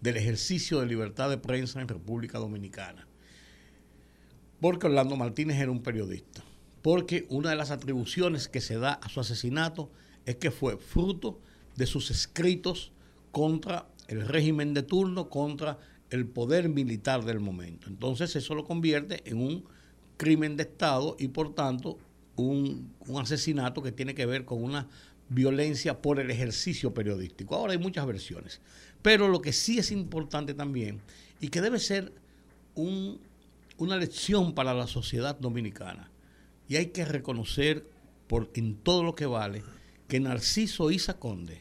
del 0.00 0.16
ejercicio 0.16 0.80
de 0.80 0.86
libertad 0.86 1.30
de 1.30 1.38
prensa 1.38 1.80
en 1.80 1.88
República 1.88 2.38
Dominicana. 2.38 3.06
Porque 4.60 4.86
Orlando 4.86 5.16
Martínez 5.16 5.58
era 5.58 5.70
un 5.70 5.82
periodista. 5.82 6.42
Porque 6.82 7.26
una 7.28 7.50
de 7.50 7.56
las 7.56 7.70
atribuciones 7.70 8.48
que 8.48 8.60
se 8.60 8.78
da 8.78 8.94
a 8.94 9.08
su 9.08 9.20
asesinato 9.20 9.90
es 10.26 10.36
que 10.36 10.50
fue 10.50 10.78
fruto 10.78 11.40
de 11.76 11.86
sus 11.86 12.10
escritos 12.10 12.92
contra 13.32 13.86
el 14.08 14.26
régimen 14.26 14.74
de 14.74 14.82
turno, 14.82 15.28
contra 15.28 15.78
el 16.10 16.26
poder 16.26 16.68
militar 16.68 17.24
del 17.24 17.40
momento. 17.40 17.88
Entonces 17.88 18.34
eso 18.36 18.54
lo 18.54 18.64
convierte 18.64 19.22
en 19.30 19.38
un 19.38 19.64
crimen 20.16 20.56
de 20.56 20.64
Estado 20.64 21.16
y 21.18 21.28
por 21.28 21.54
tanto 21.54 21.98
un, 22.36 22.94
asesinato 23.18 23.82
que 23.82 23.92
tiene 23.92 24.14
que 24.14 24.26
ver 24.26 24.44
con 24.44 24.62
una 24.62 24.88
violencia 25.28 26.00
por 26.02 26.18
el 26.18 26.30
ejercicio 26.30 26.92
periodístico. 26.92 27.54
Ahora 27.54 27.72
hay 27.72 27.78
muchas 27.78 28.06
versiones, 28.06 28.60
pero 29.02 29.28
lo 29.28 29.40
que 29.40 29.52
sí 29.52 29.78
es 29.78 29.90
importante 29.90 30.54
también 30.54 31.00
y 31.40 31.48
que 31.48 31.60
debe 31.60 31.78
ser 31.78 32.12
una 32.74 33.96
lección 33.96 34.54
para 34.54 34.74
la 34.74 34.86
sociedad 34.86 35.38
dominicana, 35.38 36.10
y 36.68 36.76
hay 36.76 36.86
que 36.86 37.04
reconocer 37.04 37.86
por, 38.26 38.50
en 38.54 38.76
todo 38.76 39.02
lo 39.02 39.14
que 39.14 39.26
vale 39.26 39.62
que 40.06 40.20
Narciso 40.20 40.90
Isa 40.90 41.18
Conde 41.18 41.60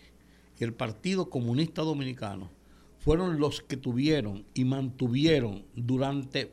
y 0.60 0.64
el 0.64 0.74
Partido 0.74 1.30
Comunista 1.30 1.82
Dominicano 1.82 2.52
fueron 3.00 3.40
los 3.40 3.62
que 3.62 3.78
tuvieron 3.78 4.46
y 4.54 4.66
mantuvieron 4.66 5.66
durante 5.76 6.52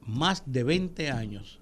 más 0.00 0.42
de 0.46 0.64
20 0.64 1.10
años, 1.10 1.58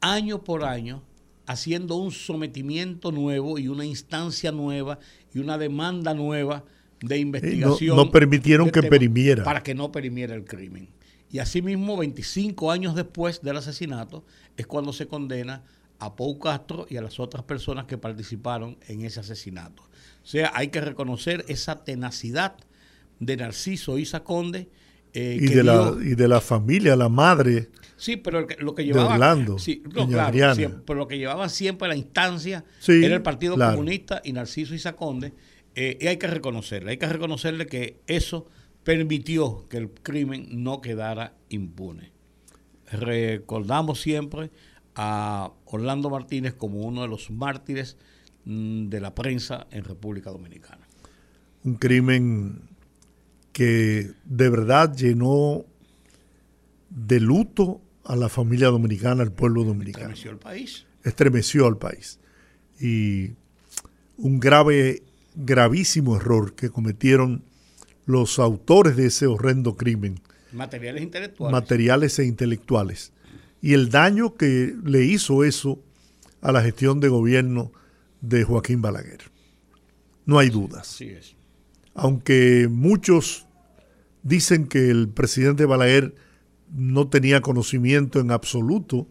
año 0.00 0.42
por 0.42 0.64
año, 0.64 1.02
haciendo 1.46 1.96
un 1.96 2.12
sometimiento 2.12 3.12
nuevo 3.12 3.58
y 3.58 3.68
una 3.68 3.84
instancia 3.84 4.52
nueva 4.52 4.98
y 5.34 5.38
una 5.40 5.58
demanda 5.58 6.14
nueva 6.14 6.64
de 7.00 7.18
investigación. 7.18 7.96
No, 7.96 8.10
permitieron 8.10 8.70
que 8.70 8.82
perimiera. 8.82 9.44
Para 9.44 9.62
que 9.62 9.74
no 9.74 9.90
perimiera 9.92 10.34
el 10.34 10.44
crimen. 10.44 10.88
Y 11.30 11.38
asimismo, 11.38 11.96
25 11.96 12.70
años 12.70 12.94
después 12.94 13.40
del 13.42 13.56
asesinato, 13.56 14.24
es 14.56 14.66
cuando 14.66 14.92
se 14.92 15.06
condena 15.06 15.62
a 15.98 16.16
Pau 16.16 16.38
Castro 16.38 16.86
y 16.88 16.96
a 16.96 17.02
las 17.02 17.20
otras 17.20 17.44
personas 17.44 17.84
que 17.86 17.98
participaron 17.98 18.78
en 18.88 19.04
ese 19.04 19.20
asesinato. 19.20 19.82
O 19.82 20.26
sea, 20.26 20.50
hay 20.54 20.68
que 20.68 20.80
reconocer 20.80 21.44
esa 21.48 21.84
tenacidad 21.84 22.56
de 23.20 23.36
Narciso 23.36 23.98
Isa 23.98 24.24
Conde. 24.24 24.68
Eh, 25.12 25.38
y, 25.40 25.46
de 25.48 25.62
la, 25.62 25.94
y 26.00 26.14
de 26.14 26.28
la 26.28 26.40
familia, 26.40 26.96
la 26.96 27.08
madre. 27.08 27.68
Sí, 27.96 28.16
pero 28.16 28.46
lo 28.60 28.74
que 28.74 28.84
llevaba. 28.84 29.14
Orlando, 29.14 29.58
sí, 29.58 29.82
claro, 29.82 30.82
pero 30.86 30.98
lo 30.98 31.06
que 31.06 31.18
llevaba 31.18 31.48
siempre 31.48 31.86
la 31.86 31.96
instancia 31.96 32.64
era 32.86 33.14
el 33.14 33.22
Partido 33.22 33.56
Comunista 33.56 34.22
y 34.24 34.32
Narciso 34.32 34.74
Isa 34.74 34.94
Conde. 34.94 35.34
Eh, 35.82 35.96
y 35.98 36.08
hay 36.08 36.18
que 36.18 36.26
reconocerle, 36.26 36.90
hay 36.90 36.96
que 36.98 37.06
reconocerle 37.06 37.64
que 37.64 38.02
eso 38.06 38.46
permitió 38.84 39.66
que 39.70 39.78
el 39.78 39.88
crimen 39.88 40.62
no 40.62 40.82
quedara 40.82 41.32
impune. 41.48 42.12
Recordamos 42.92 43.98
siempre 43.98 44.50
a 44.94 45.54
Orlando 45.64 46.10
Martínez 46.10 46.52
como 46.52 46.80
uno 46.80 47.00
de 47.00 47.08
los 47.08 47.30
mártires 47.30 47.96
mm, 48.44 48.88
de 48.88 49.00
la 49.00 49.14
prensa 49.14 49.68
en 49.70 49.84
República 49.84 50.28
Dominicana. 50.28 50.86
Un 51.64 51.76
crimen 51.76 52.60
que 53.54 54.10
de 54.26 54.50
verdad 54.50 54.94
llenó 54.94 55.64
de 56.90 57.20
luto 57.20 57.80
a 58.04 58.16
la 58.16 58.28
familia 58.28 58.68
dominicana, 58.68 59.22
al 59.22 59.32
pueblo 59.32 59.64
dominicano. 59.64 60.12
Estremeció 60.12 60.30
al 60.32 60.38
país. 60.38 60.86
Estremeció 61.04 61.66
al 61.66 61.78
país. 61.78 62.20
Y 62.78 63.30
un 64.18 64.38
grave, 64.40 65.04
gravísimo 65.44 66.16
error 66.16 66.54
que 66.54 66.70
cometieron 66.70 67.44
los 68.06 68.38
autores 68.38 68.96
de 68.96 69.06
ese 69.06 69.26
horrendo 69.26 69.76
crimen. 69.76 70.20
Materiales 70.52 71.02
intelectuales. 71.02 71.52
Materiales 71.52 72.18
e 72.18 72.24
intelectuales. 72.24 73.12
Y 73.62 73.74
el 73.74 73.90
daño 73.90 74.34
que 74.34 74.74
le 74.84 75.04
hizo 75.04 75.44
eso 75.44 75.82
a 76.40 76.52
la 76.52 76.62
gestión 76.62 77.00
de 77.00 77.08
gobierno 77.08 77.72
de 78.20 78.44
Joaquín 78.44 78.82
Balaguer. 78.82 79.20
No 80.24 80.38
hay 80.38 80.50
dudas. 80.50 81.00
Es. 81.00 81.36
Aunque 81.94 82.68
muchos 82.70 83.46
dicen 84.22 84.66
que 84.66 84.90
el 84.90 85.08
presidente 85.08 85.66
Balaguer 85.66 86.14
no 86.72 87.08
tenía 87.08 87.40
conocimiento 87.40 88.20
en 88.20 88.30
absoluto 88.30 89.08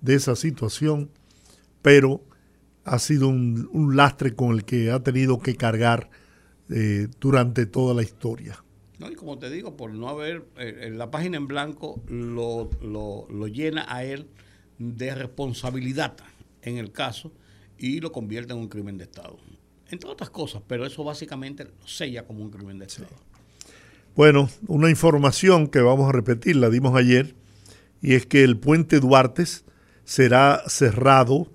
de 0.00 0.14
esa 0.14 0.34
situación, 0.34 1.10
pero 1.82 2.24
ha 2.84 2.98
sido 2.98 3.28
un 3.28 3.96
lastre 3.96 4.34
con 4.34 4.52
el 4.52 4.64
que 4.64 4.90
ha 4.90 5.02
tenido 5.02 5.38
que 5.38 5.56
cargar 5.56 6.10
eh, 6.74 7.08
durante 7.20 7.66
toda 7.66 7.92
la 7.92 8.02
historia. 8.02 8.64
No, 8.98 9.10
y 9.10 9.14
como 9.14 9.38
te 9.38 9.50
digo, 9.50 9.76
por 9.76 9.92
no 9.92 10.08
haber, 10.08 10.46
eh, 10.56 10.90
la 10.94 11.10
página 11.10 11.36
en 11.36 11.46
blanco 11.46 12.00
lo, 12.08 12.70
lo, 12.80 13.46
llena 13.48 13.84
a 13.88 14.04
él 14.04 14.26
de 14.78 15.14
responsabilidad 15.14 16.16
en 16.62 16.78
el 16.78 16.92
caso 16.92 17.32
y 17.76 18.00
lo 18.00 18.10
convierte 18.10 18.54
en 18.54 18.60
un 18.60 18.68
crimen 18.68 18.96
de 18.96 19.04
Estado. 19.04 19.38
Entre 19.90 20.08
otras 20.08 20.30
cosas, 20.30 20.62
pero 20.66 20.86
eso 20.86 21.04
básicamente 21.04 21.64
lo 21.64 21.86
sella 21.86 22.24
como 22.26 22.42
un 22.42 22.50
crimen 22.50 22.78
de 22.78 22.86
Estado. 22.86 23.08
Bueno, 24.14 24.48
una 24.66 24.88
información 24.88 25.66
que 25.66 25.80
vamos 25.80 26.08
a 26.08 26.12
repetir, 26.12 26.56
la 26.56 26.70
dimos 26.70 26.96
ayer, 26.96 27.34
y 28.00 28.14
es 28.14 28.24
que 28.24 28.44
el 28.44 28.56
puente 28.56 29.00
Duarte 29.00 29.44
será 30.04 30.62
cerrado 30.68 31.48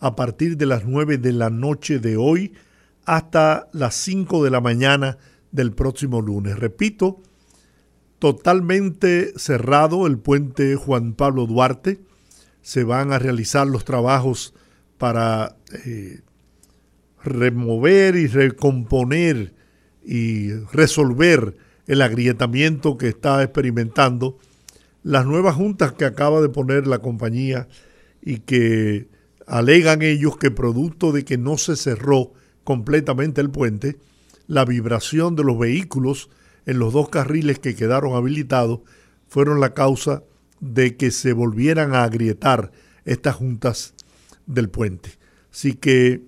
a 0.00 0.16
partir 0.16 0.56
de 0.56 0.66
las 0.66 0.84
9 0.86 1.18
de 1.18 1.32
la 1.32 1.50
noche 1.50 1.98
de 1.98 2.16
hoy 2.16 2.54
hasta 3.04 3.68
las 3.72 3.94
5 3.96 4.42
de 4.44 4.50
la 4.50 4.60
mañana 4.60 5.18
del 5.52 5.72
próximo 5.72 6.20
lunes. 6.22 6.58
Repito, 6.58 7.20
totalmente 8.18 9.32
cerrado 9.36 10.06
el 10.06 10.18
puente 10.18 10.74
Juan 10.76 11.12
Pablo 11.14 11.46
Duarte. 11.46 12.00
Se 12.62 12.84
van 12.84 13.12
a 13.12 13.18
realizar 13.18 13.66
los 13.66 13.84
trabajos 13.84 14.54
para 14.98 15.56
eh, 15.84 16.20
remover 17.22 18.16
y 18.16 18.26
recomponer 18.26 19.54
y 20.04 20.52
resolver 20.72 21.56
el 21.86 22.02
agrietamiento 22.02 22.96
que 22.96 23.08
está 23.08 23.42
experimentando 23.42 24.38
las 25.02 25.26
nuevas 25.26 25.56
juntas 25.56 25.92
que 25.92 26.04
acaba 26.04 26.40
de 26.40 26.48
poner 26.48 26.86
la 26.86 26.98
compañía 26.98 27.68
y 28.22 28.38
que 28.38 29.08
alegan 29.50 30.00
ellos 30.02 30.36
que 30.38 30.52
producto 30.52 31.10
de 31.10 31.24
que 31.24 31.36
no 31.36 31.58
se 31.58 31.74
cerró 31.74 32.32
completamente 32.62 33.40
el 33.40 33.50
puente, 33.50 33.98
la 34.46 34.64
vibración 34.64 35.34
de 35.34 35.42
los 35.42 35.58
vehículos 35.58 36.30
en 36.66 36.78
los 36.78 36.92
dos 36.92 37.08
carriles 37.08 37.58
que 37.58 37.74
quedaron 37.74 38.14
habilitados 38.14 38.80
fueron 39.28 39.60
la 39.60 39.74
causa 39.74 40.22
de 40.60 40.96
que 40.96 41.10
se 41.10 41.32
volvieran 41.32 41.94
a 41.94 42.04
agrietar 42.04 42.70
estas 43.04 43.34
juntas 43.34 43.94
del 44.46 44.68
puente. 44.70 45.10
Así 45.52 45.74
que 45.74 46.22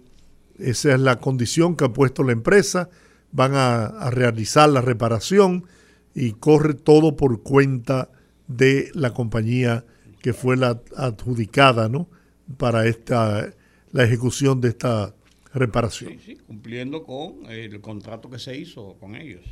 esa 0.58 0.92
es 0.92 1.00
la 1.00 1.20
condición 1.20 1.76
que 1.76 1.85
ha 1.85 1.92
puesto 1.92 2.24
la 2.24 2.32
empresa. 2.32 2.90
Van 3.30 3.52
a, 3.54 4.11
realizar 4.11 4.68
la 4.68 4.80
reparación 4.80 5.66
y 6.14 6.32
corre 6.32 6.74
todo 6.74 7.16
por 7.16 7.42
cuenta 7.42 8.11
de 8.48 8.90
la 8.94 9.14
compañía 9.14 9.85
que 10.20 10.32
fue 10.32 10.56
la 10.56 10.80
adjudicada 10.96 11.88
¿no? 11.88 12.08
Para 12.56 12.86
esta, 12.86 13.52
la 13.92 14.04
ejecución 14.04 14.60
de 14.60 14.68
esta 14.68 15.14
reparación. 15.54 16.12
Sí, 16.12 16.18
sí, 16.24 16.36
cumpliendo 16.36 17.04
con 17.04 17.46
el 17.50 17.80
contrato 17.80 18.30
que 18.30 18.38
se 18.38 18.56
hizo 18.56 18.96
con 18.98 19.14
ellos. 19.14 19.44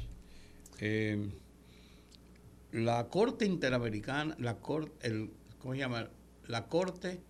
Eh, 0.79 1.29
la 2.73 3.09
Corte 3.09 3.45
Interamericana, 3.45 4.37
la 4.39 4.59
Corte, 4.59 5.29
¿cómo 5.59 5.75
se 5.75 5.81
llama? 5.81 6.09
La 6.47 6.69
Corte, 6.69 7.21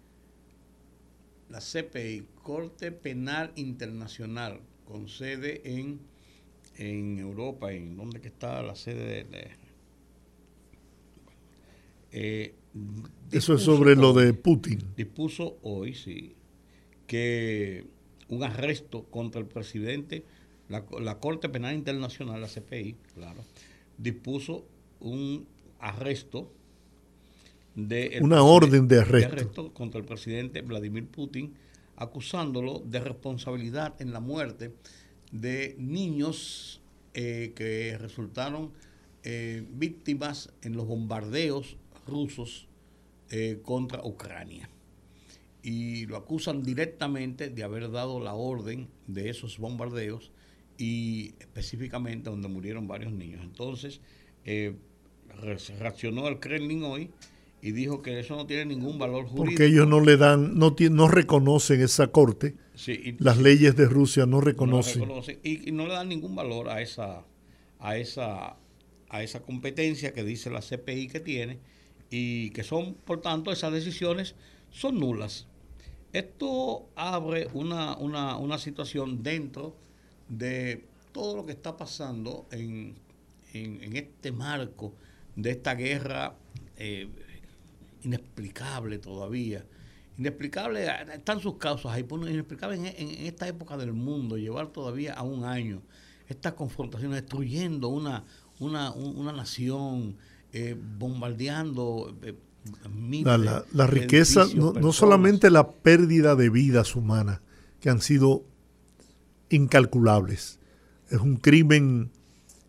la 1.48 1.60
CPI, 1.60 2.26
Corte 2.42 2.92
Penal 2.92 3.52
Internacional, 3.56 4.60
con 4.84 5.08
sede 5.08 5.62
en, 5.64 6.00
en 6.76 7.18
Europa, 7.18 7.72
en 7.72 7.96
donde 7.96 8.20
que 8.20 8.28
está 8.28 8.62
la 8.62 8.76
sede 8.76 9.24
de... 9.24 9.50
Eh, 12.12 12.54
Eso 13.32 13.54
es 13.54 13.62
sobre 13.62 13.96
lo 13.96 14.12
de 14.12 14.32
Putin. 14.32 14.80
Dispuso 14.96 15.58
hoy, 15.62 15.94
sí, 15.94 16.34
que 17.06 17.86
un 18.28 18.44
arresto 18.44 19.04
contra 19.04 19.40
el 19.40 19.46
presidente, 19.46 20.24
la, 20.68 21.18
Corte 21.18 21.48
Penal 21.48 21.74
Internacional, 21.74 22.40
la 22.40 22.48
CPI, 22.48 22.96
claro, 23.14 23.42
dispuso 23.98 24.64
un 25.00 25.46
arresto 25.80 26.52
de... 27.74 28.18
Una 28.22 28.42
orden 28.42 28.86
de 28.86 29.00
arresto. 29.00 29.72
contra 29.72 30.00
el 30.00 30.06
presidente 30.06 30.62
Vladimir 30.62 31.06
Putin, 31.06 31.54
acusándolo 31.96 32.80
de 32.84 33.00
responsabilidad 33.00 34.00
en 34.00 34.12
la 34.12 34.20
muerte 34.20 34.72
de 35.32 35.74
niños 35.78 36.80
eh, 37.14 37.52
que 37.54 37.98
resultaron 37.98 38.70
eh, 39.22 39.64
víctimas 39.72 40.50
en 40.62 40.76
los 40.76 40.86
bombardeos 40.86 41.76
rusos 42.06 42.68
eh, 43.30 43.60
contra 43.62 44.04
Ucrania 44.04 44.68
y 45.62 46.06
lo 46.06 46.16
acusan 46.16 46.62
directamente 46.62 47.50
de 47.50 47.62
haber 47.62 47.90
dado 47.90 48.20
la 48.20 48.34
orden 48.34 48.88
de 49.06 49.30
esos 49.30 49.58
bombardeos 49.58 50.32
y 50.78 51.34
específicamente 51.38 52.30
donde 52.30 52.48
murieron 52.48 52.88
varios 52.88 53.12
niños. 53.12 53.42
Entonces, 53.42 54.00
eh, 54.44 54.74
reaccionó 55.78 56.28
el 56.28 56.40
Kremlin 56.40 56.82
hoy 56.84 57.10
y 57.62 57.72
dijo 57.72 58.00
que 58.00 58.18
eso 58.18 58.36
no 58.36 58.46
tiene 58.46 58.64
ningún 58.64 58.98
valor 58.98 59.26
jurídico. 59.26 59.44
Porque 59.44 59.66
ellos 59.66 59.86
no 59.86 60.00
le 60.00 60.16
dan, 60.16 60.58
no, 60.58 60.74
no 60.90 61.08
reconocen 61.08 61.82
esa 61.82 62.08
corte. 62.08 62.56
Las 63.18 63.38
leyes 63.38 63.76
de 63.76 63.86
Rusia 63.86 64.24
no 64.24 64.40
reconocen. 64.40 65.02
y, 65.42 65.70
no 65.72 65.86
le 65.86 65.92
dan 65.92 66.08
ningún 66.08 66.34
valor 66.34 66.70
a 66.70 66.80
esa, 66.80 67.26
a 67.78 67.98
esa, 67.98 68.56
a 69.10 69.22
esa 69.22 69.42
competencia 69.42 70.14
que 70.14 70.24
dice 70.24 70.48
la 70.48 70.62
CPI 70.62 71.08
que 71.08 71.20
tiene 71.20 71.58
y 72.10 72.50
que 72.50 72.64
son, 72.64 72.94
por 72.94 73.20
tanto, 73.20 73.52
esas 73.52 73.72
decisiones 73.72 74.34
son 74.70 74.98
nulas. 74.98 75.46
Esto 76.12 76.88
abre 76.96 77.48
una, 77.54 77.96
una, 77.96 78.58
situación 78.58 79.22
dentro 79.22 79.76
de 80.28 80.84
todo 81.12 81.36
lo 81.36 81.46
que 81.46 81.52
está 81.52 81.76
pasando 81.76 82.46
en, 82.50 82.96
este 83.52 84.32
marco 84.32 84.92
de 85.36 85.50
esta 85.50 85.74
guerra 85.74 86.34
eh, 86.76 87.08
inexplicable 88.02 88.98
todavía. 88.98 89.64
Inexplicable, 90.18 90.86
están 91.14 91.40
sus 91.40 91.56
causas 91.56 91.92
ahí, 91.92 92.04
inexplicable 92.10 92.76
en, 92.76 92.86
en, 92.86 93.26
esta 93.26 93.46
época 93.46 93.76
del 93.76 93.92
mundo, 93.92 94.36
llevar 94.36 94.68
todavía 94.68 95.14
a 95.14 95.22
un 95.22 95.44
año 95.44 95.80
estas 96.28 96.54
confrontaciones, 96.54 97.22
destruyendo 97.22 97.88
una, 97.88 98.24
una, 98.60 98.92
una 98.92 99.32
nación, 99.32 100.16
eh, 100.52 100.76
bombardeando. 100.98 102.16
Eh, 102.22 102.34
la, 103.24 103.86
riqueza, 103.86 104.44
no, 104.54 104.72
no, 104.72 104.92
solamente 104.92 105.50
la 105.50 105.70
pérdida 105.70 106.36
de 106.36 106.50
vidas 106.50 106.94
humanas, 106.94 107.40
que 107.80 107.88
han 107.88 108.02
sido 108.02 108.44
incalculables. 109.48 110.58
Es 111.08 111.20
un 111.20 111.36
crimen 111.36 112.10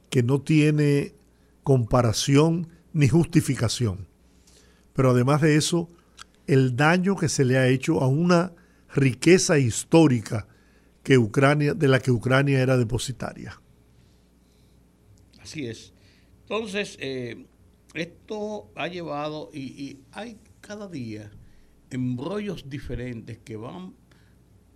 que 0.09 0.23
no 0.23 0.41
tiene 0.41 1.13
comparación 1.63 2.69
ni 2.93 3.09
justificación. 3.09 4.07
Pero 4.93 5.11
además 5.11 5.41
de 5.41 5.57
eso, 5.57 5.89
el 6.47 6.75
daño 6.75 7.15
que 7.15 7.29
se 7.29 7.45
le 7.45 7.57
ha 7.57 7.67
hecho 7.67 8.01
a 8.01 8.07
una 8.07 8.53
riqueza 8.93 9.57
histórica 9.59 10.47
que 11.03 11.17
Ucrania, 11.17 11.73
de 11.73 11.87
la 11.87 11.99
que 11.99 12.11
Ucrania 12.11 12.61
era 12.61 12.77
depositaria. 12.77 13.59
Así 15.39 15.65
es. 15.65 15.93
Entonces, 16.43 16.97
eh, 16.99 17.45
esto 17.93 18.71
ha 18.75 18.87
llevado, 18.87 19.49
y, 19.53 19.99
hay 20.11 20.37
cada 20.61 20.87
día 20.87 21.31
embrollos 21.89 22.69
diferentes 22.69 23.37
que 23.39 23.57
van 23.57 23.93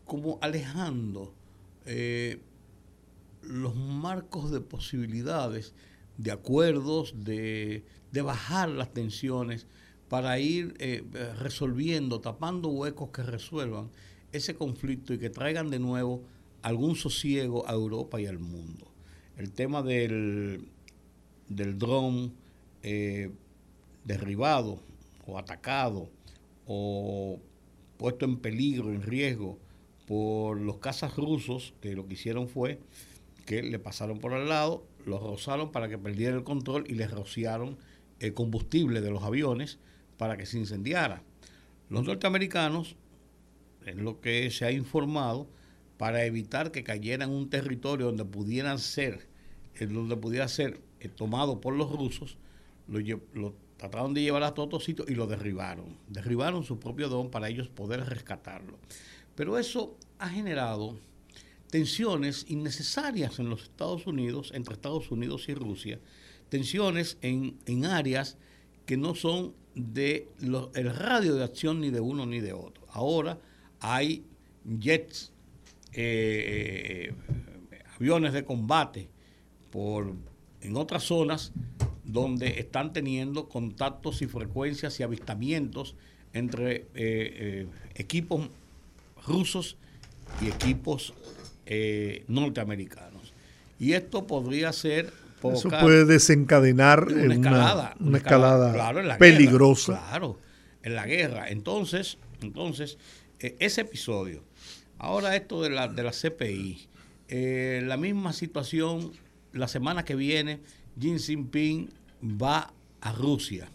como 0.06 0.38
alejando 0.42 1.34
eh, 1.86 2.40
los 3.42 3.76
marcos 3.76 4.52
de 4.52 4.62
posibilidades, 4.62 5.74
de 6.18 6.32
acuerdos, 6.32 7.14
de, 7.24 7.84
bajar 8.12 8.70
las 8.70 8.94
tensiones 8.94 9.68
para 10.08 10.40
ir 10.40 10.74
eh, 10.80 11.04
resolviendo, 11.40 12.22
tapando 12.22 12.70
huecos 12.70 13.10
que 13.10 13.24
resuelvan 13.24 13.90
ese 14.32 14.56
conflicto 14.56 15.14
y 15.14 15.18
que 15.18 15.30
traigan 15.30 15.70
de 15.70 15.80
nuevo 15.80 16.24
algún 16.62 16.96
sosiego 16.96 17.68
a 17.68 17.74
Europa 17.74 18.20
y 18.20 18.26
al 18.26 18.40
mundo. 18.40 18.92
El 19.38 19.52
tema 19.52 19.82
del, 19.82 20.70
del 21.50 21.78
dron 21.78 22.34
eh, 22.88 23.32
derribado 24.04 24.80
o 25.26 25.40
atacado 25.40 26.08
o 26.68 27.40
puesto 27.98 28.26
en 28.26 28.38
peligro, 28.38 28.94
en 28.94 29.02
riesgo 29.02 29.58
por 30.06 30.62
los 30.62 30.78
cazas 30.78 31.16
rusos, 31.16 31.74
que 31.82 31.96
lo 31.96 32.06
que 32.06 32.14
hicieron 32.14 32.48
fue 32.48 32.80
que 33.48 33.64
le 33.64 33.80
pasaron 33.80 34.20
por 34.20 34.34
al 34.34 34.48
lado, 34.48 34.86
los 35.04 35.20
rozaron 35.20 35.72
para 35.72 35.90
que 35.90 35.98
perdiera 35.98 36.36
el 36.36 36.44
control 36.44 36.86
y 36.88 36.94
les 36.94 37.10
rociaron 37.10 37.78
el 38.20 38.36
combustible 38.36 39.02
de 39.02 39.10
los 39.10 39.24
aviones 39.24 39.80
para 40.18 40.38
que 40.38 40.46
se 40.46 40.60
incendiara. 40.60 41.24
Los 41.90 42.06
norteamericanos, 42.06 42.98
en 43.88 44.04
lo 44.04 44.22
que 44.22 44.52
se 44.52 44.66
ha 44.66 44.72
informado, 44.72 45.50
para 45.98 46.24
evitar 46.26 46.72
que 46.72 46.84
cayera 46.84 47.26
en 47.26 47.32
un 47.32 47.50
territorio 47.50 48.06
donde 48.06 48.26
pudieran 48.26 48.78
ser, 48.78 49.28
donde 49.80 50.18
pudiera 50.18 50.48
ser 50.48 50.82
eh, 51.00 51.10
tomado 51.10 51.62
por 51.62 51.74
los 51.74 51.92
rusos, 51.92 52.38
lo, 52.88 53.56
trataron 53.78 54.14
de 54.14 54.22
llevar 54.22 54.44
a 54.44 54.50
otro 54.50 54.80
sitio 54.80 55.06
y 55.08 55.16
lo 55.16 55.28
derribaron. 55.28 55.98
Derribaron 56.08 56.64
su 56.64 56.80
propio 56.80 57.10
don 57.10 57.30
para 57.30 57.50
ellos 57.50 57.68
poder 57.68 58.06
rescatarlo. 58.06 58.78
Pero 59.36 59.58
eso 59.58 59.98
ha 60.20 60.30
generado 60.30 60.98
tensiones 61.70 62.46
innecesarias 62.48 63.40
en 63.40 63.50
los 63.50 63.64
Estados 63.64 64.08
Unidos, 64.08 64.52
entre 64.54 64.76
Estados 64.76 65.12
Unidos 65.12 65.50
y 65.50 65.54
Rusia, 65.54 66.00
tensiones 66.50 67.18
en, 67.22 67.86
áreas 67.86 68.38
que 68.86 68.98
no 68.98 69.16
son 69.16 69.54
de 69.74 70.30
el 70.40 70.96
radio 70.96 71.36
de 71.36 71.44
acción 71.44 71.82
ni 71.82 71.90
de 71.90 72.00
uno 72.00 72.26
ni 72.26 72.40
de 72.40 72.54
otro. 72.54 72.86
Ahora 72.92 73.40
hay 73.82 74.24
jets, 74.80 75.34
eh, 75.92 77.12
eh, 77.12 77.84
aviones 77.98 78.32
de 78.32 78.46
combate 78.46 79.10
por, 79.70 80.14
en 80.62 80.78
otras 80.78 81.04
zonas 81.04 81.52
donde 82.06 82.60
están 82.60 82.94
teniendo 82.94 83.50
contactos 83.50 84.22
y 84.22 84.28
frecuencias 84.28 85.00
y 85.00 85.04
avistamientos 85.04 85.96
entre 86.34 86.86
eh, 86.94 87.68
equipos 87.96 88.50
rusos 89.26 89.78
y 90.42 90.48
equipos 90.48 91.14
eh, 91.66 92.24
norteamericanos. 92.28 93.34
Y 93.80 93.94
esto 93.94 94.28
podría 94.28 94.72
ser... 94.74 95.12
Eso 95.44 95.70
puede 95.70 96.06
desencadenar 96.06 97.08
una 97.08 97.36
escalada, 97.36 97.96
una, 98.00 98.18
escalada, 98.18 99.18
peligrosa. 99.20 100.02
claro, 100.08 100.40
en 100.82 100.96
la 100.96 101.06
guerra. 101.06 101.50
Entonces, 101.50 102.18
entonces 102.42 102.98
eh, 103.40 103.56
ese 103.60 103.82
episodio, 103.82 104.44
ahora 104.98 105.36
esto 105.36 105.62
de 105.62 105.70
la, 105.70 105.88
de 105.88 106.02
la 106.02 106.12
CPI, 106.12 106.88
eh, 107.28 107.84
la 107.86 107.96
misma 107.96 108.34
situación, 108.34 109.12
la 109.56 109.68
semana 109.68 110.04
que 110.04 110.16
viene, 110.16 110.62
Xi 111.00 111.18
Jinping 111.20 111.90
va 112.24 112.74
a 113.02 113.12
Rusia 113.14 113.70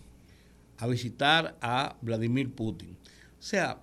a 0.76 0.86
visitar 0.86 1.56
a 1.60 1.96
Vladimir 2.00 2.54
Putin. 2.54 2.90
O 2.90 3.42
sea, 3.42 3.80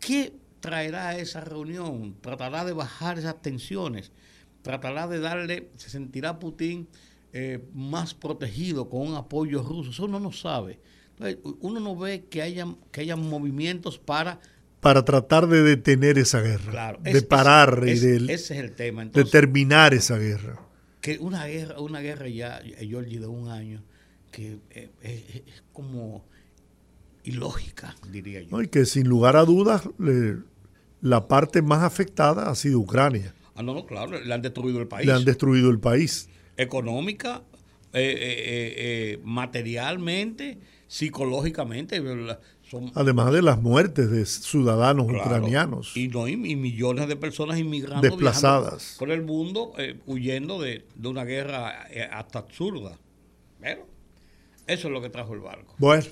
¿qué 0.00 0.32
traerá 0.60 1.16
esa 1.18 1.40
reunión, 1.40 2.16
tratará 2.20 2.64
de 2.64 2.72
bajar 2.72 3.18
esas 3.18 3.40
tensiones, 3.42 4.12
tratará 4.62 5.06
de 5.08 5.20
darle, 5.20 5.70
se 5.76 5.90
sentirá 5.90 6.38
Putin 6.38 6.88
eh, 7.32 7.64
más 7.74 8.14
protegido 8.14 8.88
con 8.88 9.08
un 9.08 9.14
apoyo 9.14 9.62
ruso, 9.62 9.90
eso 9.90 10.04
uno 10.04 10.20
no 10.20 10.32
sabe. 10.32 10.80
uno 11.60 11.80
no 11.80 11.96
ve 11.96 12.24
que 12.30 12.42
hayan, 12.42 12.76
que 12.92 13.00
hayan 13.02 13.20
movimientos 13.28 13.98
para... 13.98 14.40
Para 14.80 15.04
tratar 15.04 15.48
de 15.48 15.62
detener 15.62 16.18
esa 16.18 16.40
guerra, 16.40 16.96
de 17.00 17.22
parar 17.22 17.82
y 17.86 17.98
de, 17.98 18.16
ese 18.32 18.54
es 18.54 18.60
el 18.60 18.72
tema. 18.72 19.04
de 19.04 19.24
terminar 19.24 19.92
esa 19.92 20.18
guerra. 20.18 20.60
Que 21.00 21.18
una 21.18 21.46
guerra, 21.46 21.80
una 21.80 22.00
guerra 22.00 22.28
ya, 22.28 22.60
Georgie, 22.78 23.18
de 23.18 23.26
un 23.26 23.48
año, 23.48 23.82
que 24.30 24.58
eh, 24.70 24.90
es, 25.02 25.62
como 25.72 26.24
ilógica, 27.24 27.96
diría 28.10 28.42
yo. 28.42 28.62
y 28.62 28.68
que 28.68 28.86
sin 28.86 29.08
lugar 29.08 29.36
a 29.36 29.44
dudas 29.44 29.82
la 31.00 31.28
parte 31.28 31.62
más 31.62 31.82
afectada 31.82 32.50
ha 32.50 32.54
sido 32.54 32.80
Ucrania. 32.80 33.34
Ah, 33.54 33.62
no, 33.62 33.74
no, 33.74 33.86
claro, 33.86 34.20
le 34.20 34.34
han 34.34 34.42
destruido 34.42 34.80
el 34.80 34.86
país. 34.86 35.06
Le 35.06 35.12
han 35.12 35.24
destruido 35.24 35.70
el 35.70 35.80
país. 35.80 36.28
Económica, 36.56 37.42
eh, 37.92 38.00
eh, 38.02 38.74
eh, 38.76 39.20
materialmente, 39.24 40.58
psicológicamente. 40.86 42.00
Además 42.94 43.32
de 43.32 43.42
las 43.42 43.60
muertes 43.60 44.10
de 44.10 44.26
ciudadanos 44.26 45.06
ucranianos. 45.06 45.96
Y, 45.96 46.08
no, 46.08 46.28
y, 46.28 46.36
millones 46.36 47.08
de 47.08 47.16
personas 47.16 47.58
inmigrando 47.58 48.02
desplazadas 48.02 48.96
por 48.98 49.10
el 49.10 49.22
mundo, 49.22 49.72
huyendo 50.06 50.60
de, 50.60 50.84
de, 50.94 51.08
una 51.08 51.24
guerra 51.24 51.86
hasta 52.12 52.40
absurda. 52.40 52.98
Pero 53.60 53.86
eso 54.66 54.88
es 54.88 54.92
lo 54.92 55.00
que 55.00 55.08
trajo 55.08 55.34
el 55.34 55.40
barco. 55.40 55.74
Bueno, 55.78 56.04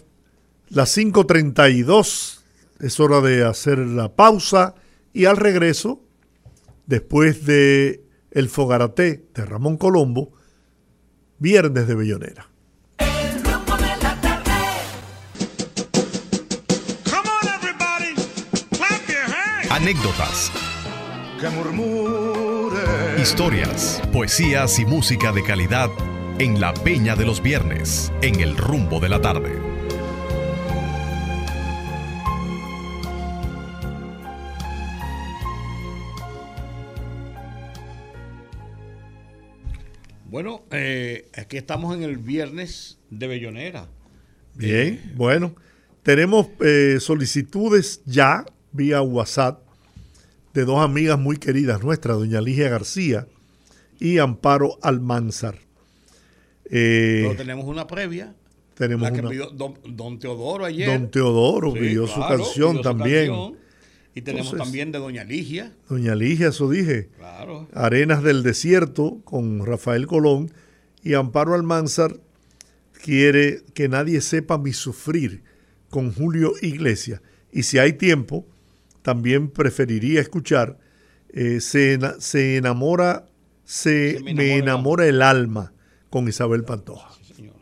las 0.69 0.97
5.32 0.97 2.41
es 2.81 3.01
hora 3.01 3.21
de 3.21 3.45
hacer 3.45 3.79
la 3.79 4.15
pausa 4.15 4.75
y 5.13 5.27
al 5.27 5.37
regreso, 5.37 6.01
después 6.87 7.47
de 7.47 8.03
El 8.31 8.49
Fogaraté 8.49 9.25
de 9.35 9.45
Ramón 9.45 9.77
Colombo, 9.77 10.33
Viernes 11.39 11.87
de 11.87 11.95
Bellonera. 11.95 12.51
Anécdotas. 19.77 20.51
Historias, 23.21 24.01
poesías 24.11 24.79
y 24.79 24.87
música 24.87 25.33
de 25.33 25.43
calidad 25.43 25.91
en 26.39 26.63
la 26.63 26.73
Peña 26.73 27.15
de 27.15 27.27
los 27.27 27.43
Viernes, 27.43 28.11
en 28.23 28.41
el 28.41 28.57
rumbo 28.57 29.01
de 29.01 29.11
la 29.11 29.21
tarde. 29.21 29.53
Bueno, 40.25 40.63
eh, 40.71 41.29
aquí 41.37 41.59
estamos 41.59 41.95
en 41.95 42.03
el 42.03 42.17
viernes 42.17 42.99
de 43.11 43.27
Bellonera. 43.27 43.91
Bien, 44.55 44.95
eh, 44.95 45.13
bueno, 45.15 45.55
tenemos 46.03 46.47
eh, 46.65 46.97
solicitudes 46.99 48.01
ya 48.07 48.47
vía 48.73 49.03
WhatsApp 49.03 49.66
de 50.57 50.65
dos 50.65 50.81
amigas 50.81 51.19
muy 51.19 51.37
queridas 51.37 51.83
nuestras, 51.83 52.17
doña 52.17 52.41
Ligia 52.41 52.71
García 52.71 53.29
y 54.01 54.17
Amparo 54.17 54.79
Almanzar. 54.81 55.59
Pero 56.69 57.37
tenemos 57.37 57.67
una 57.67 57.87
previa. 57.87 58.35
Tenemos 58.75 59.11
la 59.11 59.15
que 59.15 59.23
pidió 59.23 59.51
don, 59.51 60.19
Teodoro 60.19 60.65
ayer. 60.65 60.89
Don 60.89 61.11
Teodoro 61.11 61.75
pidió 61.75 62.07
su 62.07 62.21
canción 62.21 62.81
también. 62.81 63.33
Y 64.15 64.23
tenemos 64.23 64.57
también 64.57 64.93
de 64.93 64.99
Doña 64.99 65.25
Ligia. 65.25 65.75
Doña 65.91 66.15
Ligia, 66.15 66.49
eso 66.49 66.71
dije. 66.71 67.11
Claro. 67.19 67.69
Arenas 67.75 68.23
del 68.23 68.43
Desierto 68.43 69.21
con 69.25 69.65
Rafael 69.67 70.07
Colón. 70.07 70.51
Y 71.03 71.13
Amparo 71.13 71.55
Almanzar 71.55 72.17
quiere 73.05 73.63
que 73.75 73.91
nadie 73.91 74.23
sepa 74.23 74.57
mi 74.57 74.73
sufrir 74.73 75.43
con 75.91 76.13
Julio 76.13 76.55
Iglesias. 76.63 77.21
Y 77.53 77.65
si 77.65 77.79
hay 77.79 77.93
tiempo, 77.93 78.47
también 79.07 79.51
preferiría 79.51 80.21
escuchar 80.21 80.79
eh, 81.29 81.61
se, 81.61 81.97
se, 82.19 82.57
enamora, 82.57 83.27
se, 83.63 84.19
me, 84.25 84.57
enamora, 84.57 85.07
el 85.07 85.23
alma 85.23 85.73
con 86.11 86.27
Isabel 86.27 86.65
Pantoja. 86.65 87.13
señor. 87.23 87.55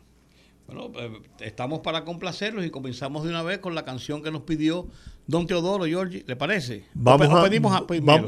Bueno, 0.65 0.91
pues, 0.91 1.07
estamos 1.41 1.81
para 1.81 2.03
complacerlos 2.03 2.65
y 2.65 2.71
comenzamos 2.71 3.25
de 3.25 3.29
una 3.29 3.43
vez 3.43 3.59
con 3.59 3.75
la 3.75 3.85
canción 3.85 4.23
que 4.23 4.31
nos 4.31 4.41
pidió 4.41 4.87
Don 5.27 5.45
Teodoro, 5.45 5.85
Giorgi, 5.85 6.23
¿le 6.25 6.35
parece? 6.35 6.85
Vamos 6.95 7.27
a, 7.27 7.47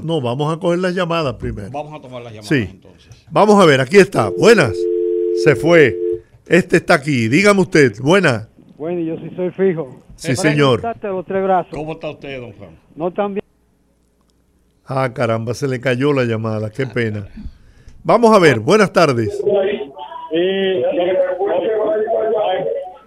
no, 0.03 0.21
vamos 0.21 0.56
a 0.56 0.60
coger 0.60 0.77
las 0.77 0.93
llamadas 0.93 1.34
primero. 1.38 1.71
Vamos 1.71 1.97
a 1.97 1.99
tomar 1.99 2.21
las 2.21 2.34
llamadas 2.34 2.49
sí. 2.49 2.67
entonces. 2.69 3.25
Vamos 3.32 3.60
a 3.60 3.65
ver, 3.65 3.82
aquí 3.82 3.97
está. 3.97 4.30
Buenas. 4.30 4.77
Se 5.43 5.56
fue. 5.56 5.97
Este 6.45 6.77
está 6.77 6.93
aquí. 6.93 7.30
Dígame 7.30 7.62
usted. 7.62 7.99
Buenas. 7.99 8.47
Bueno, 8.77 9.01
yo 9.01 9.17
sí 9.17 9.36
soy 9.36 9.49
fijo. 9.49 10.03
Sí, 10.17 10.36
señor. 10.36 10.82
¿Cómo 11.71 11.93
está 11.93 12.12
usted, 12.12 12.39
don 12.41 12.51
Juan? 12.53 12.87
No 12.97 13.12
tan 13.12 13.36
bien. 13.36 13.43
Ah, 14.88 15.12
caramba, 15.13 15.53
se 15.53 15.67
le 15.67 15.79
cayó 15.79 16.13
la 16.13 16.23
llamada. 16.23 16.71
Qué 16.71 16.88
pena. 16.88 17.27
Vamos 18.03 18.36
a 18.36 18.39
ver. 18.39 18.60
Buenas 18.60 18.91
tardes. 18.91 19.38
Sí, 19.38 19.43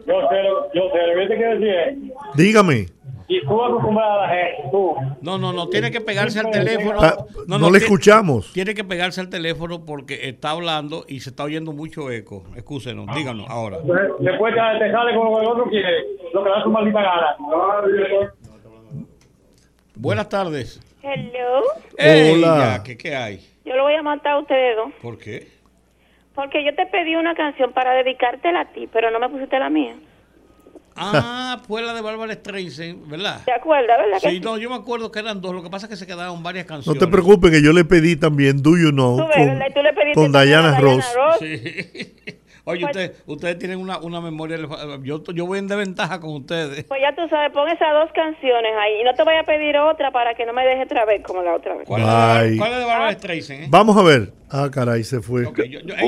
yo 0.07 0.29
sé, 0.29 0.43
yo 0.75 0.83
sé, 0.93 0.99
¿qué 1.29 1.45
decir? 1.45 2.13
Dígame. 2.37 2.87
Y 3.27 3.41
tú 3.43 3.63
acostumbras 3.63 4.09
a 4.09 4.17
la 4.17 4.29
gente, 4.29 4.69
tú. 4.71 4.95
No, 5.23 5.39
no, 5.39 5.53
no, 5.53 5.69
tiene 5.69 5.91
que 5.91 6.01
pegarse 6.01 6.41
al 6.41 6.51
teléfono. 6.51 7.01
no, 7.47 7.59
no, 7.59 7.71
le 7.71 7.79
escuchamos. 7.79 8.53
Tiene 8.53 8.75
que 8.75 8.85
pegarse 8.85 9.21
al 9.21 9.29
teléfono 9.29 9.85
porque 9.85 10.29
está 10.29 10.51
hablando 10.51 11.05
y 11.09 11.21
se 11.21 11.31
está 11.31 11.45
oyendo 11.45 11.73
mucho 11.73 12.11
eco. 12.11 12.45
Excúsenos, 12.57 13.07
díganos 13.15 13.49
ahora. 13.49 13.79
Después 14.21 14.55
te 14.55 14.91
sale 14.93 15.15
con 15.17 15.31
lo 15.31 15.37
que 15.37 15.43
el 15.43 15.49
otro 15.49 15.65
quiere, 15.65 16.05
lo 16.33 16.45
que 16.45 16.51
da 16.51 16.63
su 16.63 16.71
maldita 16.71 17.03
gana. 17.03 17.37
Buenas 20.01 20.31
tardes. 20.31 20.81
Hello. 21.03 21.63
Hola. 21.99 22.81
¿qué, 22.83 22.97
¿Qué 22.97 23.15
hay? 23.15 23.47
Yo 23.67 23.77
lo 23.77 23.83
voy 23.83 23.93
a 23.93 24.03
matar 24.03 24.33
a 24.33 24.39
ustedes 24.39 24.75
dos. 24.75 24.95
¿Por 25.03 25.19
qué? 25.19 25.47
Porque 26.35 26.65
yo 26.65 26.75
te 26.75 26.87
pedí 26.87 27.17
una 27.17 27.35
canción 27.35 27.73
para 27.75 27.93
dedicártela 27.93 28.61
a 28.61 28.73
ti, 28.73 28.89
pero 28.91 29.11
no 29.11 29.21
me 29.21 29.29
pusiste 29.29 29.59
la 29.59 29.69
mía. 29.69 29.97
Ah, 30.97 31.61
fue 31.69 31.83
la 31.83 31.93
de 31.93 32.01
Bárbara 32.01 32.33
Streisand, 32.33 33.11
¿verdad? 33.11 33.43
¿Te 33.45 33.53
acuerdas, 33.53 33.99
verdad? 33.99 34.19
Sí, 34.31 34.41
no, 34.41 34.57
yo 34.57 34.71
me 34.71 34.77
acuerdo 34.77 35.13
que 35.13 35.19
eran 35.19 35.43
dos. 35.43 35.55
Lo 35.55 35.63
que 35.63 35.69
pasa 35.69 35.85
es 35.85 35.91
que 35.91 35.97
se 35.97 36.07
quedaron 36.07 36.43
varias 36.43 36.65
canciones. 36.65 36.99
No 36.99 37.07
te 37.07 37.13
preocupes, 37.13 37.51
que 37.51 37.63
yo 37.63 37.75
le 37.75 37.85
pedí 37.85 38.17
también 38.17 38.63
Do 38.63 38.79
You 38.79 38.93
Know 38.93 39.19
con, 40.15 40.33
Diana, 40.33 40.81
Ross. 40.81 41.05
Sí. 41.41 42.17
Oye, 42.65 42.81
pues 42.81 42.91
ustedes, 42.91 43.23
ustedes 43.27 43.59
tienen 43.59 43.79
una, 43.79 43.99
una 43.99 44.21
memoria. 44.21 44.59
Yo, 45.03 45.23
yo 45.25 45.47
voy 45.47 45.59
en 45.59 45.69
desventaja 45.69 46.21
con 46.21 46.31
ustedes. 46.35 46.85
Pues 46.85 47.01
ya 47.01 47.15
tú 47.15 47.29
sabes, 47.29 47.53
pon 47.53 47.69
esas 47.69 47.93
dos 47.93 48.11
canciones 48.15 48.73
ahí. 48.79 49.01
Y 49.01 49.05
no 49.05 49.15
te 49.15 49.23
voy 49.23 49.35
a 49.35 49.45
pedir 49.45 49.77
otra 49.77 50.11
para 50.11 50.35
que 50.35 50.45
no 50.47 50.53
me 50.53 50.65
dejes 50.65 50.87
otra 50.87 51.05
vez 51.05 51.23
como 51.23 51.43
la 51.43 51.55
otra 51.55 51.75
vez. 51.75 51.87
¿Cuál, 51.87 52.03
es, 52.03 52.51
de, 52.53 52.57
¿cuál 52.59 52.73
es 52.73 52.79
de 52.79 52.85
Bárbara 52.85 53.13
Streisand? 53.13 53.63
Eh? 53.63 53.67
Vamos 53.71 53.97
a 53.97 54.03
ver. 54.03 54.33
Ah, 54.51 54.69
caray, 54.73 55.05
se 55.05 55.21
fue. 55.21 55.45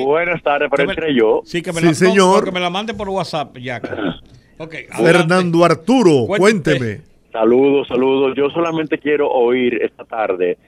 Buenas 0.05 0.43
tardes, 0.43 0.69
pero 0.71 0.91
entre 0.91 1.15
yo. 1.15 1.43
Sí, 1.45 1.63
que 1.63 1.73
me 1.73 1.81
sí, 1.81 1.87
la, 1.87 1.95
señor. 1.95 2.45
que 2.45 2.53
me 2.53 2.61
la 2.61 2.71
mande 2.71 2.95
por 2.95 3.09
WhatsApp, 3.09 3.57
ya. 3.59 3.81
Fernando 4.97 5.65
Arturo, 5.65 6.27
cuénteme. 6.27 7.01
Saludos, 7.33 7.89
saludos. 7.89 8.35
Yo 8.37 8.51
solamente 8.51 8.99
quiero 8.99 9.31
oír 9.31 9.83
esta 9.83 10.05
tarde. 10.05 10.59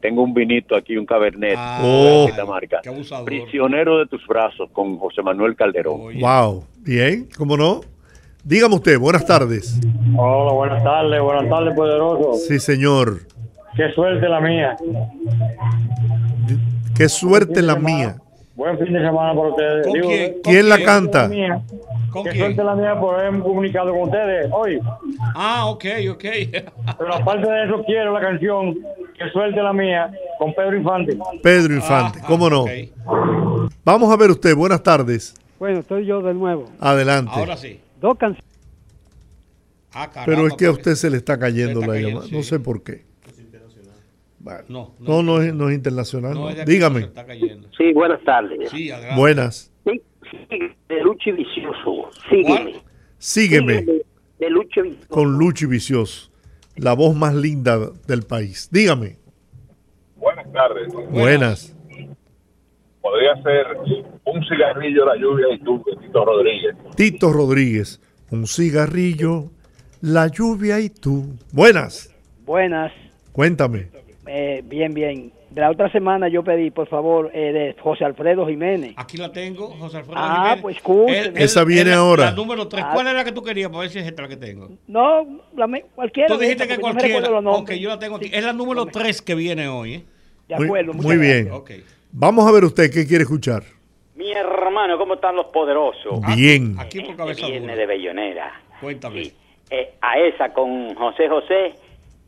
Tengo 0.00 0.22
un 0.22 0.32
vinito 0.32 0.76
aquí, 0.76 0.96
un 0.96 1.06
cabernet 1.06 1.56
ah, 1.56 1.80
oh, 1.82 2.28
marca. 2.46 2.80
Prisionero 3.24 3.98
de 3.98 4.06
tus 4.06 4.24
brazos 4.26 4.70
con 4.72 4.98
José 4.98 5.22
Manuel 5.22 5.56
Calderón. 5.56 6.20
Wow, 6.20 6.64
bien, 6.78 7.28
¿cómo 7.36 7.56
no? 7.56 7.80
Dígame 8.44 8.76
usted, 8.76 8.98
buenas 8.98 9.26
tardes. 9.26 9.80
Hola, 10.16 10.52
buenas 10.52 10.84
tardes, 10.84 11.20
buenas 11.20 11.48
tardes, 11.48 11.74
poderoso. 11.74 12.34
Sí, 12.34 12.60
señor. 12.60 13.22
Qué 13.76 13.90
suerte 13.92 14.28
la 14.28 14.40
mía. 14.40 14.76
Qué 16.96 17.08
suerte 17.08 17.60
la 17.60 17.76
mía. 17.76 18.16
Buen 18.56 18.78
fin 18.78 18.92
de 18.92 19.00
semana 19.00 19.34
para 19.34 19.48
ustedes. 19.50 19.86
quién? 20.42 20.68
la 20.68 20.82
canta? 20.82 21.30
¿Con 22.10 22.24
Qué 22.24 22.38
suerte 22.38 22.64
la 22.64 22.74
mía 22.74 22.98
por 22.98 23.20
haber 23.20 23.40
comunicado 23.42 23.90
con 23.92 24.02
ustedes 24.04 24.50
hoy. 24.50 24.80
Ah, 25.34 25.66
ok, 25.66 25.84
ok. 26.10 26.24
Pero 26.98 27.14
aparte 27.14 27.50
de 27.50 27.64
eso, 27.64 27.84
quiero 27.86 28.12
la 28.12 28.20
canción 28.20 28.74
Qué 29.18 29.30
suerte 29.30 29.62
la 29.62 29.72
mía 29.72 30.10
con 30.38 30.54
Pedro 30.54 30.76
Infante. 30.76 31.18
Pedro 31.42 31.74
Infante, 31.74 32.18
ah, 32.22 32.26
¿cómo 32.26 32.50
no? 32.50 32.66
Vamos 33.84 34.12
a 34.12 34.16
ver 34.16 34.30
usted, 34.30 34.54
buenas 34.54 34.82
tardes. 34.82 35.34
Bueno, 35.58 35.80
estoy 35.80 36.04
yo 36.04 36.20
de 36.20 36.34
nuevo. 36.34 36.66
Adelante. 36.80 37.32
Ahora 37.34 37.56
sí. 37.56 37.80
Dos 38.00 38.18
canciones. 38.18 38.44
Ah, 39.92 40.10
Pero 40.26 40.46
es 40.46 40.54
que 40.54 40.66
a 40.66 40.70
usted 40.70 40.94
se 40.94 41.08
le 41.08 41.16
está 41.16 41.38
cayendo 41.38 41.80
la 41.80 41.94
llamada. 41.98 42.26
No 42.30 42.42
sé 42.42 42.60
por 42.60 42.82
qué. 42.82 43.04
No, 44.68 44.94
no, 45.00 45.22
no, 45.22 45.42
es, 45.42 45.54
no 45.54 45.68
es 45.68 45.76
internacional. 45.76 46.64
Dígame. 46.66 47.08
Sí, 47.76 47.92
buenas 47.92 48.22
tardes. 48.24 48.70
Sí, 48.70 48.90
buenas. 49.16 49.72
Sí, 49.84 50.00
de 50.88 51.02
Luchi 51.02 51.32
Vicioso. 51.32 52.10
Sígueme. 52.28 52.74
Sígueme. 53.18 53.86
De 54.38 54.50
Luchi 54.50 54.82
Vicioso. 54.82 55.08
Con 55.08 55.38
Luchi 55.38 55.66
Vicioso, 55.66 56.30
la 56.76 56.94
voz 56.94 57.14
más 57.14 57.34
linda 57.34 57.78
del 58.06 58.22
país. 58.22 58.68
Dígame. 58.70 59.16
Buenas 60.16 60.52
tardes. 60.52 60.92
Buenas. 61.10 61.76
Podría 63.00 63.40
ser 63.42 63.66
un 64.24 64.44
cigarrillo, 64.48 65.04
la 65.06 65.16
lluvia 65.16 65.46
y 65.54 65.58
tú, 65.60 65.82
Tito 66.00 66.24
Rodríguez. 66.24 66.76
Tito 66.96 67.32
Rodríguez, 67.32 68.00
un 68.30 68.46
cigarrillo, 68.46 69.50
la 70.00 70.26
lluvia 70.26 70.80
y 70.80 70.90
tú. 70.90 71.36
Buenas. 71.52 72.12
Buenas. 72.44 72.92
Cuéntame. 73.32 73.90
Eh, 74.26 74.62
bien, 74.64 74.92
bien 74.92 75.32
de 75.56 75.62
la 75.62 75.70
otra 75.70 75.90
semana 75.90 76.28
yo 76.28 76.42
pedí, 76.44 76.70
por 76.70 76.86
favor, 76.86 77.30
eh, 77.32 77.52
de 77.52 77.76
José 77.80 78.04
Alfredo 78.04 78.46
Jiménez. 78.46 78.92
Aquí 78.96 79.16
la 79.16 79.32
tengo, 79.32 79.68
José 79.68 79.96
Alfredo 79.96 80.18
ah, 80.18 80.34
Jiménez. 80.34 80.58
Ah, 80.58 80.60
pues 80.60 80.76
escúcheme. 80.76 81.42
Esa 81.42 81.64
viene 81.64 81.92
ahora. 81.94 82.26
La 82.26 82.32
número 82.32 82.68
3. 82.68 82.84
¿Cuál 82.92 83.06
era 83.06 83.16
la 83.16 83.24
que 83.24 83.32
tú 83.32 83.42
querías 83.42 83.70
para 83.70 83.80
ver 83.80 83.90
si 83.90 83.98
es 83.98 84.06
esta 84.06 84.20
la 84.20 84.28
que 84.28 84.36
tengo? 84.36 84.68
No, 84.86 85.26
la, 85.56 85.66
cualquiera. 85.94 86.28
Tú 86.28 86.38
dijiste 86.38 86.68
que 86.68 86.76
cualquiera. 86.76 87.40
No 87.40 87.52
ok, 87.52 87.72
yo 87.72 87.88
la 87.88 87.98
tengo 87.98 88.16
aquí. 88.16 88.30
Es 88.32 88.44
la 88.44 88.52
número 88.52 88.84
3 88.84 89.22
que 89.22 89.34
viene 89.34 89.66
hoy. 89.68 89.94
¿eh? 89.94 90.04
De 90.48 90.56
acuerdo. 90.56 90.92
Muy, 90.92 91.06
muy 91.06 91.16
bien. 91.16 91.50
Okay. 91.50 91.84
Vamos 92.12 92.46
a 92.46 92.52
ver 92.52 92.64
usted 92.64 92.90
qué 92.92 93.06
quiere 93.06 93.22
escuchar. 93.22 93.62
Mi 94.14 94.32
hermano, 94.32 94.98
¿cómo 94.98 95.14
están 95.14 95.36
los 95.36 95.46
poderosos? 95.46 96.20
Bien. 96.36 96.76
Aquí, 96.78 97.00
por 97.00 97.16
cabeza 97.16 97.46
Viene 97.46 97.76
de 97.76 97.86
Bellonera. 97.86 98.60
Cuéntame. 98.80 99.32
Eh, 99.70 99.94
a 100.02 100.18
esa 100.18 100.52
con 100.52 100.94
José 100.94 101.28
José 101.28 101.74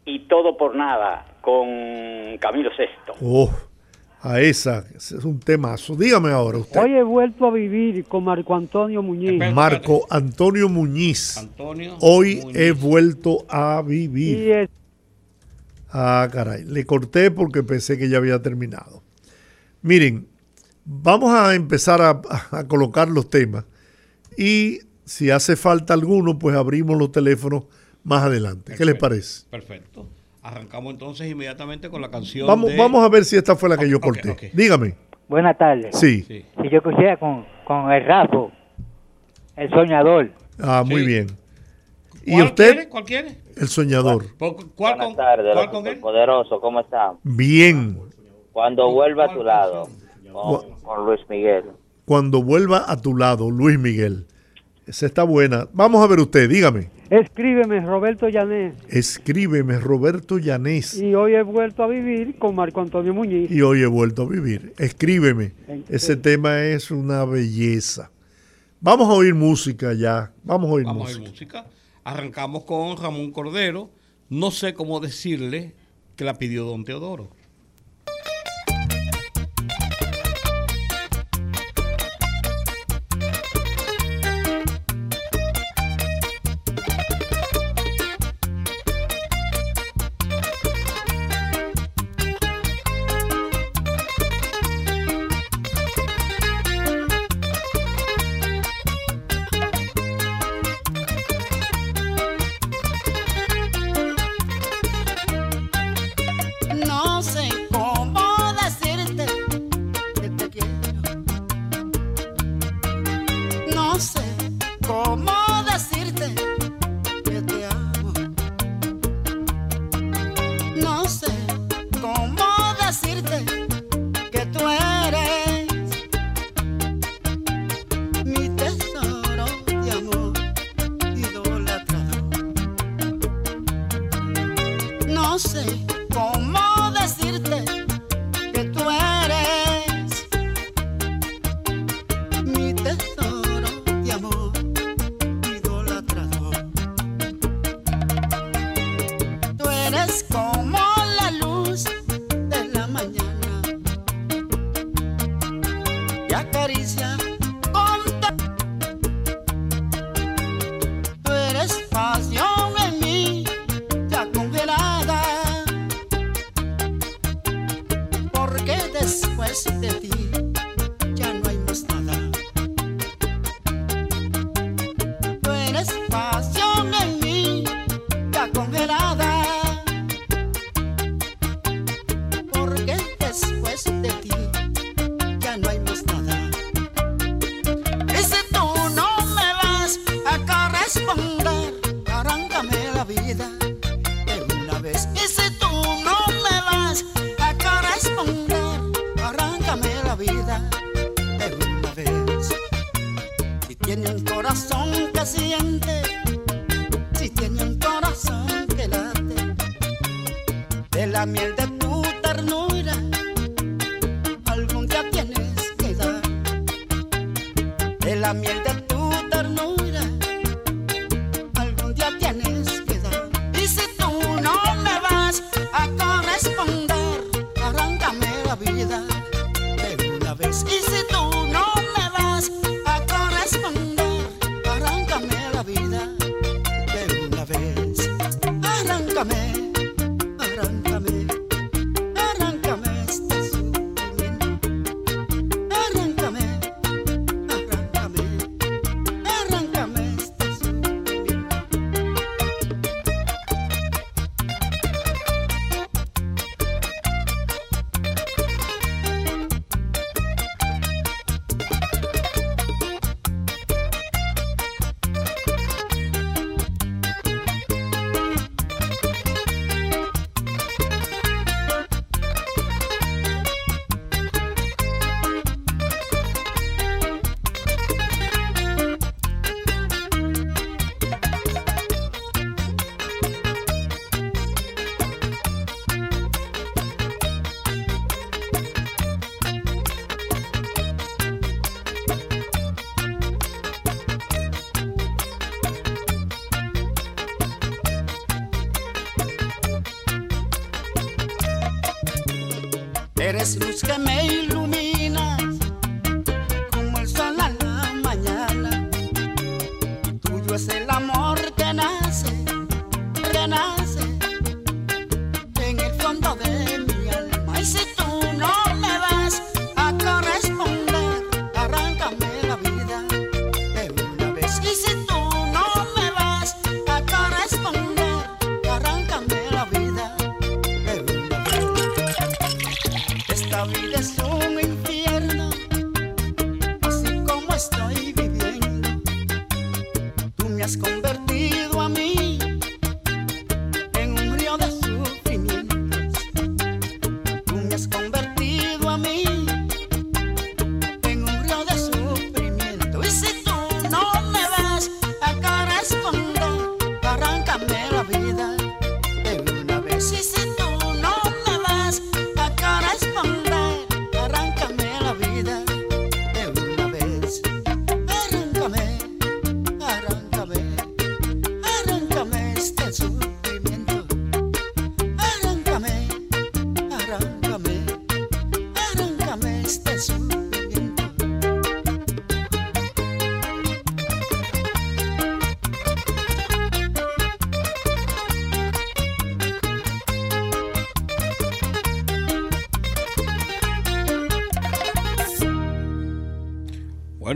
y 0.07 0.21
todo 0.21 0.57
por 0.57 0.75
nada 0.75 1.27
con 1.49 2.37
Camilo 2.39 2.69
Sesto. 2.77 3.15
Oh 3.23 3.51
a 4.21 4.41
esa. 4.41 4.85
Es 4.95 5.13
un 5.13 5.41
temazo. 5.41 5.97
Dígame 5.97 6.31
ahora 6.31 6.59
usted. 6.59 6.79
Hoy 6.79 6.93
he 6.93 7.03
vuelto 7.03 7.47
a 7.47 7.51
vivir 7.51 8.05
con 8.05 8.25
Marco 8.25 8.55
Antonio 8.55 9.03
Muñiz. 9.03 9.55
Marco 9.55 10.07
Antonio 10.11 10.69
Muñiz. 10.69 11.49
Hoy 12.01 12.43
he 12.55 12.73
vuelto 12.73 13.47
a 13.49 13.81
vivir. 13.83 14.69
Ah, 15.91 16.29
caray. 16.31 16.65
Le 16.65 16.85
corté 16.85 17.31
porque 17.31 17.63
pensé 17.63 17.97
que 17.97 18.09
ya 18.09 18.19
había 18.19 18.43
terminado. 18.43 19.03
Miren, 19.81 20.27
vamos 20.85 21.33
a 21.33 21.55
empezar 21.55 22.03
a, 22.03 22.21
colocar 22.67 23.09
los 23.09 23.31
temas. 23.31 23.65
Y 24.37 24.81
si 25.05 25.31
hace 25.31 25.57
falta 25.57 25.95
alguno, 25.95 26.39
pues 26.39 26.57
abrimos 26.57 26.99
los 26.99 27.13
teléfonos 27.13 27.65
más 28.05 28.25
adelante. 28.25 28.75
¿Qué 28.77 28.85
les 28.85 28.97
parece? 28.97 29.47
Perfecto. 29.49 30.18
Arrancamos 30.49 30.95
entonces 30.95 31.31
inmediatamente 31.31 31.91
con 31.91 32.01
la 32.01 32.11
canción. 32.11 32.47
Vamos, 32.47 32.75
vamos 32.75 33.05
a 33.05 33.09
ver 33.11 33.25
si 33.27 33.37
esta 33.37 33.55
fue 33.55 33.69
la 33.69 33.77
que 33.77 33.89
yo 33.89 34.01
corté. 34.01 34.51
Dígame. 34.55 34.95
Buenas 35.29 35.59
tardes. 35.59 35.95
Sí. 35.95 36.23
Si 36.23 36.71
yo 36.71 36.83
quisiera 36.83 37.19
con, 37.19 37.45
con 37.67 37.93
el 37.93 38.05
rapo, 38.07 38.51
el 39.57 39.69
soñador. 39.69 40.31
Ah, 40.59 40.83
muy 40.87 41.05
bien. 41.05 41.27
¿Y 42.25 42.41
usted? 42.41 42.89
¿Cuál 42.89 43.05
quiere? 43.05 43.37
El 43.57 43.69
soñador. 43.69 44.25
¿Cuál, 44.39 44.55
Buenas 44.77 45.17
tardes, 45.17 45.53
¿cuál 45.53 45.71
con 45.71 45.87
él? 45.87 45.99
poderoso, 45.99 46.61
¿cómo 46.61 46.81
está? 46.81 47.13
Bien. 47.23 47.99
Cuando 48.53 48.91
vuelva 48.91 49.27
a 49.27 49.29
tu 49.29 49.45
lado, 49.45 49.89
con 50.83 51.05
Luis 51.05 51.21
Miguel. 51.29 51.65
Cuando 52.07 52.43
vuelva 52.43 52.85
a 52.91 52.97
tu 53.01 53.15
lado, 53.15 53.51
Luis 53.51 53.79
Miguel. 53.79 54.27
Esa 54.87 55.05
está 55.05 55.25
buena. 55.25 55.69
Vamos 55.75 56.03
a 56.03 56.07
ver 56.07 56.21
usted, 56.21 56.49
dígame. 56.49 56.91
Escríbeme, 57.11 57.81
Roberto 57.81 58.29
Llanés. 58.29 58.75
Escríbeme, 58.89 59.79
Roberto 59.79 60.39
Llanés. 60.39 60.95
Y 61.01 61.15
hoy 61.15 61.35
he 61.35 61.43
vuelto 61.43 61.83
a 61.83 61.87
vivir 61.87 62.39
con 62.39 62.55
Marco 62.55 62.81
Antonio 62.83 63.15
Muñiz. 63.15 63.51
Y 63.51 63.63
hoy 63.63 63.83
he 63.83 63.87
vuelto 63.87 64.23
a 64.23 64.27
vivir. 64.29 64.75
Escríbeme. 64.79 65.53
Ese 65.89 66.17
tema 66.17 66.63
es 66.65 66.91
una 66.91 67.25
belleza. 67.25 68.11
Vamos 68.81 69.09
a 69.09 69.13
oír 69.13 69.35
música 69.35 69.95
ya. 69.95 70.33
Vamos 70.45 70.69
a 70.71 70.73
oír 70.75 70.85
Vamos 70.85 71.05
música. 71.05 71.19
a 71.19 71.23
oír 71.23 71.31
música. 71.31 71.67
Arrancamos 72.05 72.65
con 72.65 72.97
Ramón 72.97 73.33
Cordero. 73.33 73.91
No 74.29 74.51
sé 74.51 74.75
cómo 74.75 75.01
decirle 75.01 75.75
que 76.15 76.25
la 76.25 76.35
pidió 76.35 76.65
don 76.65 76.85
Teodoro. 76.85 77.31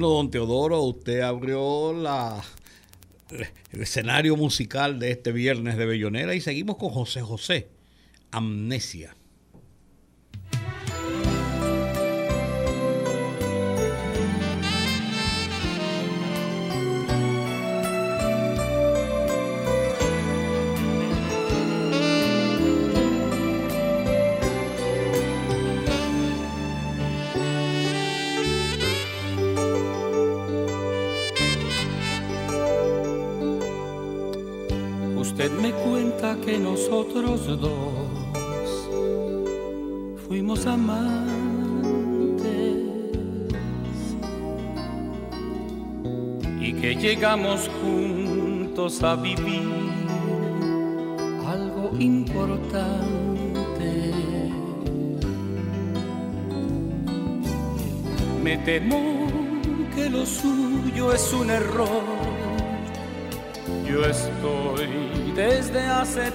Don 0.01 0.31
Teodoro, 0.31 0.81
usted 0.83 1.21
abrió 1.21 1.93
la, 1.93 2.43
el 3.73 3.83
escenario 3.83 4.37
musical 4.37 4.99
de 4.99 5.11
este 5.11 5.33
viernes 5.33 5.77
de 5.77 5.87
Bellonera 5.87 6.35
y 6.35 6.41
seguimos 6.41 6.77
con 6.77 6.91
José 6.91 7.21
José, 7.21 7.69
Amnesia. 8.31 9.12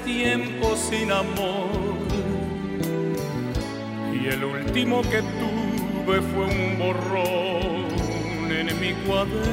Tiempo 0.07 0.75
sin 0.77 1.11
amor 1.11 1.67
y 4.13 4.27
el 4.27 4.43
último 4.43 5.01
que 5.01 5.21
tuve 5.41 6.21
fue 6.21 6.45
un 6.45 6.77
borrón 6.79 7.85
en 8.49 8.67
mi 8.79 8.93
cuaderno. 9.05 9.47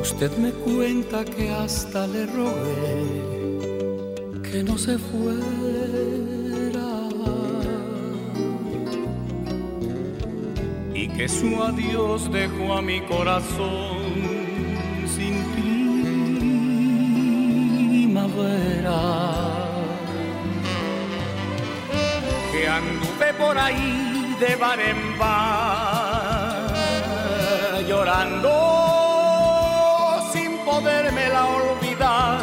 Usted 0.00 0.30
me 0.38 0.52
cuenta 0.52 1.24
que 1.24 1.50
hasta 1.50 2.06
le 2.06 2.24
rogué 2.26 3.20
que 4.50 4.62
no 4.64 4.78
se 4.78 4.96
fue 4.98 5.34
que 11.20 11.28
su 11.28 11.62
adiós 11.62 12.32
dejó 12.32 12.72
a 12.78 12.80
mi 12.80 13.02
corazón 13.02 13.98
sin 15.14 15.34
primavera. 18.06 19.00
Que 22.50 22.66
anduve 22.66 23.34
por 23.38 23.58
ahí 23.58 24.34
de 24.40 24.56
bar 24.56 24.80
en 24.80 25.18
bar, 25.18 26.72
llorando 27.86 28.54
sin 30.32 30.56
la 31.34 31.44
olvidar, 31.60 32.40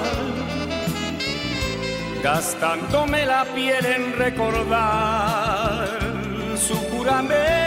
gastándome 2.22 3.26
la 3.26 3.44
piel 3.56 3.84
en 3.88 4.16
recordar 4.16 5.90
su 6.56 6.76
juramento 6.92 7.67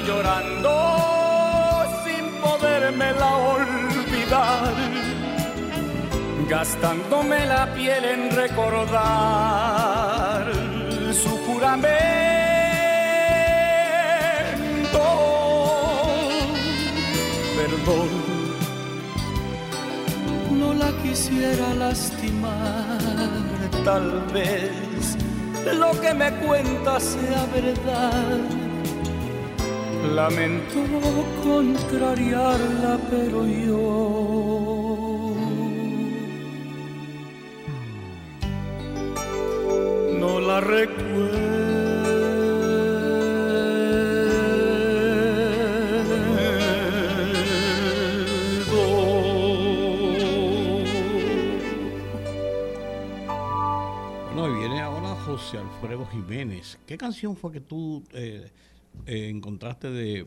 llorando 0.06 0.74
sin 2.04 2.24
poderme 2.40 3.12
la 3.12 3.36
olvidar, 3.36 4.72
gastándome 6.48 7.46
la 7.46 7.66
piel 7.74 8.04
en 8.04 8.30
recordar 8.30 8.92
su 11.12 11.36
juramento. 11.44 11.96
Perdón, 17.58 18.08
no 20.52 20.72
la 20.72 20.90
quisiera 21.02 21.74
lastimar 21.74 23.55
tal 23.86 24.20
vez 24.34 25.16
lo 25.78 25.92
que 26.00 26.12
me 26.12 26.32
cuenta 26.44 26.98
sea 26.98 27.46
verdad. 27.54 28.40
Lamento 30.12 30.80
contrariarla, 31.44 32.98
pero 33.08 33.46
yo 33.46 34.35
¿Qué 56.86 56.96
canción 56.96 57.36
fue 57.36 57.50
que 57.50 57.60
tú 57.60 58.04
eh, 58.12 58.48
eh, 59.06 59.28
encontraste 59.28 59.90
de 59.90 60.26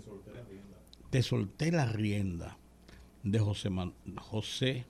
Te 1.10 1.24
solté 1.24 1.72
la 1.72 1.86
rienda 1.86 2.58
de 3.24 3.40
José, 3.40 3.70
José 4.18 4.86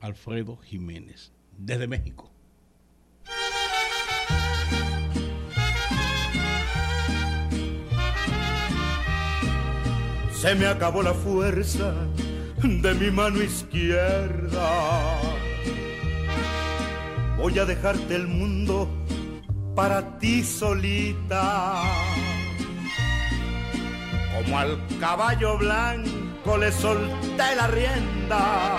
Alfredo 0.00 0.56
Jiménez 0.56 1.30
desde 1.58 1.86
México? 1.86 2.30
Se 10.32 10.54
me 10.54 10.66
acabó 10.66 11.02
la 11.02 11.14
fuerza 11.14 11.94
de 12.62 12.94
mi 12.94 13.10
mano 13.10 13.42
izquierda. 13.42 15.20
Voy 17.36 17.58
a 17.58 17.66
dejarte 17.66 18.14
el 18.14 18.26
mundo 18.26 18.88
para 19.74 20.18
ti 20.18 20.42
solita. 20.42 21.82
Como 24.34 24.58
al 24.58 24.78
caballo 25.00 25.58
blanco 25.58 26.56
le 26.58 26.72
solté 26.72 27.56
la 27.56 27.66
rienda. 27.68 28.76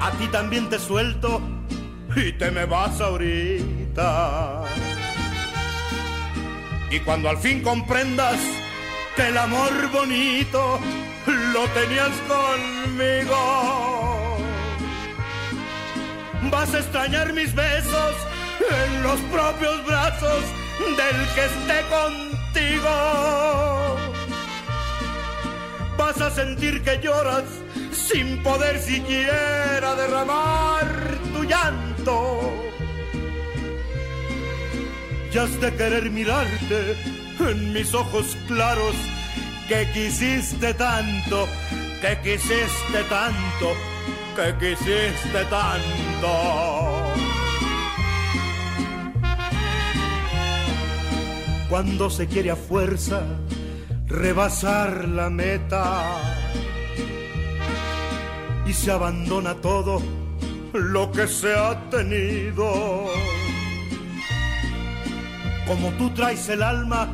A 0.00 0.10
ti 0.18 0.26
también 0.28 0.68
te 0.68 0.78
suelto 0.78 1.40
y 2.16 2.32
te 2.32 2.50
me 2.50 2.64
vas 2.64 3.00
ahorita. 3.00 4.64
Y 6.90 7.00
cuando 7.00 7.28
al 7.28 7.38
fin 7.38 7.62
comprendas 7.62 8.40
que 9.14 9.28
el 9.28 9.38
amor 9.38 9.70
bonito 9.92 10.80
lo 11.26 11.68
tenías 11.68 12.10
conmigo, 12.26 13.36
vas 16.50 16.74
a 16.74 16.78
extrañar 16.78 17.32
mis 17.32 17.54
besos 17.54 18.14
en 18.68 19.02
los 19.02 19.20
propios 19.32 19.86
brazos 19.86 20.42
del 20.78 21.34
que 21.34 21.44
esté 21.44 21.78
contigo. 21.88 22.90
Vas 25.96 26.20
a 26.20 26.30
sentir 26.30 26.82
que 26.82 26.98
lloras 27.02 27.44
sin 27.92 28.42
poder 28.42 28.78
siquiera 28.80 29.94
derramar 29.94 30.86
tu 31.32 31.44
llanto. 31.44 32.70
Ya 35.32 35.42
has 35.44 35.60
de 35.60 35.72
querer 35.74 36.10
mirarte 36.10 36.96
en 37.38 37.72
mis 37.72 37.94
ojos 37.94 38.36
claros 38.48 38.96
que 39.68 39.88
quisiste 39.92 40.74
tanto, 40.74 41.48
que 42.00 42.18
quisiste 42.22 43.04
tanto, 43.08 43.76
que 44.34 44.54
quisiste 44.58 45.44
tanto. 45.48 46.99
Cuando 51.70 52.10
se 52.10 52.26
quiere 52.26 52.50
a 52.50 52.56
fuerza 52.56 53.22
rebasar 54.08 55.08
la 55.08 55.30
meta 55.30 56.02
y 58.66 58.72
se 58.72 58.90
abandona 58.90 59.54
todo 59.54 60.02
lo 60.72 61.12
que 61.12 61.28
se 61.28 61.54
ha 61.54 61.88
tenido. 61.90 63.06
Como 65.64 65.90
tú 65.92 66.10
traes 66.10 66.48
el 66.48 66.64
alma 66.64 67.08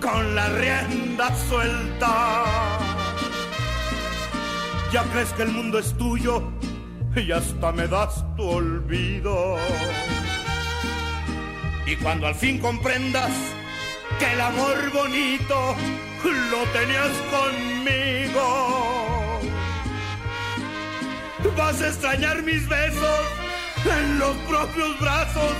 con 0.00 0.36
la 0.36 0.48
rienda 0.50 1.34
suelta. 1.48 2.44
Ya 4.92 5.02
crees 5.12 5.32
que 5.32 5.42
el 5.42 5.50
mundo 5.50 5.80
es 5.80 5.92
tuyo 5.98 6.44
y 7.16 7.32
hasta 7.32 7.72
me 7.72 7.88
das 7.88 8.24
tu 8.36 8.44
olvido. 8.44 9.56
Y 11.86 11.96
cuando 11.96 12.28
al 12.28 12.36
fin 12.36 12.58
comprendas 12.58 13.55
que 14.18 14.32
el 14.32 14.40
amor 14.40 14.90
bonito 14.92 15.76
lo 16.50 16.62
tenías 16.72 17.12
conmigo, 17.30 18.46
vas 21.56 21.80
a 21.82 21.88
extrañar 21.88 22.42
mis 22.42 22.68
besos 22.68 23.20
en 23.84 24.18
los 24.18 24.36
propios 24.48 24.98
brazos 25.00 25.54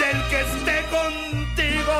del 0.00 0.28
que 0.30 0.40
esté 0.40 0.84
contigo. 0.98 1.98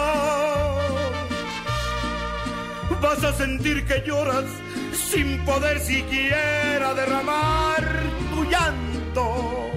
Vas 3.01 3.25
a 3.25 3.33
sentir 3.33 3.85
que 3.87 4.03
lloras 4.07 4.47
sin 4.93 5.45
poder 5.45 5.81
siquiera 5.81 6.95
derramar 6.95 7.83
tu 8.31 8.45
llanto. 8.45 9.71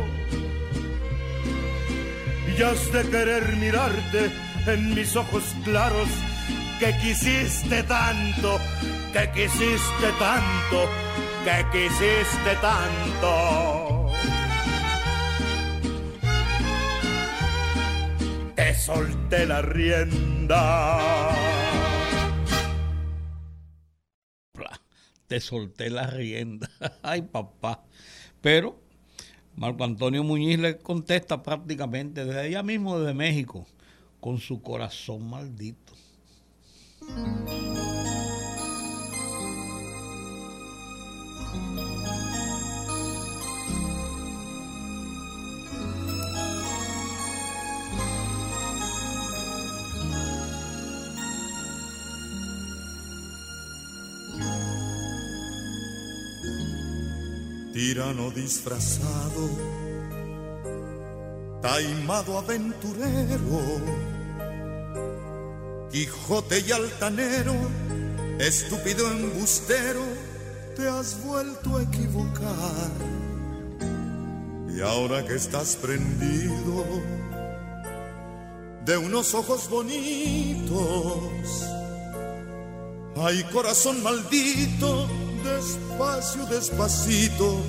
Y 2.47 2.61
has 2.61 2.91
de 2.91 3.03
querer 3.09 3.55
mirarte 3.57 4.46
en 4.67 4.93
mis 4.93 5.15
ojos 5.15 5.43
claros 5.63 6.07
que 6.79 6.95
quisiste 6.97 7.83
tanto, 7.83 8.59
que 9.13 9.29
quisiste 9.31 10.11
tanto, 10.19 10.89
que 11.43 11.65
quisiste 11.71 12.55
tanto. 12.61 14.11
Te 18.55 18.75
solté 18.75 19.45
la 19.45 19.61
rienda. 19.61 21.29
Te 25.27 25.39
solté 25.39 25.89
la 25.89 26.07
rienda. 26.07 26.69
Ay, 27.03 27.21
papá. 27.21 27.83
Pero 28.41 28.79
Marco 29.55 29.83
Antonio 29.83 30.23
Muñiz 30.23 30.59
le 30.59 30.77
contesta 30.77 31.41
prácticamente 31.41 32.25
desde 32.25 32.41
allá 32.41 32.63
mismo, 32.63 32.99
desde 32.99 33.13
México, 33.15 33.65
con 34.19 34.39
su 34.39 34.61
corazón 34.61 35.29
maldito. 35.29 35.93
tirano 57.77 58.31
disfrazado, 58.31 59.86
taimado 61.61 62.37
aventurero, 62.37 64.07
Quijote 65.91 66.59
y 66.59 66.71
altanero, 66.71 67.55
estúpido 68.39 69.09
embustero, 69.09 70.01
te 70.75 70.87
has 70.87 71.23
vuelto 71.23 71.77
a 71.77 71.83
equivocar. 71.83 72.91
Y 74.69 74.81
ahora 74.81 75.25
que 75.25 75.35
estás 75.35 75.75
prendido 75.77 76.85
de 78.85 78.97
unos 78.97 79.33
ojos 79.33 79.69
bonitos, 79.69 80.77
ay 83.15 83.43
corazón 83.51 84.03
maldito, 84.03 85.07
despacio, 85.43 86.45
despacito, 86.45 87.59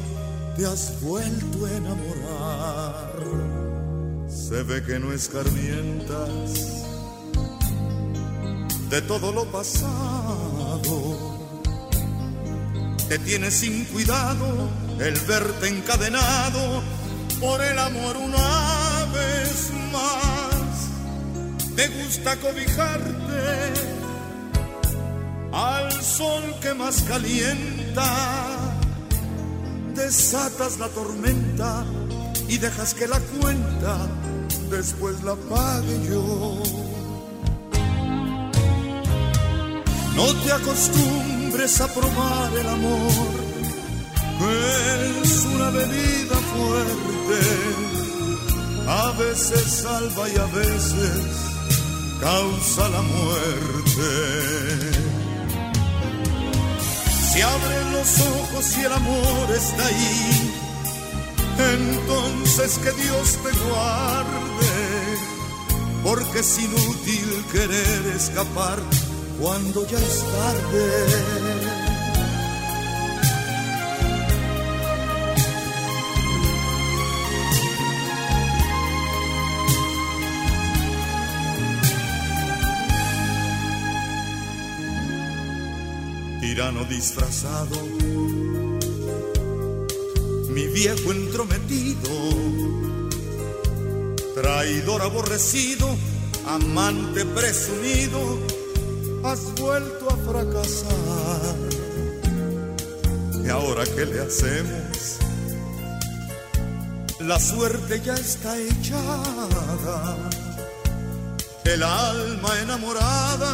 te 0.57 0.67
has 0.67 1.01
vuelto 1.01 1.65
a 1.65 1.73
enamorar. 1.73 3.08
Se 4.47 4.63
ve 4.63 4.83
que 4.83 4.99
no 4.99 5.13
escarmientas 5.13 6.79
de 8.89 9.03
todo 9.03 9.31
lo 9.33 9.45
pasado. 9.51 11.17
Te 13.09 13.19
tienes 13.19 13.55
sin 13.55 13.85
cuidado 13.87 14.71
el 15.01 15.19
verte 15.27 15.69
encadenado 15.69 16.83
por 17.41 17.63
el 17.63 17.79
amor 17.79 18.17
una 18.17 19.07
vez 19.13 19.71
más. 19.93 20.89
Te 21.77 21.89
gusta 21.89 22.37
cobijarte 22.37 23.75
al 25.53 25.93
sol 26.03 26.43
que 26.63 26.73
más 26.75 27.03
calienta. 27.03 28.05
Desatas 29.95 30.79
la 30.79 30.89
tormenta 30.89 31.85
y 32.49 32.59
dejas 32.59 32.95
que 32.95 33.07
la 33.07 33.21
cuenta 33.21 33.97
después 34.71 35.23
la 35.23 35.35
pague 35.35 36.09
yo. 36.09 36.63
No 40.17 40.35
te 40.43 40.53
acostumbres 40.53 41.81
a 41.81 41.87
probar 41.89 42.53
el 42.59 42.69
amor, 42.69 43.49
es 45.23 45.45
una 45.45 45.71
bebida 45.71 46.37
fuerte. 46.55 47.09
A 48.89 49.13
veces 49.19 49.65
salva 49.65 50.29
y 50.29 50.37
a 50.39 50.47
veces 50.47 51.49
causa 52.21 52.89
la 52.89 53.03
muerte. 53.03 54.11
Si 57.31 57.43
abren 57.43 57.93
los 57.93 58.21
ojos 58.21 58.79
y 58.79 58.85
el 58.85 58.93
amor 58.93 59.51
está 59.55 59.87
ahí, 59.87 60.48
entonces 61.59 62.79
que 62.79 62.93
Dios 62.93 63.39
te 63.43 63.51
guarde, 63.69 65.19
porque 66.03 66.41
es 66.41 66.59
inútil 66.59 67.45
querer 67.53 68.07
escapar 68.17 68.79
cuando 69.41 69.87
ya 69.87 69.99
es 69.99 70.25
tarde. 70.33 71.49
Tirano 86.41 86.85
disfrazado, 86.85 87.77
mi 90.59 90.67
viejo 90.67 91.13
entrometido, 91.13 92.11
traidor 94.35 95.03
aborrecido, 95.03 95.87
amante 96.49 97.25
presumido 97.27 98.41
has 99.23 99.55
vuelto 99.55 100.09
a 100.11 100.17
fracasar. 100.17 101.55
¿Y 103.45 103.49
ahora 103.49 103.85
qué 103.85 104.05
le 104.05 104.21
hacemos? 104.21 105.19
La 107.21 107.39
suerte 107.39 108.01
ya 108.05 108.15
está 108.15 108.59
echada. 108.59 110.17
El 111.67 111.85
alma 111.85 112.51
enamorada, 112.65 113.53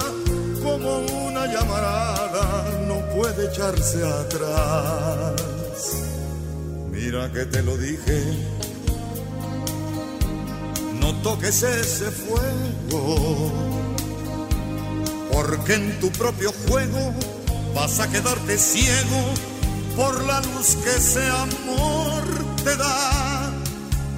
como 0.63 1.01
una 1.27 1.53
llamarada, 1.53 2.65
no 2.89 2.97
puede 3.15 3.53
echarse 3.53 4.03
atrás. 4.07 5.54
Mira 7.05 7.31
que 7.31 7.45
te 7.45 7.63
lo 7.63 7.77
dije, 7.77 8.25
no 11.01 11.15
toques 11.17 11.63
ese 11.63 12.11
fuego 12.11 13.53
porque 15.31 15.75
en 15.75 16.01
tu 16.01 16.11
propio 16.13 16.51
juego 16.67 17.13
vas 17.75 18.01
a 18.01 18.11
quedarte 18.11 18.57
ciego 18.57 19.21
por 19.95 20.25
la 20.25 20.41
luz 20.41 20.77
que 20.83 20.97
ese 20.97 21.29
amor 21.29 22.23
te 22.65 22.75
da. 22.75 23.53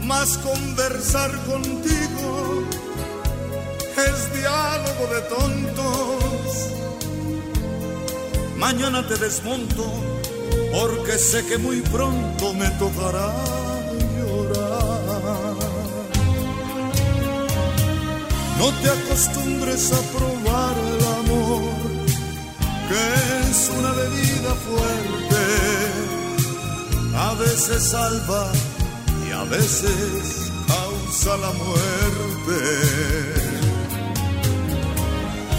Más 0.05 0.39
conversar 0.39 1.33
contigo 1.45 2.63
es 3.97 4.33
diálogo 4.33 5.13
de 5.13 5.21
tontos. 5.23 6.71
Mañana 8.57 9.05
te 9.09 9.17
desmonto 9.17 10.16
porque 10.77 11.19
sé 11.19 11.45
que 11.47 11.57
muy 11.57 11.81
pronto 11.81 12.53
me 12.53 12.69
tocará 12.83 13.33
llorar. 14.19 15.57
No 18.59 18.67
te 18.81 18.89
acostumbres 18.99 19.93
a 19.93 20.01
probar 20.15 20.75
el 20.93 21.03
amor, 21.21 21.63
que 22.89 23.03
es 23.41 23.59
una 23.79 23.93
bebida 24.03 24.53
fuerte. 24.67 25.43
A 27.29 27.33
veces 27.35 27.83
salva 27.83 28.53
y 29.27 29.33
a 29.33 29.45
veces 29.45 30.51
causa 30.67 31.37
la 31.39 31.53
muerte. 31.63 32.61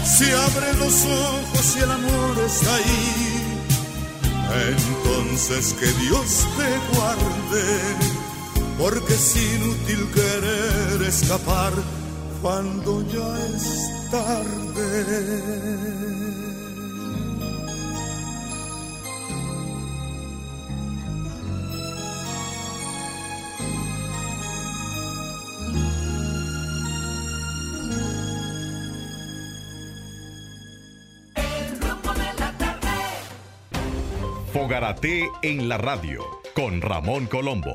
Si 0.04 0.26
abre 0.46 0.72
los 0.78 0.96
ojos 1.04 1.76
y 1.76 1.78
el 1.80 1.90
amor 1.90 2.34
está 2.46 2.74
ahí, 2.76 3.27
entonces 4.54 5.74
que 5.74 5.86
Dios 5.86 6.46
te 6.56 6.96
guarde, 6.96 7.66
porque 8.78 9.14
es 9.14 9.36
inútil 9.36 10.08
querer 10.14 11.02
escapar 11.06 11.72
cuando 12.40 13.02
ya 13.08 13.38
es 13.54 14.10
tarde. 14.10 15.97
Fogarate 34.78 35.28
en 35.42 35.68
la 35.68 35.76
radio 35.76 36.24
con 36.54 36.80
Ramón 36.80 37.26
Colombo. 37.26 37.72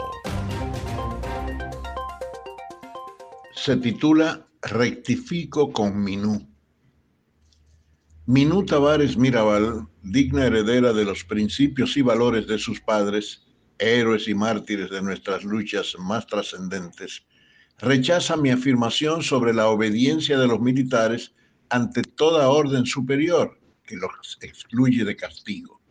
Se 3.54 3.76
titula 3.76 4.48
Rectifico 4.62 5.74
con 5.74 6.02
Minú. 6.02 6.48
Minú 8.26 8.64
Tavares 8.64 9.18
Mirabal, 9.18 9.86
digna 10.02 10.46
heredera 10.46 10.94
de 10.94 11.04
los 11.04 11.26
principios 11.26 11.98
y 11.98 12.02
valores 12.02 12.48
de 12.48 12.58
sus 12.58 12.80
padres, 12.80 13.48
héroes 13.80 14.30
y 14.30 14.34
mártires 14.34 14.90
de 14.90 15.02
nuestras 15.02 15.44
luchas 15.44 15.96
más 16.00 16.26
trascendentes, 16.26 17.26
rechaza 17.80 18.38
mi 18.38 18.50
afirmación 18.50 19.24
sobre 19.24 19.54
la 19.54 19.68
obediencia 19.68 20.40
de 20.40 20.48
los 20.48 20.62
militares 20.62 21.34
ante 21.68 22.02
toda 22.02 22.48
orden 22.48 22.86
superior 22.86 23.60
que 23.84 23.98
los 23.98 24.38
excluye 24.40 25.04
de 25.04 25.18
castigo. 25.18 25.83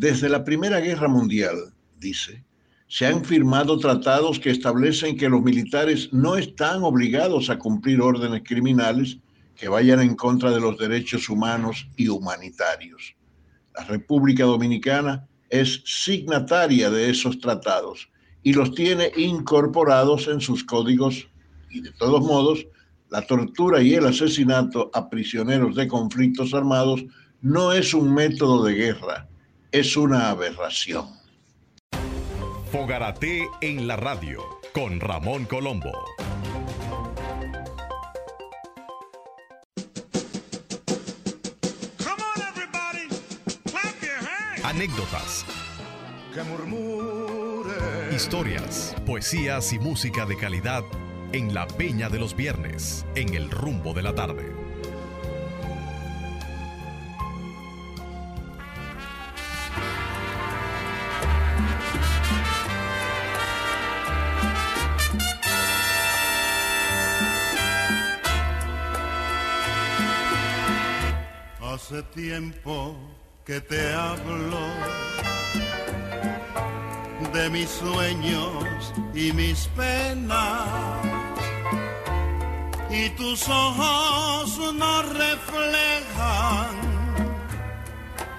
Desde 0.00 0.28
la 0.28 0.44
Primera 0.44 0.78
Guerra 0.78 1.08
Mundial, 1.08 1.74
dice, 1.98 2.44
se 2.86 3.04
han 3.04 3.24
firmado 3.24 3.80
tratados 3.80 4.38
que 4.38 4.50
establecen 4.50 5.16
que 5.16 5.28
los 5.28 5.42
militares 5.42 6.08
no 6.12 6.36
están 6.36 6.84
obligados 6.84 7.50
a 7.50 7.58
cumplir 7.58 8.00
órdenes 8.00 8.42
criminales 8.44 9.18
que 9.56 9.68
vayan 9.68 9.98
en 9.98 10.14
contra 10.14 10.52
de 10.52 10.60
los 10.60 10.78
derechos 10.78 11.28
humanos 11.28 11.88
y 11.96 12.06
humanitarios. 12.06 13.16
La 13.76 13.82
República 13.86 14.44
Dominicana 14.44 15.26
es 15.50 15.82
signataria 15.84 16.90
de 16.90 17.10
esos 17.10 17.40
tratados 17.40 18.08
y 18.44 18.52
los 18.52 18.76
tiene 18.76 19.10
incorporados 19.16 20.28
en 20.28 20.40
sus 20.40 20.62
códigos 20.62 21.26
y 21.70 21.80
de 21.80 21.90
todos 21.90 22.20
modos, 22.20 22.64
la 23.10 23.22
tortura 23.22 23.82
y 23.82 23.94
el 23.94 24.06
asesinato 24.06 24.92
a 24.94 25.10
prisioneros 25.10 25.74
de 25.74 25.88
conflictos 25.88 26.54
armados 26.54 27.04
no 27.42 27.72
es 27.72 27.92
un 27.94 28.14
método 28.14 28.62
de 28.62 28.74
guerra, 28.74 29.28
es 29.72 29.96
una 29.96 30.30
aberración. 30.30 31.08
Fogarate 32.72 33.46
en 33.60 33.86
la 33.86 33.96
radio 33.96 34.42
con 34.72 35.00
Ramón 35.00 35.44
Colombo. 35.44 35.92
Anécdotas. 44.64 45.44
Historias, 48.14 48.94
poesías 49.06 49.72
y 49.72 49.78
música 49.78 50.26
de 50.26 50.36
calidad 50.36 50.84
en 51.32 51.52
la 51.52 51.66
Peña 51.66 52.08
de 52.08 52.18
los 52.18 52.36
Viernes, 52.36 53.06
en 53.14 53.34
el 53.34 53.50
rumbo 53.50 53.92
de 53.92 54.02
la 54.02 54.14
tarde. 54.14 54.57
Hace 71.88 72.02
tiempo 72.02 72.94
que 73.46 73.62
te 73.62 73.94
hablo 73.94 74.60
de 77.32 77.48
mis 77.48 77.70
sueños 77.70 78.92
y 79.14 79.32
mis 79.32 79.68
penas. 79.68 80.68
Y 82.90 83.08
tus 83.16 83.48
ojos 83.48 84.74
no 84.74 85.02
reflejan 85.02 86.76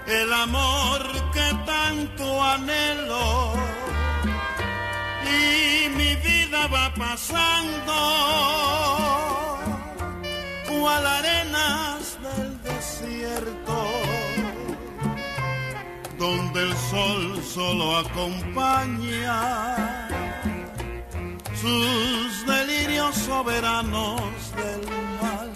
el 0.06 0.32
amor 0.32 1.02
que 1.32 1.50
tanto 1.66 2.44
anhelo. 2.44 3.54
Y 5.26 5.88
mi 5.88 6.14
vida 6.14 6.68
va 6.68 6.94
pasando 6.94 7.94
cual 10.68 11.04
arenas 11.04 11.99
del 11.99 11.99
desierto, 13.00 13.86
donde 16.18 16.62
el 16.62 16.76
sol 16.76 17.42
solo 17.42 17.98
acompaña 17.98 19.76
sus 21.54 22.46
delirios 22.46 23.14
soberanos 23.16 24.20
del 24.56 24.80
mal, 25.20 25.52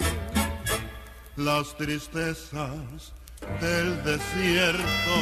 las 1.35 1.75
tristezas 1.77 3.13
del 3.61 4.03
desierto 4.03 5.15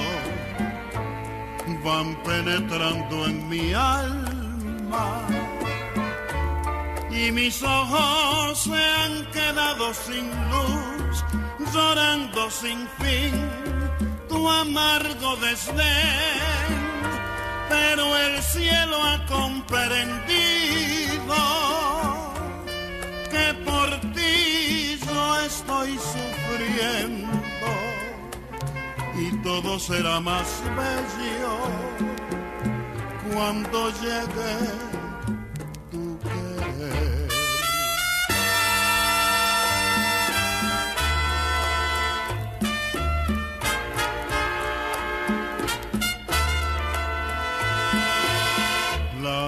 van 1.84 2.22
penetrando 2.24 3.26
en 3.26 3.50
mi 3.50 3.74
alma 3.74 5.28
y 7.16 7.32
mis 7.32 7.62
ojos 7.62 8.60
se 8.60 8.74
han 8.74 9.26
quedado 9.32 9.94
sin 9.94 10.30
luz, 10.50 11.24
llorando 11.74 12.50
sin 12.50 12.88
fin 13.00 13.34
tu 14.28 14.50
amargo 14.50 15.36
desdén. 15.38 16.74
Pero 17.70 18.18
el 18.18 18.42
cielo 18.42 19.04
ha 19.04 19.26
comprendido 19.26 20.34
que 23.32 23.54
por 23.66 23.90
ti 24.14 25.00
yo 25.06 25.40
estoy 25.42 25.98
sufriendo 25.98 27.30
y 29.16 29.32
todo 29.44 29.80
será 29.80 30.20
más 30.20 30.62
bello 30.76 31.58
cuando 33.34 33.90
llegue 34.02 34.93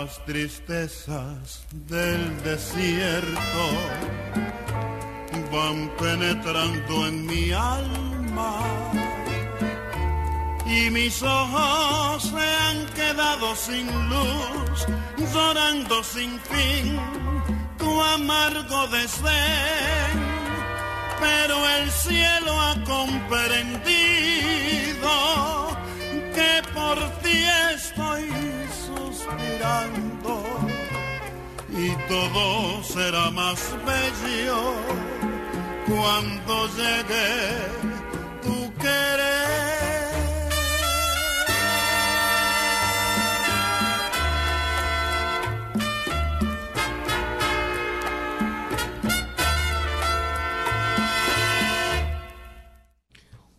las 0.05 0.23
tristezas 0.25 1.65
del 1.87 2.43
desierto 2.43 3.65
van 5.51 5.89
penetrando 5.97 7.07
en 7.07 7.25
mi 7.25 7.51
alma 7.51 8.59
y 10.65 10.89
mis 10.89 11.21
ojos 11.21 12.23
se 12.23 12.55
han 12.65 12.85
quedado 12.87 13.55
sin 13.55 13.87
luz, 14.09 14.87
llorando 15.33 16.03
sin 16.03 16.39
fin 16.39 16.99
tu 17.77 18.01
amargo 18.01 18.87
desdén. 18.87 20.25
Pero 21.19 21.55
el 21.77 21.91
cielo 21.91 22.59
ha 22.59 22.75
comprendido 22.83 23.85
que 26.33 26.61
por 26.73 26.97
ti 27.21 27.45
estoy 27.73 28.29
suspirando 28.85 30.43
y 31.71 31.89
todo 32.07 32.83
será 32.83 33.29
más 33.31 33.59
bello 33.85 34.73
cuando 35.87 36.67
llegue 36.75 37.94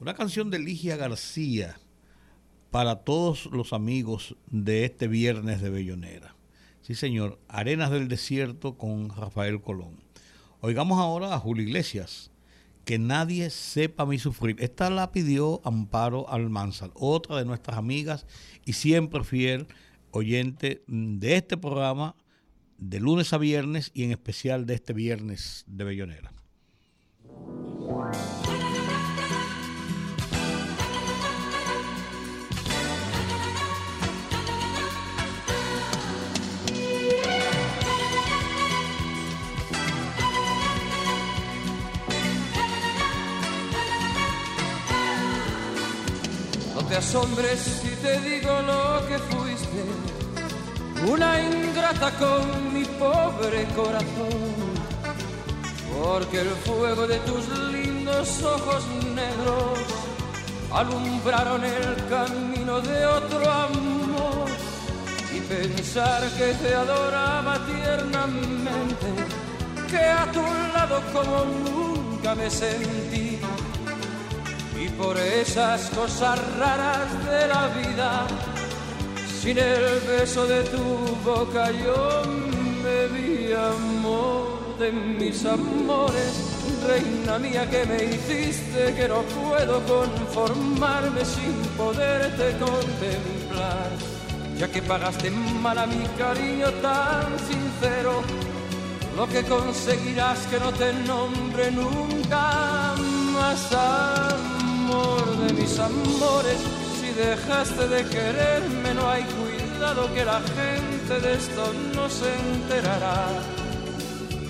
Una 0.07 0.15
canción 0.15 0.51
de 0.51 0.61
Ligia 0.61 0.97
García 0.97 1.81
para 2.71 3.01
todos 3.03 3.47
los 3.47 3.73
amigos 3.73 4.37
de 4.47 4.85
este 4.85 5.09
viernes 5.09 5.61
de 5.61 5.69
Bellonera. 5.69 6.37
Sí, 6.81 6.95
señor. 6.95 7.41
Arenas 7.49 7.91
del 7.91 8.07
Desierto 8.07 8.79
con 8.79 9.09
Rafael 9.09 9.61
Colón. 9.61 9.99
Oigamos 10.61 11.01
ahora 11.01 11.35
a 11.35 11.41
Julio 11.41 11.65
Iglesias. 11.65 12.31
Que 12.85 13.01
nadie 13.01 13.51
sepa 13.51 14.07
mi 14.07 14.21
sufrir. 14.21 14.55
Esta 14.61 14.91
la 14.91 15.11
pidió 15.11 15.61
Amparo 15.65 16.31
Almanzar, 16.31 16.93
otra 16.95 17.39
de 17.39 17.45
nuestras 17.45 17.77
amigas 17.77 18.27
y 18.65 18.75
siempre 18.75 19.25
fiel 19.25 19.67
oyente 20.13 20.85
de 20.87 21.35
este 21.35 21.57
programa 21.57 22.15
de 22.79 23.01
lunes 23.01 23.33
a 23.33 23.39
viernes 23.39 23.91
y 23.93 24.05
en 24.05 24.13
especial 24.13 24.67
de 24.67 24.75
este 24.75 24.93
viernes 24.93 25.65
de 25.67 25.83
Bellonera. 25.83 26.33
Te 46.89 46.97
asombres 46.97 47.61
si 47.61 47.89
te 47.97 48.21
digo 48.21 48.51
lo 48.63 49.07
que 49.09 49.19
fuiste, 49.19 49.85
una 51.11 51.41
ingrata 51.41 52.11
con 52.13 52.73
mi 52.73 52.85
pobre 52.85 53.65
corazón, 53.75 54.55
porque 55.99 56.41
el 56.41 56.51
fuego 56.65 57.07
de 57.07 57.19
tus 57.21 57.49
lindos 57.73 58.43
ojos 58.43 58.85
negros 59.15 59.79
alumbraron 60.73 61.65
el 61.65 62.07
camino 62.09 62.81
de 62.81 63.07
otro 63.07 63.51
amor. 63.51 64.47
Y 65.35 65.41
pensar 65.41 66.23
que 66.39 66.55
te 66.55 66.75
adoraba 66.75 67.59
tiernamente, 67.67 69.07
que 69.91 69.99
a 69.99 70.31
tu 70.33 70.43
lado 70.75 71.03
como 71.13 71.45
nunca 71.45 72.35
me 72.35 72.49
sentí 72.49 73.26
y 74.87 74.89
por 74.91 75.17
esas 75.19 75.91
cosas 75.91 76.39
raras 76.59 77.09
de 77.25 77.49
la 77.49 77.69
vida, 77.69 78.27
sin 79.41 79.59
el 79.59 80.01
beso 80.07 80.47
de 80.47 80.63
tu 80.65 80.83
boca 81.25 81.71
yo 81.71 82.23
me 82.83 83.07
vi 83.15 83.53
amor 83.53 84.77
de 84.79 84.93
mis 84.93 85.45
amores, 85.45 86.33
reina 86.87 87.39
mía 87.39 87.69
que 87.71 87.85
me 87.87 88.05
hiciste 88.05 88.95
que 88.95 89.09
no 89.09 89.23
puedo 89.23 89.83
conformarme 89.87 91.25
sin 91.25 91.55
poderte 91.77 92.57
contemplar, 92.59 93.91
ya 94.59 94.69
que 94.69 94.83
pagaste 94.83 95.31
mal 95.31 95.79
a 95.79 95.87
mi 95.87 96.05
cariño 96.19 96.71
tan 96.83 97.27
sincero, 97.51 98.23
lo 99.17 99.27
que 99.29 99.43
conseguirás 99.45 100.39
que 100.47 100.61
no 100.61 100.73
te 100.73 100.93
nombre 100.93 101.71
nunca 101.71 102.95
más. 103.33 103.73
amor 103.73 104.66
de 104.87 105.53
mis 105.55 105.79
amores, 105.79 106.61
si 107.01 107.13
dejaste 107.13 107.89
de 107.89 108.05
quererme 108.05 108.95
no 108.95 109.09
hay 109.09 109.25
cuidado 109.25 110.13
que 110.15 110.25
la 110.25 110.41
gente 110.41 111.21
de 111.21 111.35
esto 111.35 111.73
no 111.95 112.09
se 112.09 112.33
enterará. 112.53 113.27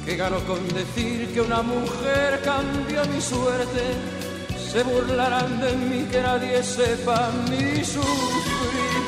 Que 0.05 0.17
gano 0.17 0.39
con 0.41 0.69
decir 0.69 1.33
que 1.33 1.41
una 1.41 1.63
mujer 1.63 2.43
cambió 2.45 3.05
mi 3.07 3.21
suerte, 3.21 3.83
se 4.71 4.83
burlarán 4.83 5.59
de 5.61 5.73
mí 5.73 6.07
que 6.11 6.21
nadie 6.21 6.63
sepa 6.63 7.31
mi 7.49 7.83
sufrir. 7.83 9.06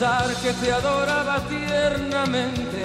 Que 0.00 0.52
te 0.54 0.72
adoraba 0.72 1.40
tiernamente, 1.46 2.84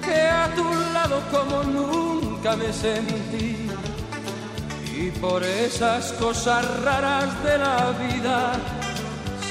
que 0.00 0.28
a 0.28 0.48
tu 0.54 0.62
lado 0.92 1.20
como 1.32 1.64
nunca 1.64 2.54
me 2.54 2.72
sentí. 2.72 3.66
Y 4.96 5.10
por 5.20 5.42
esas 5.42 6.12
cosas 6.12 6.64
raras 6.84 7.42
de 7.42 7.58
la 7.58 7.90
vida, 7.98 8.52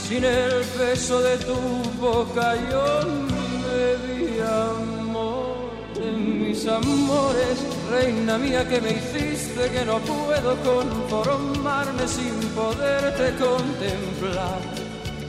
sin 0.08 0.24
el 0.24 0.64
beso 0.80 1.20
de 1.22 1.38
tu 1.40 1.56
boca 2.00 2.56
yo 2.72 3.02
me 3.68 4.14
di 4.14 4.40
amor 4.40 5.70
en 5.98 6.48
mis 6.48 6.66
amores, 6.66 7.58
reina 7.92 8.38
mía 8.38 8.66
que 8.70 8.80
me 8.80 8.92
hiciste 8.92 9.70
que 9.70 9.84
no 9.84 10.00
puedo 10.00 10.56
conformarme 10.64 12.08
sin 12.08 12.40
poderte 12.56 13.36
contemplar 13.36 14.83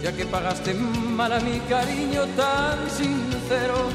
ya 0.05 0.12
que 0.12 0.26
pagaste 0.26 0.74
mal 0.74 1.32
a 1.32 1.40
mi 1.40 1.59
cariño 1.61 2.26
tan 2.36 2.78
sincero, 2.90 3.88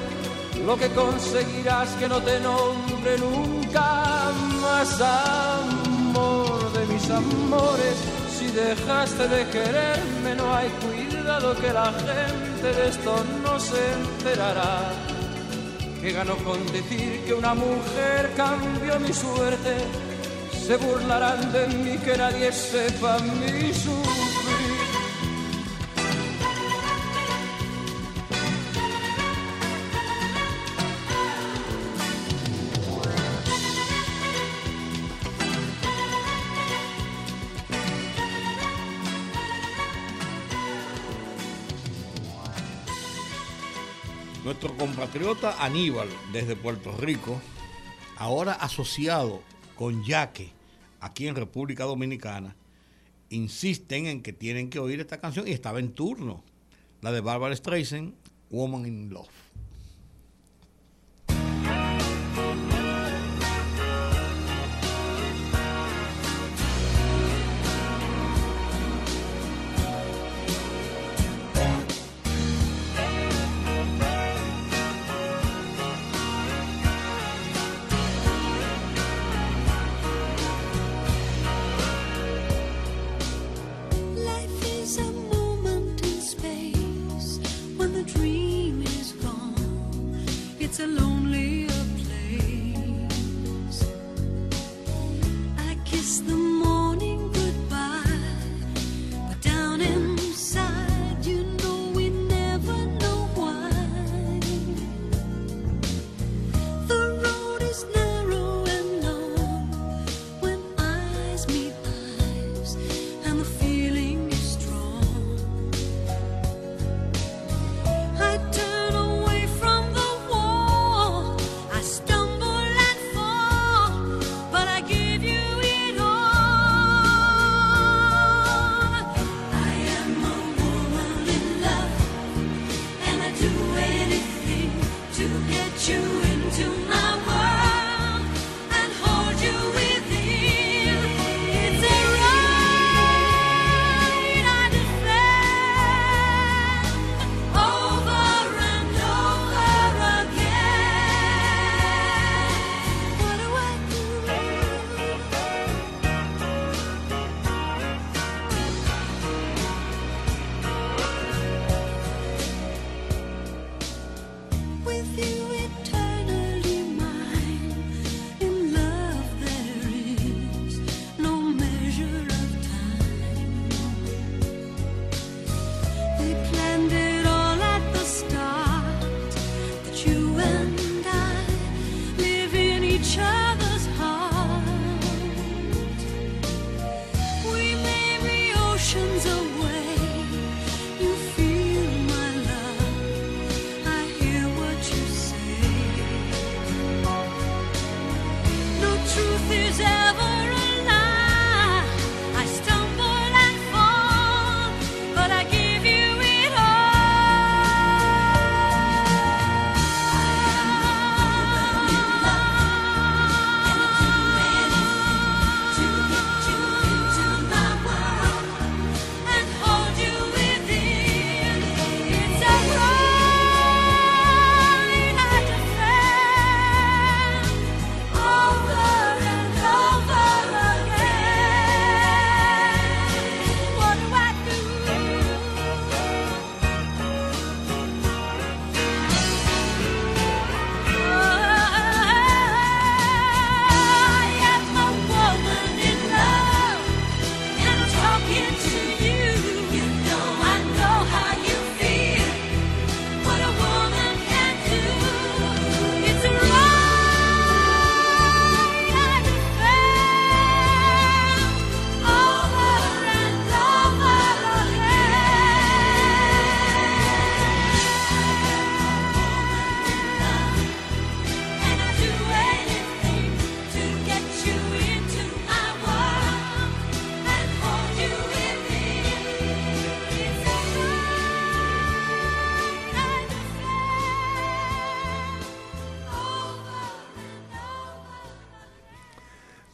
lo 0.65 0.75
que 0.75 0.89
conseguirás 0.89 1.89
que 1.99 2.07
no 2.07 2.19
te 2.19 2.39
nombre 2.39 3.15
nunca 3.19 4.31
más 4.59 4.89
amor 4.99 6.73
de 6.73 6.83
mis 6.91 7.07
amores. 7.11 7.95
Si 8.35 8.47
dejaste 8.47 9.27
de 9.27 9.41
quererme 9.49 10.31
no 10.35 10.51
hay 10.55 10.69
cuidado 10.83 11.55
que 11.61 11.71
la 11.71 11.93
gente 11.93 12.67
de 12.77 12.89
esto 12.89 13.13
no 13.43 13.59
se 13.59 13.81
enterará. 13.99 14.91
Que 16.01 16.11
gano 16.11 16.35
con 16.37 16.59
decir 16.71 17.21
que 17.25 17.35
una 17.35 17.53
mujer 17.53 18.33
cambió 18.35 18.99
mi 18.99 19.13
suerte, 19.13 19.73
se 20.65 20.75
burlarán 20.77 21.51
de 21.51 21.67
mí 21.67 21.97
que 21.99 22.17
nadie 22.17 22.51
sepa 22.51 23.19
mi 23.19 23.71
sufrir. 23.73 24.28
Compatriota 44.79 45.61
Aníbal 45.61 46.07
desde 46.31 46.55
Puerto 46.55 46.95
Rico, 46.95 47.41
ahora 48.15 48.53
asociado 48.53 49.43
con 49.75 50.05
Yaque 50.05 50.51
aquí 51.01 51.27
en 51.27 51.35
República 51.35 51.83
Dominicana, 51.83 52.55
insisten 53.29 54.07
en 54.07 54.23
que 54.23 54.31
tienen 54.31 54.69
que 54.69 54.79
oír 54.79 55.01
esta 55.01 55.19
canción 55.19 55.49
y 55.49 55.51
estaba 55.51 55.79
en 55.79 55.91
turno, 55.91 56.45
la 57.01 57.11
de 57.11 57.19
Barbara 57.19 57.53
Streisand, 57.53 58.13
Woman 58.49 58.85
in 58.85 59.09
Love. 59.09 59.27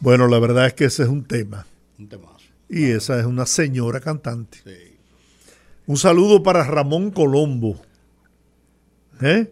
Bueno, 0.06 0.28
la 0.28 0.38
verdad 0.38 0.68
es 0.68 0.74
que 0.74 0.84
ese 0.84 1.02
es 1.02 1.08
un 1.08 1.24
tema. 1.24 1.66
Un 1.98 2.08
temazo. 2.08 2.36
Y 2.68 2.84
esa 2.84 3.18
es 3.18 3.26
una 3.26 3.44
señora 3.44 3.98
cantante. 3.98 4.60
Un 5.84 5.96
saludo 5.96 6.44
para 6.44 6.62
Ramón 6.62 7.10
Colombo. 7.10 7.80
¿Eh? 9.20 9.50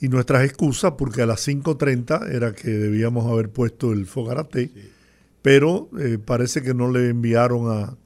Y 0.00 0.08
nuestras 0.08 0.44
excusas, 0.44 0.94
porque 0.98 1.22
a 1.22 1.26
las 1.26 1.46
5.30 1.46 2.28
era 2.34 2.52
que 2.56 2.70
debíamos 2.70 3.24
haber 3.30 3.50
puesto 3.50 3.92
el 3.92 4.04
Fogarate, 4.06 4.72
pero 5.42 5.88
eh, 6.00 6.18
parece 6.18 6.62
que 6.62 6.74
no 6.74 6.90
le 6.90 7.08
enviaron 7.10 7.70
a, 7.70 7.96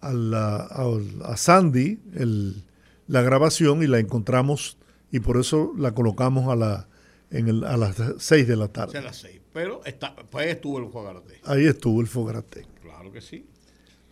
a, 0.00 0.12
la- 0.14 0.62
a- 0.62 1.30
a 1.30 1.36
Sandy 1.36 1.98
el- 2.14 2.64
la 3.06 3.20
grabación 3.20 3.82
y 3.82 3.86
la 3.86 3.98
encontramos 3.98 4.78
y 5.12 5.20
por 5.20 5.36
eso 5.38 5.74
la 5.76 5.92
colocamos 5.92 6.50
a, 6.50 6.56
la, 6.56 6.88
en 7.30 7.48
el- 7.48 7.64
a 7.64 7.76
las 7.76 7.96
6 8.16 8.48
de 8.48 8.56
la 8.56 8.68
tarde. 8.68 8.96
a 8.96 9.02
las 9.02 9.18
seis. 9.18 9.39
Pero 9.52 9.84
está, 9.84 10.14
pues 10.14 10.46
ahí 10.46 10.52
estuvo 10.52 10.78
el 10.78 10.84
Juagarate. 10.86 11.40
Ahí 11.44 11.66
estuvo 11.66 12.00
el 12.00 12.06
Fogarate. 12.06 12.66
Claro 12.82 13.10
que 13.12 13.20
sí. 13.20 13.46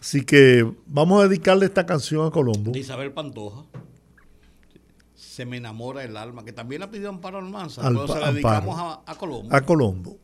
Así 0.00 0.24
que 0.24 0.68
vamos 0.86 1.22
a 1.22 1.28
dedicarle 1.28 1.66
esta 1.66 1.86
canción 1.86 2.26
a 2.26 2.30
Colombo. 2.30 2.72
De 2.72 2.78
Isabel 2.80 3.12
Pantoja. 3.12 3.64
Se 5.14 5.44
me 5.44 5.56
enamora 5.56 6.02
el 6.04 6.16
alma, 6.16 6.44
que 6.44 6.52
también 6.52 6.80
la 6.80 6.90
pidió 6.90 7.08
Amparo 7.08 7.38
Almanza. 7.38 7.86
Al- 7.86 8.06
se 8.08 8.18
la 8.18 8.32
dedicamos 8.32 8.76
a, 8.78 9.02
a 9.10 9.14
Colombo. 9.16 9.54
A 9.54 9.60
Colombo. 9.60 10.16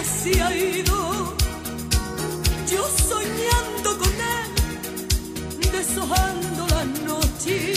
Vida 0.00 0.04
se 0.04 0.42
ha 0.42 0.56
ido. 0.56 1.34
Yo 2.70 2.88
soñando 3.08 3.98
con 3.98 4.12
él, 4.36 5.70
deshojando 5.72 6.66
la 6.68 6.84
noche. 6.84 7.74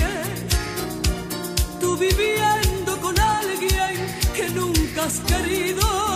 Tú 1.79 1.97
viviendo 1.97 2.97
con 3.01 3.19
alguien 3.19 4.07
que 4.33 4.49
nunca 4.49 5.05
has 5.05 5.19
querido. 5.19 6.12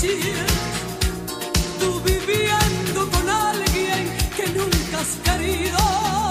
Tú 0.00 2.00
viviendo 2.00 3.10
con 3.10 3.28
alguien 3.28 4.16
que 4.34 4.48
nunca 4.48 5.00
has 5.00 5.16
querido. 5.22 6.29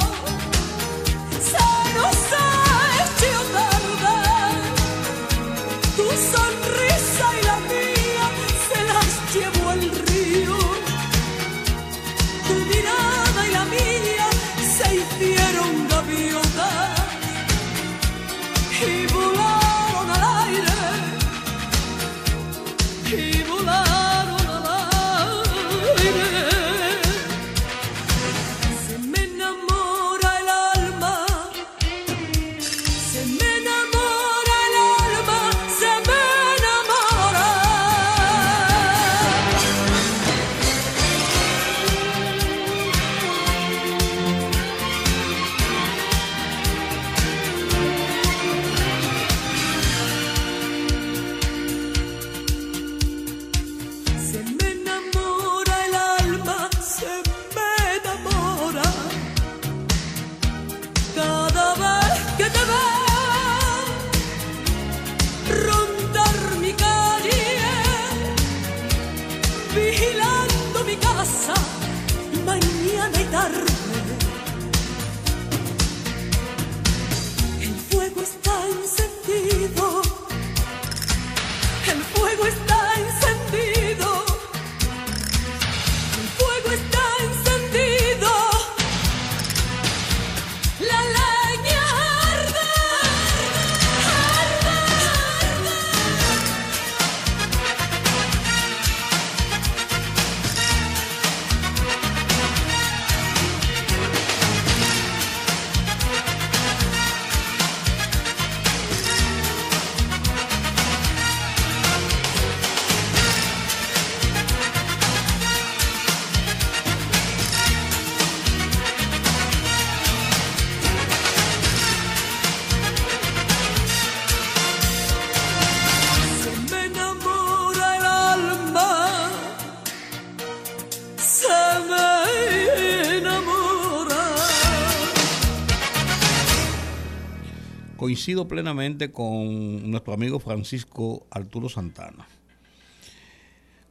Coincido 138.19 138.49
plenamente 138.49 139.13
con 139.13 139.89
nuestro 139.89 140.11
amigo 140.11 140.41
Francisco 140.41 141.25
Arturo 141.31 141.69
Santana. 141.69 142.27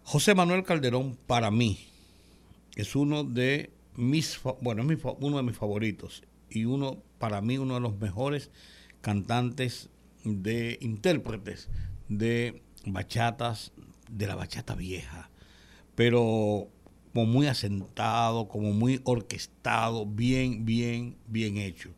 José 0.02 0.34
Manuel 0.34 0.64
Calderón, 0.64 1.16
para 1.26 1.50
mí, 1.50 1.78
es 2.76 2.94
uno 2.94 3.24
de 3.24 3.70
mis, 3.96 4.38
bueno, 4.60 4.82
es 4.82 4.98
uno 5.20 5.38
de 5.38 5.42
mis 5.44 5.56
favoritos 5.56 6.24
y 6.50 6.66
uno, 6.66 6.98
para 7.18 7.40
mí, 7.40 7.56
uno 7.56 7.76
de 7.76 7.80
los 7.80 7.98
mejores 7.98 8.50
cantantes 9.00 9.88
de 10.24 10.76
intérpretes 10.82 11.70
de 12.10 12.60
bachatas, 12.84 13.72
de 14.10 14.26
la 14.26 14.34
bachata 14.34 14.74
vieja, 14.74 15.30
pero 15.94 16.68
como 17.14 17.24
muy 17.24 17.46
asentado, 17.46 18.46
como 18.46 18.74
muy 18.74 19.00
orquestado, 19.04 20.04
bien, 20.04 20.66
bien, 20.66 21.16
bien 21.28 21.56
hecho. 21.56 21.94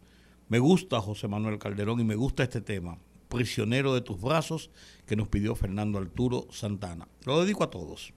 Me 0.51 0.59
gusta 0.59 1.01
José 1.01 1.29
Manuel 1.29 1.61
Calderón 1.61 2.01
y 2.01 2.05
me 2.05 2.17
gusta 2.17 2.43
este 2.43 2.61
tema, 2.61 2.99
Prisionero 3.29 3.95
de 3.95 4.01
tus 4.01 4.21
brazos, 4.21 4.73
que 5.07 5.15
nos 5.15 5.29
pidió 5.29 5.55
Fernando 5.55 6.01
Arturo 6.01 6.49
Santana. 6.51 7.07
Lo 7.25 7.41
dedico 7.41 7.63
a 7.63 7.71
todos. 7.71 8.13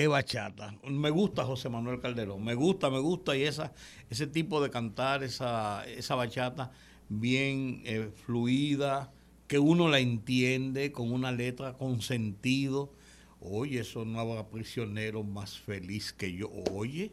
Qué 0.00 0.06
bachata. 0.06 0.74
Me 0.88 1.10
gusta 1.10 1.44
José 1.44 1.68
Manuel 1.68 2.00
Calderón, 2.00 2.42
me 2.42 2.54
gusta, 2.54 2.88
me 2.88 3.00
gusta 3.00 3.36
y 3.36 3.42
esa, 3.42 3.74
ese 4.08 4.26
tipo 4.26 4.62
de 4.62 4.70
cantar, 4.70 5.22
esa, 5.22 5.84
esa 5.84 6.14
bachata 6.14 6.72
bien 7.10 7.82
eh, 7.84 8.10
fluida, 8.24 9.12
que 9.46 9.58
uno 9.58 9.90
la 9.90 9.98
entiende 9.98 10.90
con 10.90 11.12
una 11.12 11.32
letra 11.32 11.76
con 11.76 12.00
sentido. 12.00 12.94
Oye, 13.42 13.80
eso 13.80 14.06
no 14.06 14.20
habrá 14.20 14.48
prisionero 14.48 15.22
más 15.22 15.58
feliz 15.58 16.14
que 16.14 16.32
yo. 16.32 16.48
Oye, 16.72 17.12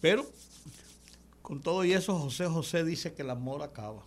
pero 0.00 0.24
con 1.42 1.60
todo 1.60 1.84
y 1.84 1.92
eso, 1.92 2.18
José 2.18 2.46
José 2.46 2.82
dice 2.82 3.12
que 3.12 3.20
el 3.20 3.30
amor 3.30 3.62
acaba. 3.62 4.06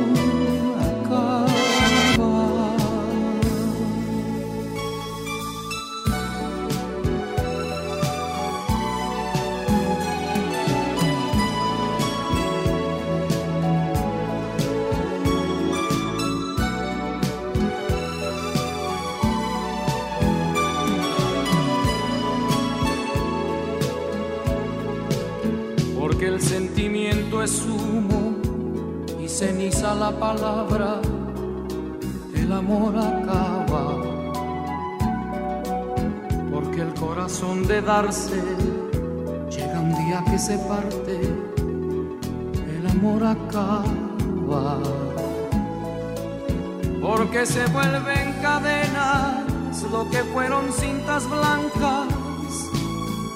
cintas 50.75 51.29
blancas, 51.29 52.07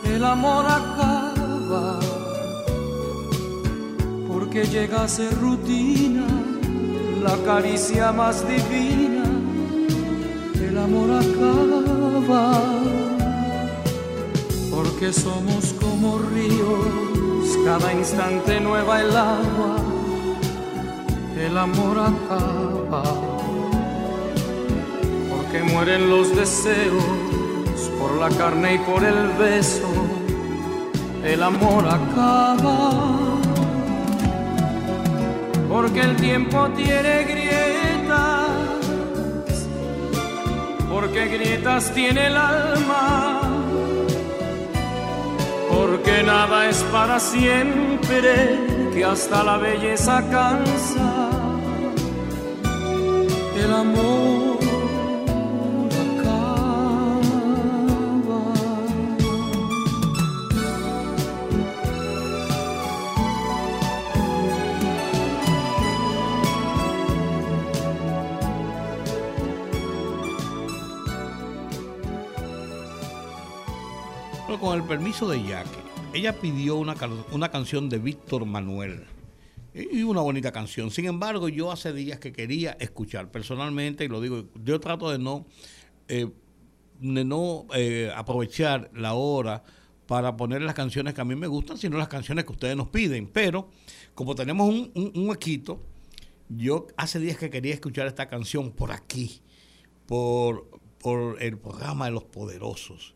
el 0.05 0.23
amor 0.23 0.65
acaba. 0.65 1.99
Porque 4.27 4.65
llega 4.65 5.03
a 5.03 5.07
ser 5.07 5.33
rutina 5.39 6.25
la 7.25 7.37
caricia 7.43 8.11
más 8.11 8.47
divina, 8.47 9.23
el 10.61 10.77
amor 10.77 11.09
acaba, 11.11 12.51
porque 14.69 15.11
somos 15.11 15.73
como 15.81 16.19
ríos, 16.19 17.57
cada 17.65 17.91
instante 17.93 18.59
nueva 18.59 19.01
el 19.01 19.17
agua, 19.17 19.77
el 21.35 21.57
amor 21.57 21.97
acaba, 21.99 23.03
porque 25.31 25.63
mueren 25.63 26.09
los 26.11 26.35
deseos 26.35 27.24
por 27.99 28.11
la 28.19 28.29
carne 28.29 28.75
y 28.75 28.77
por 28.79 29.03
el 29.03 29.29
beso, 29.39 29.89
el 31.23 31.41
amor 31.43 31.85
acaba. 31.85 32.91
Porque 35.69 36.01
el 36.01 36.15
tiempo 36.15 36.67
tiene 36.75 37.23
grietas, 37.23 38.49
porque 40.89 41.25
grietas 41.27 41.91
tiene 41.91 42.27
el 42.27 42.37
alma, 42.37 43.41
porque 45.69 46.23
nada 46.23 46.69
es 46.69 46.81
para 46.91 47.19
siempre, 47.19 48.91
que 48.93 49.03
hasta 49.03 49.43
la 49.43 49.57
belleza 49.57 50.23
cansa, 50.29 51.29
el 53.57 53.73
amor 53.73 54.34
el 74.75 74.83
permiso 74.83 75.29
de 75.29 75.41
Jackie, 75.43 75.79
ella 76.13 76.33
pidió 76.39 76.75
una, 76.75 76.95
una 77.31 77.49
canción 77.49 77.89
de 77.89 77.97
Víctor 77.97 78.45
Manuel. 78.45 79.05
Y 79.73 80.03
una 80.03 80.21
bonita 80.21 80.51
canción. 80.51 80.91
Sin 80.91 81.05
embargo, 81.05 81.49
yo 81.49 81.71
hace 81.71 81.91
días 81.91 82.19
que 82.19 82.31
quería 82.31 82.77
escuchar 82.79 83.31
personalmente, 83.31 84.05
y 84.05 84.07
lo 84.07 84.21
digo, 84.21 84.45
yo 84.63 84.79
trato 84.79 85.09
de 85.11 85.19
no, 85.19 85.45
eh, 86.07 86.29
no 86.99 87.65
eh, 87.73 88.11
aprovechar 88.15 88.89
la 88.93 89.13
hora 89.13 89.63
para 90.07 90.37
poner 90.37 90.61
las 90.61 90.75
canciones 90.75 91.13
que 91.13 91.21
a 91.21 91.25
mí 91.25 91.35
me 91.35 91.47
gustan, 91.47 91.77
sino 91.77 91.97
las 91.97 92.07
canciones 92.07 92.45
que 92.45 92.53
ustedes 92.53 92.77
nos 92.77 92.87
piden. 92.87 93.27
Pero 93.27 93.69
como 94.13 94.35
tenemos 94.35 94.69
un, 94.69 94.91
un, 94.93 95.11
un 95.13 95.29
huequito, 95.29 95.81
yo 96.47 96.87
hace 96.95 97.19
días 97.19 97.37
que 97.37 97.49
quería 97.49 97.73
escuchar 97.73 98.07
esta 98.07 98.27
canción 98.27 98.71
por 98.71 98.91
aquí, 98.91 99.41
por, 100.05 100.79
por 100.99 101.41
el 101.41 101.57
programa 101.57 102.05
de 102.05 102.11
los 102.11 102.23
poderosos 102.23 103.14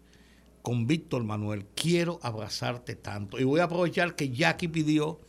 con 0.70 0.86
Víctor 0.86 1.24
Manuel, 1.24 1.66
Quiero 1.74 2.20
abrazarte 2.22 2.96
tanto. 2.96 3.40
Y 3.40 3.44
voy 3.44 3.60
a 3.60 3.64
aprovechar 3.64 4.16
que 4.16 4.30
Jackie 4.30 4.68
pidió 4.68 5.20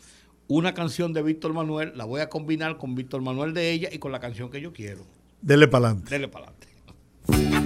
una 0.49 0.75
canción 0.75 1.15
de 1.15 1.23
Víctor 1.23 1.55
Manuel, 1.55 1.93
la 1.97 2.05
voy 2.05 2.21
a 2.21 2.29
combinar 2.29 2.77
con 2.77 2.95
Víctor 2.95 3.23
Manuel 3.23 3.55
de 3.55 3.71
ella 3.71 3.89
y 3.91 3.99
con 3.99 4.13
la 4.13 4.21
canción 4.21 4.51
que 4.51 4.61
yo 4.61 4.75
quiero. 4.75 5.01
Dele 5.41 5.67
para 5.67 5.87
adelante. 5.87 6.11
Dele 6.11 6.29
para 6.29 6.49
adelante. 6.49 7.60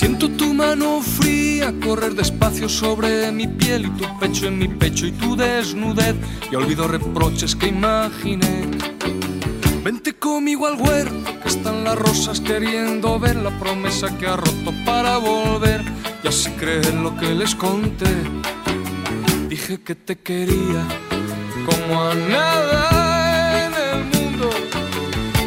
Siento 0.00 0.30
tu 0.30 0.54
mano 0.54 1.02
fría 1.02 1.74
correr 1.84 2.14
despacio 2.14 2.70
sobre 2.70 3.30
mi 3.32 3.46
piel 3.46 3.84
y 3.84 3.90
tu 3.90 4.18
pecho 4.18 4.46
en 4.46 4.56
mi 4.56 4.66
pecho 4.66 5.04
y 5.04 5.12
tu 5.12 5.36
desnudez. 5.36 6.16
Y 6.50 6.54
olvido 6.54 6.88
reproches 6.88 7.54
que 7.54 7.66
imaginé. 7.66 8.64
Vente 9.84 10.14
conmigo 10.14 10.66
al 10.66 10.80
huerto, 10.80 11.38
que 11.42 11.48
están 11.50 11.84
las 11.84 11.98
rosas 11.98 12.40
queriendo 12.40 13.18
ver 13.18 13.36
la 13.36 13.50
promesa 13.58 14.16
que 14.16 14.26
ha 14.26 14.36
roto 14.36 14.72
para 14.86 15.18
volver. 15.18 15.84
Y 16.24 16.28
así 16.28 16.48
creen 16.52 17.02
lo 17.02 17.14
que 17.18 17.34
les 17.34 17.54
conté. 17.54 18.08
Dije 19.50 19.82
que 19.82 19.94
te 19.96 20.16
quería 20.16 20.82
como 21.66 22.00
a 22.00 22.14
nada 22.14 22.99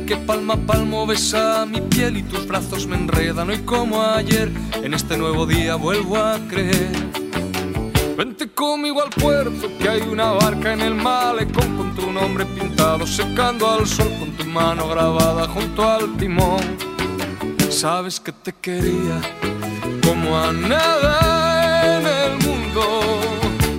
que 0.00 0.16
palma 0.16 0.54
a 0.54 0.56
palmo 0.56 1.06
besa 1.06 1.66
mi 1.66 1.80
piel 1.80 2.16
y 2.16 2.22
tus 2.22 2.46
brazos 2.46 2.86
me 2.86 2.96
enredan 2.96 3.50
hoy 3.50 3.58
como 3.58 4.02
ayer. 4.02 4.50
En 4.82 4.94
este 4.94 5.18
nuevo 5.18 5.44
día 5.46 5.76
vuelvo 5.76 6.16
a 6.16 6.38
creer. 6.48 6.92
Vente 8.16 8.48
conmigo 8.50 9.02
al 9.02 9.10
puerto 9.10 9.68
que 9.78 9.88
hay 9.88 10.00
una 10.00 10.32
barca 10.32 10.72
en 10.72 10.80
el 10.80 10.94
malecón 10.94 11.76
con 11.76 11.94
tu 11.94 12.10
nombre 12.10 12.46
pintado 12.46 13.06
secando 13.06 13.70
al 13.70 13.86
sol 13.86 14.10
con 14.18 14.30
tu 14.32 14.44
mano 14.46 14.88
grabada 14.88 15.46
junto 15.48 15.88
al 15.88 16.16
timón. 16.16 16.62
Sabes 17.68 18.18
que 18.18 18.32
te 18.32 18.52
quería 18.52 19.20
como 20.06 20.38
a 20.38 20.52
nada 20.52 21.98
en 21.98 22.06
el 22.06 22.46
mundo 22.46 23.11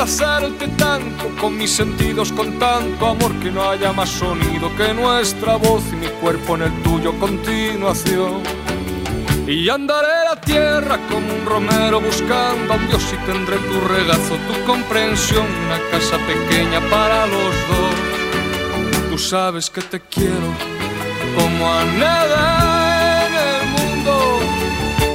abrazarte 0.00 0.66
tanto 0.78 1.28
con 1.38 1.58
mis 1.58 1.70
sentidos, 1.70 2.32
con 2.32 2.58
tanto 2.58 3.06
amor 3.06 3.34
que 3.40 3.50
no 3.50 3.68
haya 3.68 3.92
más 3.92 4.08
sonido 4.08 4.74
que 4.74 4.94
nuestra 4.94 5.56
voz 5.56 5.82
y 5.92 5.96
mi 5.96 6.06
cuerpo 6.22 6.56
en 6.56 6.62
el 6.62 6.82
tuyo 6.82 7.12
continuación. 7.18 8.42
Y 9.46 9.68
andaré 9.68 10.24
la 10.24 10.40
tierra 10.40 10.98
como 11.10 11.34
un 11.34 11.44
romero 11.44 12.00
buscando 12.00 12.72
a 12.72 12.78
Dios 12.78 13.04
y 13.12 13.26
tendré 13.30 13.58
tu 13.58 13.78
regazo, 13.88 14.36
tu 14.48 14.64
comprensión, 14.64 15.46
una 15.66 15.78
casa 15.90 16.16
pequeña 16.26 16.80
para 16.88 17.26
los 17.26 17.54
dos. 17.68 19.10
Tú 19.10 19.18
sabes 19.18 19.68
que 19.68 19.82
te 19.82 20.00
quiero 20.00 20.48
como 21.36 21.70
a 21.70 21.84
nada 21.84 22.79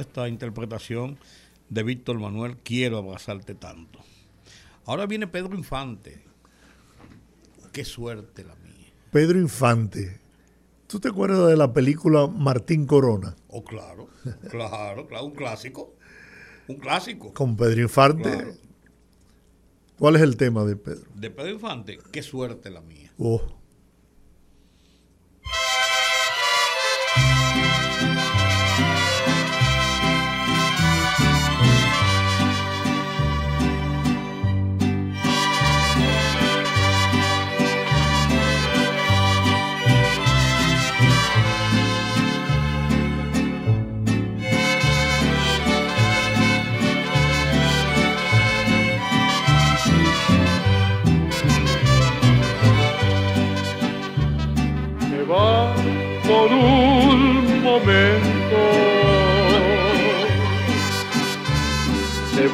Esta 0.00 0.28
interpretación 0.28 1.18
de 1.68 1.82
Víctor 1.82 2.18
Manuel, 2.18 2.56
Quiero 2.58 2.98
abrazarte 2.98 3.54
tanto. 3.54 3.98
Ahora 4.84 5.06
viene 5.06 5.26
Pedro 5.26 5.56
Infante. 5.56 6.22
Qué 7.72 7.84
suerte 7.84 8.44
la 8.44 8.54
mía. 8.56 8.92
Pedro 9.10 9.38
Infante. 9.38 10.20
¿Tú 10.86 11.00
te 11.00 11.08
acuerdas 11.08 11.48
de 11.48 11.56
la 11.56 11.72
película 11.72 12.26
Martín 12.26 12.86
Corona? 12.86 13.34
Oh, 13.48 13.64
claro, 13.64 14.08
claro, 14.50 15.06
claro, 15.06 15.24
un 15.24 15.32
clásico. 15.32 15.94
Un 16.68 16.76
clásico. 16.76 17.32
Con 17.32 17.56
Pedro 17.56 17.80
Infante. 17.80 18.30
Claro. 18.30 18.54
¿Cuál 19.98 20.16
es 20.16 20.22
el 20.22 20.36
tema 20.36 20.64
de 20.64 20.76
Pedro? 20.76 21.08
De 21.14 21.30
Pedro 21.30 21.50
Infante, 21.50 21.98
qué 22.10 22.22
suerte 22.22 22.70
la 22.70 22.80
mía. 22.80 23.12
Oh. 23.18 23.40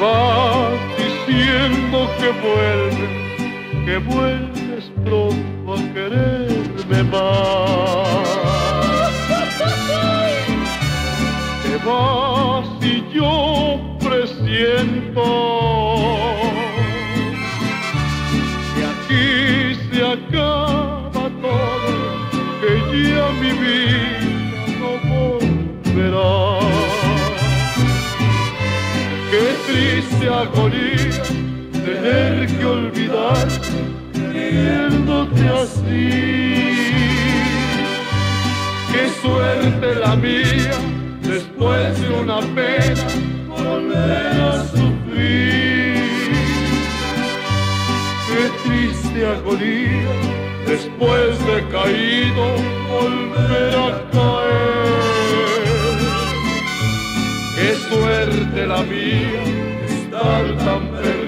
Va 0.01 0.71
diciendo 0.97 2.09
que 2.19 2.29
vuelve, 2.45 3.07
que 3.85 3.99
vuelves 3.99 4.85
pronto 5.05 5.75
a 5.75 5.77
quererme 5.93 7.03
más. 7.05 8.29
Te 11.63 11.77
vas 11.85 12.69
y 12.81 13.05
yo 13.13 13.97
presiento 13.99 15.25
que 18.75 18.81
aquí 18.95 19.75
se 19.91 19.99
acaba 20.05 21.25
todo 21.43 22.09
que 22.61 22.73
ya 23.11 23.27
mi 23.41 23.53
vida 23.53 24.18
triste 29.69 30.29
agonía 30.29 31.23
tener 31.73 32.47
que 32.59 32.65
olvidar 32.65 33.49
queriéndote 34.13 35.49
así. 35.63 36.09
Qué 38.93 39.05
suerte 39.21 39.95
la 40.05 40.17
mía 40.17 40.79
después 41.23 42.01
de 42.01 42.09
una 42.23 42.41
pena 42.57 43.07
volver 43.49 44.41
a 44.41 44.65
sufrir. 44.69 46.03
Qué 48.29 48.43
triste 48.65 49.27
agonía 49.27 50.13
después 50.67 51.31
de 51.47 51.57
caído 51.75 52.47
volver 52.95 53.75
a 53.77 53.89
caer. 54.13 54.69
Qué 57.57 57.75
suerte 57.89 58.67
la 58.67 58.83
mía 58.83 59.58
estar 60.21 61.28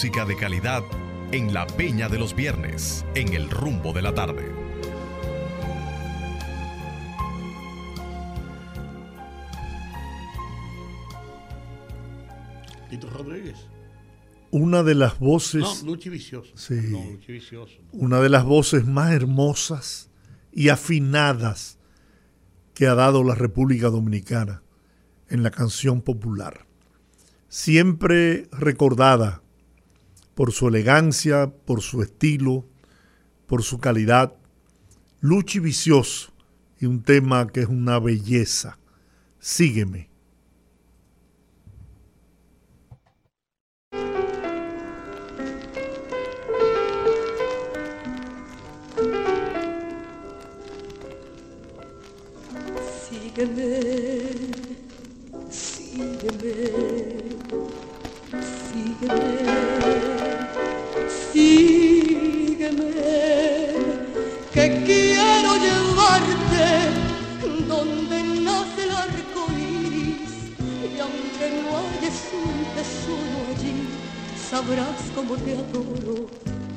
música 0.00 0.24
de 0.24 0.34
calidad 0.34 0.82
en 1.30 1.52
la 1.52 1.66
Peña 1.66 2.08
de 2.08 2.18
los 2.18 2.34
Viernes, 2.34 3.04
en 3.14 3.34
el 3.34 3.50
rumbo 3.50 3.92
de 3.92 4.00
la 4.00 4.14
tarde. 4.14 4.50
Tito 12.88 13.10
Rodríguez. 13.10 13.58
Una 14.50 14.82
de 14.82 14.94
las 14.94 15.18
voces. 15.18 15.60
No, 15.60 15.90
Luchi 15.90 16.08
Vicioso. 16.08 16.56
Sí. 16.56 16.80
No, 16.88 17.04
Luchi 17.04 17.32
Vicioso. 17.32 17.76
una 17.92 18.20
de 18.20 18.30
las 18.30 18.46
voces 18.46 18.86
más 18.86 19.12
hermosas 19.12 20.08
y 20.50 20.70
afinadas 20.70 21.78
que 22.72 22.86
ha 22.86 22.94
dado 22.94 23.22
la 23.22 23.34
República 23.34 23.90
Dominicana 23.90 24.62
en 25.28 25.42
la 25.42 25.50
canción 25.50 26.00
popular. 26.00 26.64
Siempre 27.50 28.48
recordada 28.50 29.42
por 30.40 30.52
su 30.52 30.68
elegancia, 30.68 31.52
por 31.66 31.82
su 31.82 32.00
estilo, 32.00 32.64
por 33.46 33.62
su 33.62 33.78
calidad. 33.78 34.32
Luchi 35.20 35.58
Vicioso 35.58 36.32
y 36.78 36.86
un 36.86 37.02
tema 37.02 37.46
que 37.46 37.60
es 37.60 37.66
una 37.66 37.98
belleza. 37.98 38.78
Sígueme. 39.38 40.08
Sígueme, 53.10 53.82
sígueme, 55.50 56.32
sígueme, 56.32 56.80
sígueme, 58.72 59.49
que 64.52 64.82
quiero 64.84 65.56
llevarte 65.56 66.90
donde 67.68 68.22
nace 68.42 68.82
el 68.84 68.90
arco 68.90 69.46
iris 69.58 70.30
y 70.58 70.98
aunque 70.98 71.62
no 71.62 71.70
hayas 71.78 72.20
un 72.32 72.64
tesoro 72.74 73.38
allí, 73.54 73.76
sabrás 74.50 75.00
cómo 75.14 75.36
te 75.36 75.52
adoro. 75.54 76.16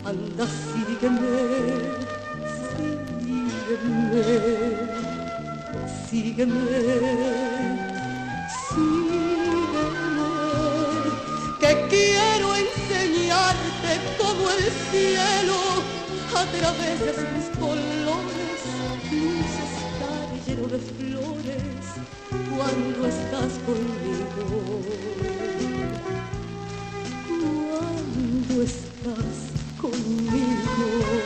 Anda, 0.05 0.45
sígueme, 0.45 1.33
sígueme 2.77 4.93
sígueme, 6.13 7.82
a 16.43 16.45
través 16.45 16.99
de 16.99 17.13
sus 17.13 17.57
colores. 17.57 18.59
Luz 19.11 19.53
está 19.69 20.11
lleno 20.45 20.67
de 20.67 20.79
flores 20.79 21.85
cuando 22.49 23.07
estás 23.07 23.51
conmigo. 23.65 24.81
Cuando 27.39 28.61
estás 28.61 29.35
conmigo. 29.79 31.22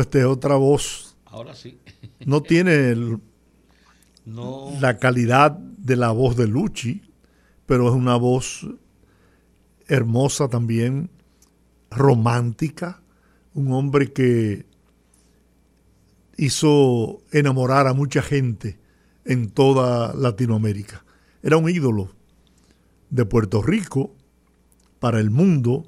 Bueno, 0.00 0.08
esta 0.08 0.18
es 0.20 0.24
otra 0.24 0.54
voz. 0.56 1.14
Ahora 1.26 1.54
sí. 1.54 1.78
No 2.24 2.42
tiene 2.42 2.90
el- 2.90 3.18
No. 4.24 4.70
la 4.80 4.98
calidad 4.98 5.50
de 5.52 5.96
la 5.96 6.10
voz 6.12 6.36
de 6.36 6.46
Luchi, 6.46 7.02
pero 7.66 7.88
es 7.88 7.94
una 7.94 8.16
voz 8.16 8.66
hermosa 9.88 10.48
también, 10.48 11.10
romántica, 11.90 13.02
un 13.54 13.72
hombre 13.72 14.12
que 14.12 14.64
hizo 16.36 17.22
enamorar 17.32 17.86
a 17.88 17.92
mucha 17.94 18.22
gente 18.22 18.78
en 19.24 19.50
toda 19.50 20.14
Latinoamérica. 20.14 21.04
Era 21.42 21.56
un 21.58 21.68
ídolo 21.68 22.10
de 23.10 23.24
Puerto 23.26 23.60
Rico 23.62 24.14
para 25.00 25.18
el 25.20 25.30
mundo, 25.30 25.86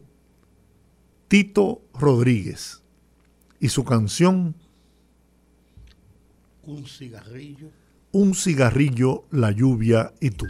Tito 1.29 1.83
Rodríguez, 1.95 2.82
y 3.63 3.69
su 3.69 3.85
canción 3.85 4.57
Un 6.65 6.85
cigarrillo. 6.85 7.71
Un 8.11 8.35
cigarrillo, 8.35 9.25
la 9.31 9.53
lluvia 9.53 10.13
y 10.21 10.31
tú. 10.31 10.47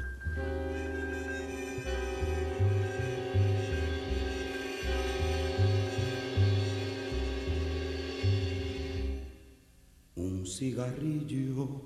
Un 10.16 10.46
cigarrillo, 10.46 11.82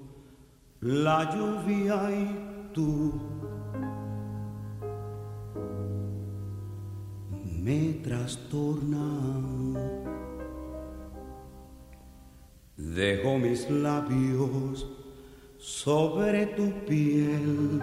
la 0.80 1.34
lluvia 1.34 2.10
y 2.10 2.72
tú 2.72 3.20
me 7.62 7.94
trastornan. 8.04 10.05
Dejo 12.76 13.38
mis 13.38 13.70
labios 13.70 14.86
sobre 15.58 16.46
tu 16.46 16.70
piel. 16.84 17.80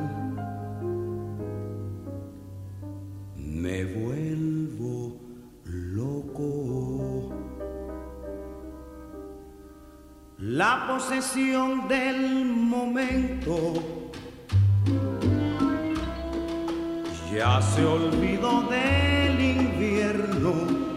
Me 3.36 3.86
vuelvo 3.86 5.18
loco. 5.66 7.32
La 10.38 10.86
posesión 10.88 11.88
del 11.88 12.46
momento 12.46 13.74
ya 17.34 17.60
se 17.62 17.84
olvidó 17.84 18.62
del 18.70 19.42
invierno 19.42 20.93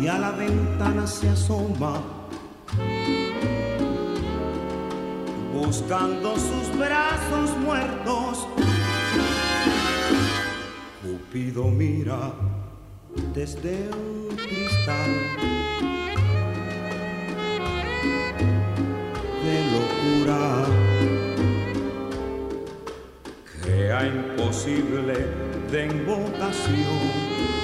y 0.00 0.06
a 0.08 0.18
la 0.18 0.30
ventana 0.32 1.06
se 1.06 1.28
asoma 1.28 2.02
buscando 5.54 6.34
sus 6.36 6.78
brazos 6.78 7.56
muertos. 7.58 8.46
Cupido 11.02 11.64
mira 11.64 12.32
desde 13.34 13.88
un 13.90 14.36
cristal 14.36 15.56
aurora 19.76 20.64
crea 23.62 24.06
imposible 24.06 25.26
de 25.70 25.86
invocación 25.86 27.55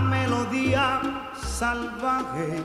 La 0.00 0.06
melodía 0.06 1.00
salvaje 1.36 2.64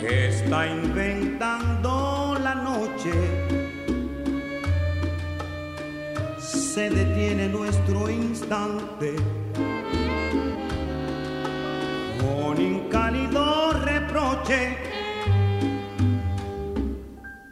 que 0.00 0.28
está 0.28 0.66
inventando 0.66 2.36
la 2.42 2.56
noche. 2.56 3.12
Se 6.40 6.90
detiene 6.90 7.46
nuestro 7.50 8.10
instante 8.10 9.14
con 12.20 12.60
incálido 12.60 13.74
reproche. 13.74 14.76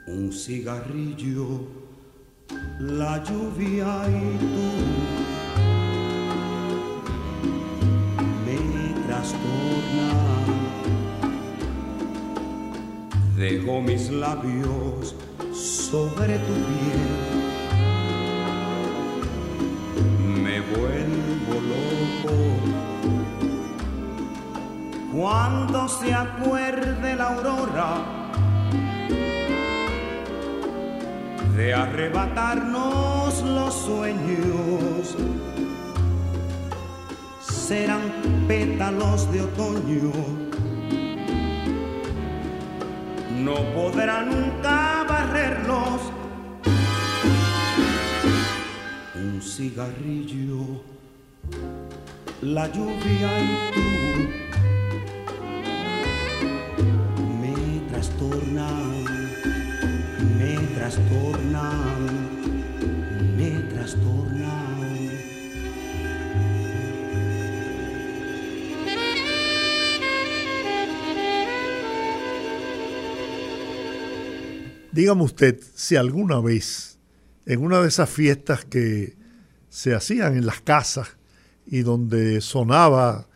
Un 0.08 0.32
cigarrillo 0.32 1.68
la 2.80 3.22
lluvia 3.22 4.08
y 4.08 4.38
tú 4.38 5.17
Dejo 13.48 13.80
mis 13.80 14.10
labios 14.10 15.14
sobre 15.54 16.38
tu 16.46 16.54
piel. 16.68 17.08
Me 20.44 20.60
vuelvo 20.60 21.54
loco. 21.72 22.34
Cuando 25.14 25.88
se 25.88 26.12
acuerde 26.12 27.16
la 27.16 27.24
aurora 27.32 27.90
de 31.56 31.72
arrebatarnos 31.72 33.42
los 33.44 33.74
sueños, 33.74 35.16
serán 37.40 38.12
pétalos 38.46 39.32
de 39.32 39.40
otoño 39.40 40.37
no 43.48 43.56
podrá 43.72 44.22
nunca 44.24 45.04
barrerlos. 45.08 46.00
Un 49.14 49.40
cigarrillo, 49.40 50.82
la 52.42 52.66
lluvia 52.68 53.30
y 53.46 53.52
tú 53.74 53.88
me 57.40 57.56
trastornan, 57.90 59.04
me 60.38 60.54
trastornan, 60.76 62.27
Dígame 74.98 75.22
usted 75.22 75.60
si 75.76 75.94
alguna 75.94 76.40
vez 76.40 76.98
en 77.46 77.62
una 77.62 77.80
de 77.80 77.86
esas 77.86 78.10
fiestas 78.10 78.64
que 78.64 79.16
se 79.68 79.94
hacían 79.94 80.36
en 80.36 80.44
las 80.44 80.60
casas 80.60 81.10
y 81.64 81.82
donde 81.82 82.40
sonaba 82.40 83.28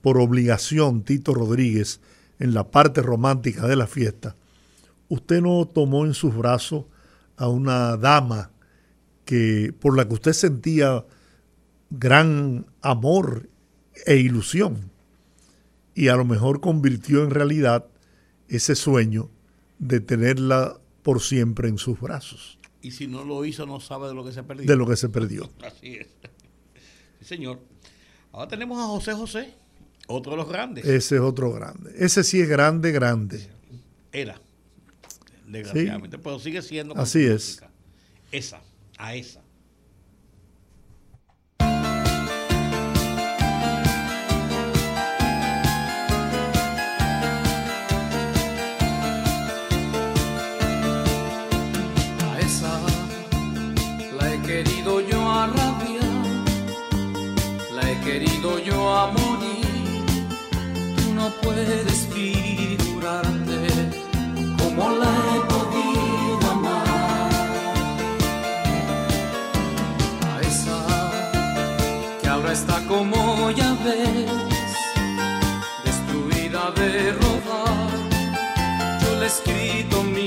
por 0.00 0.16
obligación 0.16 1.02
Tito 1.02 1.34
Rodríguez 1.34 2.00
en 2.38 2.54
la 2.54 2.70
parte 2.70 3.02
romántica 3.02 3.66
de 3.66 3.76
la 3.76 3.86
fiesta, 3.86 4.36
usted 5.10 5.42
no 5.42 5.68
tomó 5.68 6.06
en 6.06 6.14
sus 6.14 6.34
brazos 6.34 6.86
a 7.36 7.46
una 7.46 7.98
dama 7.98 8.50
que 9.26 9.74
por 9.78 9.94
la 9.94 10.08
que 10.08 10.14
usted 10.14 10.32
sentía 10.32 11.04
gran 11.90 12.64
amor 12.80 13.50
e 14.06 14.16
ilusión 14.16 14.90
y 15.94 16.08
a 16.08 16.16
lo 16.16 16.24
mejor 16.24 16.62
convirtió 16.62 17.22
en 17.22 17.32
realidad 17.32 17.84
ese 18.48 18.74
sueño 18.74 19.28
de 19.78 20.00
tenerla 20.00 20.78
por 21.02 21.20
siempre 21.20 21.68
en 21.68 21.78
sus 21.78 22.00
brazos. 22.00 22.58
Y 22.80 22.90
si 22.90 23.06
no 23.06 23.24
lo 23.24 23.44
hizo, 23.44 23.66
no 23.66 23.80
sabe 23.80 24.08
de 24.08 24.14
lo 24.14 24.24
que 24.24 24.32
se 24.32 24.42
perdió. 24.42 24.66
De 24.66 24.76
lo 24.76 24.86
que 24.86 24.96
se 24.96 25.08
perdió. 25.08 25.50
Así 25.64 25.94
es. 25.94 26.08
Sí, 27.20 27.24
señor. 27.24 27.60
Ahora 28.32 28.48
tenemos 28.48 28.78
a 28.78 28.86
José 28.86 29.12
José, 29.12 29.54
otro 30.06 30.32
de 30.32 30.38
los 30.38 30.48
grandes. 30.48 30.84
Ese 30.84 31.16
es 31.16 31.20
otro 31.20 31.52
grande. 31.52 31.92
Ese 31.96 32.24
sí 32.24 32.40
es 32.40 32.48
grande, 32.48 32.90
grande. 32.90 33.46
Era, 34.10 34.40
desgraciadamente, 35.46 36.18
pero 36.18 36.38
sigue 36.38 36.62
siendo. 36.62 36.96
Así 36.96 37.24
es. 37.24 37.62
Esa, 38.32 38.62
a 38.96 39.14
esa. 39.14 39.41
Puedes 61.42 62.06
figurarte 62.14 63.60
como 64.58 64.90
la 65.00 65.12
he 65.30 65.40
podido 65.52 66.50
amar. 66.50 67.30
A 70.30 70.40
esa 70.40 70.78
que 72.20 72.28
ahora 72.28 72.52
está 72.52 72.76
como 72.86 73.50
ya 73.50 73.70
ves, 73.84 74.30
destruida 75.84 76.70
de 76.80 77.12
rodar. 77.12 77.90
Yo 79.02 79.10
le 79.18 79.24
he 79.24 79.26
escrito 79.26 80.02
mil 80.04 80.21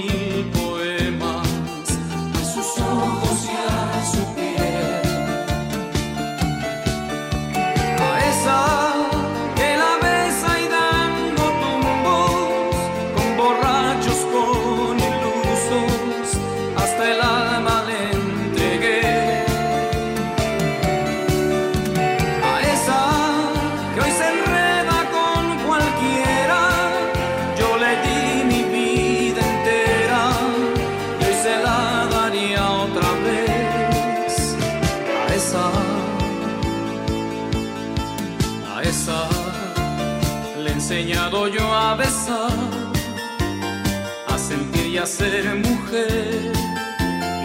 ser 45.18 45.46
mujer. 45.56 46.52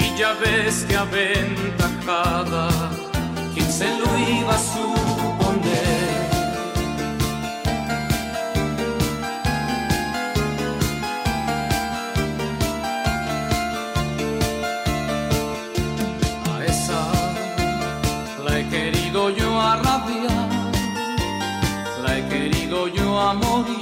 Y 0.05 0.18
ya 0.18 0.32
ves 0.42 0.84
que 0.88 0.97
aventajada, 0.97 2.68
quien 3.55 3.70
se 3.70 3.88
lo 4.01 4.09
iba 4.18 4.55
a 4.55 4.62
suponer. 4.72 6.10
A 16.52 16.64
esa 16.72 17.02
la 18.44 18.59
he 18.59 18.68
querido 18.68 19.30
yo 19.30 19.60
a 19.60 19.76
rabia, 19.76 20.36
la 22.02 22.18
he 22.18 22.22
querido 22.28 22.88
yo 22.88 23.20
a 23.20 23.34
morir. 23.34 23.80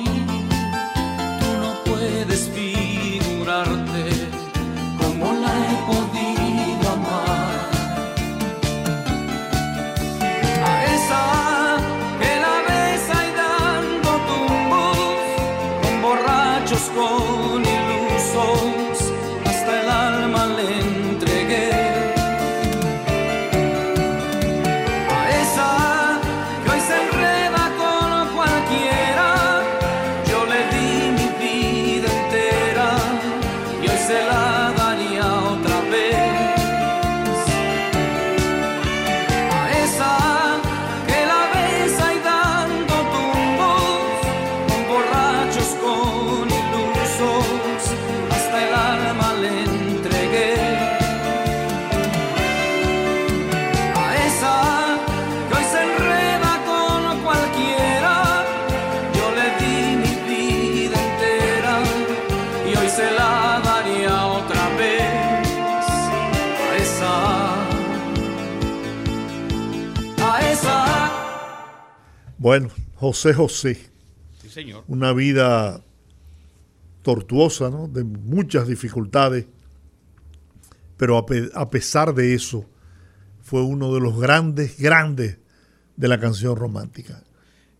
Bueno, 72.48 72.70
José 72.94 73.34
José. 73.34 73.78
Sí, 74.40 74.48
señor. 74.48 74.82
Una 74.88 75.12
vida 75.12 75.84
tortuosa, 77.02 77.68
¿no? 77.68 77.88
De 77.88 78.04
muchas 78.04 78.66
dificultades. 78.66 79.44
Pero 80.96 81.18
a, 81.18 81.26
pe- 81.26 81.50
a 81.52 81.68
pesar 81.68 82.14
de 82.14 82.32
eso, 82.34 82.64
fue 83.42 83.62
uno 83.62 83.92
de 83.92 84.00
los 84.00 84.18
grandes, 84.18 84.78
grandes 84.78 85.36
de 85.94 86.08
la 86.08 86.18
canción 86.18 86.56
romántica. 86.56 87.22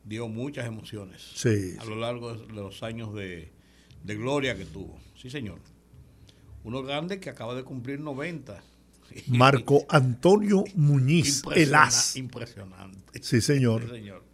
Dio 0.05 0.28
muchas 0.28 0.66
emociones 0.66 1.23
Sí, 1.35 1.74
a 1.78 1.85
lo 1.86 1.97
largo 1.97 2.35
de 2.35 2.53
los 2.53 2.82
años 2.82 3.15
de, 3.15 3.51
de 4.05 4.15
gloria 4.16 4.55
que 4.55 4.66
tuvo. 4.66 4.99
Sí, 5.16 5.31
señor. 5.31 5.61
Uno 6.62 6.82
grande 6.82 7.20
que 7.20 7.31
acaba 7.31 7.55
de 7.55 7.65
cumplir 7.65 8.01
90. 8.01 8.62
Marco 9.28 9.86
Antonio 9.89 10.62
Muñiz, 10.74 11.43
el 11.55 11.74
as. 11.74 12.16
Impresionante. 12.16 13.19
Sí, 13.23 13.40
señor. 13.40 13.85
Sí, 13.85 13.89
señor. 13.97 14.27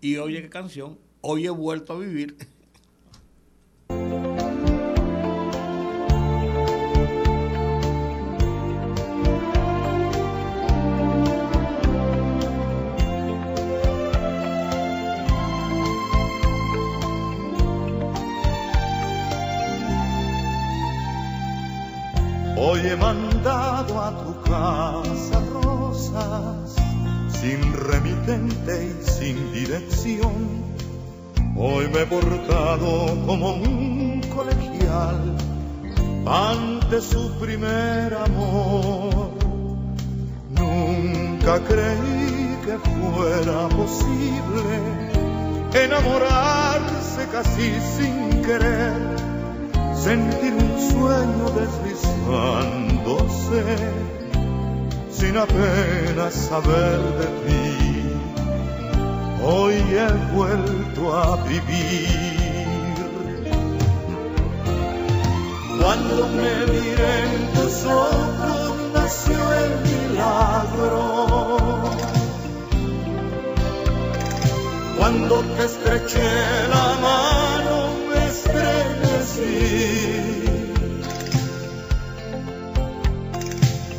Y 0.00 0.16
oye 0.16 0.42
qué 0.42 0.48
canción. 0.48 0.98
Hoy 1.20 1.46
he 1.46 1.50
vuelto 1.50 1.92
a 1.92 1.98
vivir. 1.98 2.36
Hoy 22.62 22.80
he 22.80 22.94
mandado 22.94 24.00
a 24.00 24.10
tu 24.22 24.42
casa 24.42 25.40
rosas, 25.50 26.59
sin 27.40 27.72
remitente 27.72 28.84
y 28.84 28.92
sin 29.08 29.52
dirección. 29.52 30.60
Hoy 31.56 31.88
me 31.88 32.02
he 32.02 32.06
portado 32.06 33.16
como 33.26 33.54
un 33.54 34.20
colegial 34.34 35.36
ante 36.26 37.00
su 37.00 37.30
primer 37.40 38.12
amor. 38.14 39.30
Nunca 40.50 41.60
creí 41.60 42.58
que 42.64 42.78
fuera 42.78 43.68
posible 43.68 44.62
enamorarse 45.72 47.26
casi 47.32 47.72
sin 47.96 48.42
querer 48.42 48.92
sentir 49.94 50.52
un 50.52 50.78
sueño 50.90 51.50
deslizándose 51.58 53.64
sin 55.20 55.36
apenas 55.36 56.34
saber 56.34 56.98
de 57.20 57.28
ti. 57.44 57.68
Hoy 59.44 59.74
he 59.74 60.10
vuelto 60.34 61.02
a 61.14 61.36
vivir. 61.44 62.66
Cuando 65.78 66.26
me 66.38 66.52
miré 66.72 67.14
en 67.28 67.42
tus 67.54 67.74
ojos 67.84 68.72
nació 68.94 69.38
el 69.64 69.72
milagro. 69.90 70.94
Cuando 74.98 75.34
te 75.54 75.64
estreché 75.64 76.32
la 76.74 76.86
mano 77.08 77.76
me 78.08 78.20
estremecí. 78.32 79.60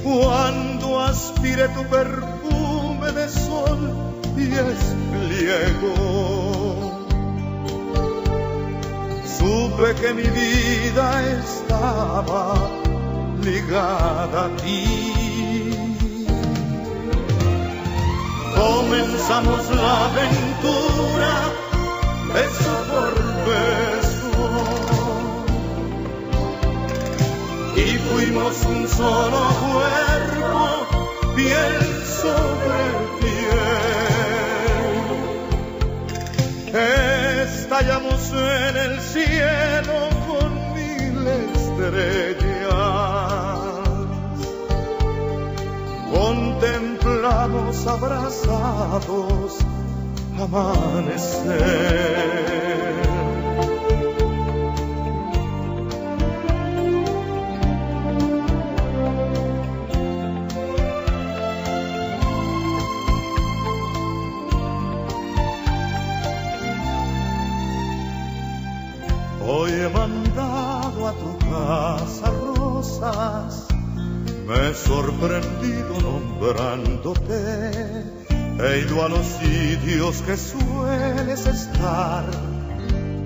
Cuando 0.03 0.70
aspiré 1.12 1.68
tu 1.70 1.84
perfume 1.86 3.12
de 3.12 3.28
sol 3.30 3.82
y 4.38 4.48
espliego, 4.74 5.94
supe 9.38 9.88
que 10.00 10.14
mi 10.14 10.24
vida 10.24 11.06
estaba 11.40 12.56
ligada 13.42 14.46
a 14.46 14.50
ti. 14.62 14.86
Comenzamos 18.56 19.62
la 19.76 20.06
aventura, 20.06 21.34
beso 22.34 22.74
por 22.92 23.14
beso, 23.50 24.34
y 27.76 27.88
fuimos 28.08 28.56
un 28.66 28.88
solo 28.88 29.42
cuerpo, 29.66 30.62
piel 31.36 31.82
sobre 32.22 32.80
piel. 33.20 34.02
Estallamos 37.44 38.32
en 38.32 38.78
el 38.78 39.02
cielo 39.02 40.10
con 40.28 40.49
mil 40.74 41.28
estrellas 41.28 42.52
contemplamos 46.14 47.88
abrazados 47.88 49.58
amanecer. 50.40 51.62
He 69.82 69.90
mandado 69.90 71.08
a 71.08 71.14
tu 71.14 71.38
casa 71.40 72.32
rosas. 72.45 73.68
Me 74.48 74.70
he 74.70 74.74
sorprendido 74.76 75.99
nombrándote, 76.02 77.82
he 78.60 78.80
ido 78.80 79.03
a 79.03 79.10
los 79.10 79.26
sitios 79.26 80.22
que 80.22 80.38
sueles 80.38 81.48
estar, 81.48 82.26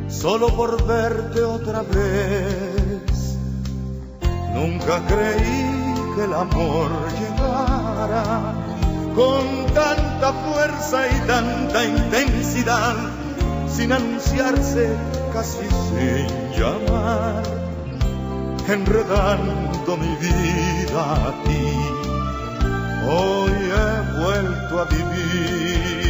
solo 0.08 0.48
por 0.56 0.86
verte 0.86 1.42
otra 1.42 1.82
vez. 1.82 3.38
Nunca 4.54 5.02
creí 5.08 5.94
que 6.16 6.24
el 6.24 6.34
amor 6.34 6.90
llegara 7.20 8.54
con 9.14 9.74
tanta 9.74 10.32
fuerza 10.32 11.08
y 11.08 11.28
tanta 11.28 11.84
intensidad, 11.84 12.96
sin 13.68 13.92
anunciarse, 13.92 14.96
casi 15.34 15.66
sin 15.90 16.45
llamar 16.58 17.44
enredando 18.68 19.98
mi 19.98 20.16
vida 20.16 21.02
a 21.28 21.44
ti. 21.44 21.66
Hoy 23.08 23.52
he 23.52 24.20
vuelto 24.20 24.80
a 24.80 24.86
vivir. 24.86 26.05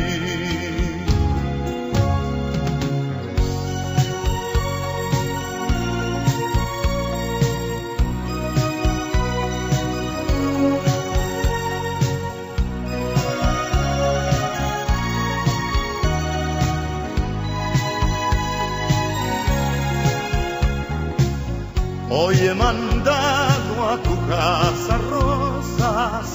Hoy 22.36 22.48
he 22.48 22.54
mandado 22.54 23.90
a 23.90 23.98
tu 24.04 24.28
casa 24.28 24.98
rosas, 25.10 26.34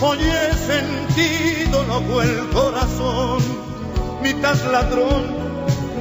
hoy 0.00 0.18
he 0.18 0.54
sentido 0.54 1.82
loco 1.84 2.22
el 2.22 2.48
corazón, 2.48 3.42
mitad 4.22 4.56
ladrón, 4.72 5.24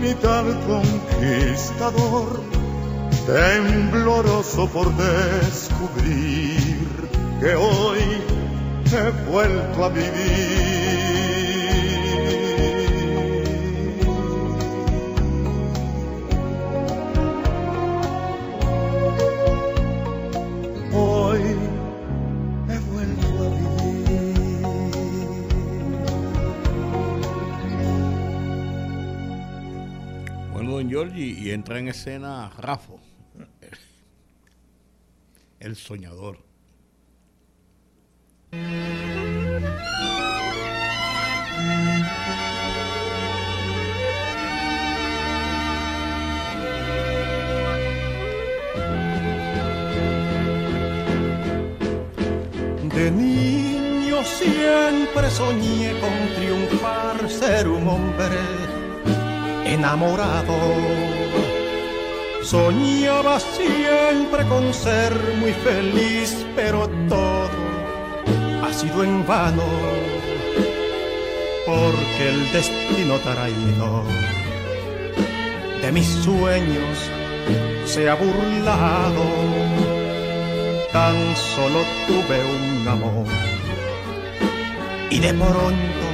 mitad 0.01 0.45
conquistador, 0.65 2.41
tembloroso 3.25 4.69
por 4.69 4.87
descubrir 4.95 6.87
que 7.41 7.55
hoy 7.55 7.99
he 8.85 9.29
vuelto 9.29 9.83
a 9.83 9.89
vivir. 9.89 11.44
entra 31.65 31.79
en 31.79 31.87
escena 31.87 32.51
Rafo, 32.59 32.99
el 35.59 35.75
soñador. 35.75 36.37
De 52.93 53.09
niño 53.09 54.23
siempre 54.23 55.31
soñé 55.31 55.99
con 55.99 56.35
triunfar, 56.35 57.27
ser 57.27 57.67
un 57.67 57.87
hombre 57.87 58.37
enamorado 59.65 61.04
Soñaba 62.45 63.39
siempre 63.39 64.45
con 64.47 64.71
ser 64.71 65.11
muy 65.39 65.51
feliz, 65.51 66.45
pero 66.55 66.87
todo 67.09 67.49
ha 68.63 68.71
sido 68.71 69.03
en 69.03 69.25
vano, 69.25 69.63
porque 71.65 72.29
el 72.29 72.51
destino 72.51 73.17
traído 73.17 74.03
de 75.81 75.91
mis 75.91 76.05
sueños 76.05 77.09
se 77.85 78.07
ha 78.07 78.13
burlado. 78.13 79.25
Tan 80.93 81.15
solo 81.35 81.79
tuve 82.05 82.37
un 82.45 82.87
amor 82.87 83.25
y 85.09 85.17
de 85.19 85.33
pronto 85.33 86.05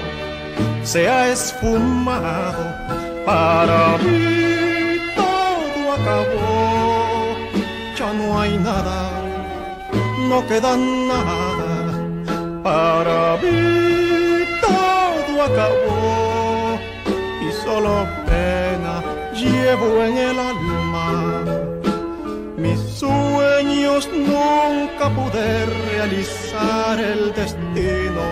se 0.84 1.10
ha 1.10 1.28
esfumado. 1.28 2.74
Para 3.26 3.98
mí 3.98 4.41
acabó, 6.02 7.36
ya 7.98 8.14
no 8.14 8.40
hay 8.40 8.58
nada, 8.58 9.12
no 10.30 10.46
queda 10.48 10.76
nada. 10.78 11.62
Para 12.64 13.38
mí 13.42 14.46
todo 14.62 15.44
acabó 15.44 16.80
y 17.42 17.52
solo 17.64 18.08
pena 18.26 19.04
llevo 19.34 20.04
en 20.04 20.18
el 20.18 20.40
alma. 20.40 21.44
Mis 22.58 22.80
sueños 22.80 24.10
nunca 24.14 25.10
pude 25.10 25.66
realizar, 25.92 27.00
el 27.00 27.34
destino 27.34 28.26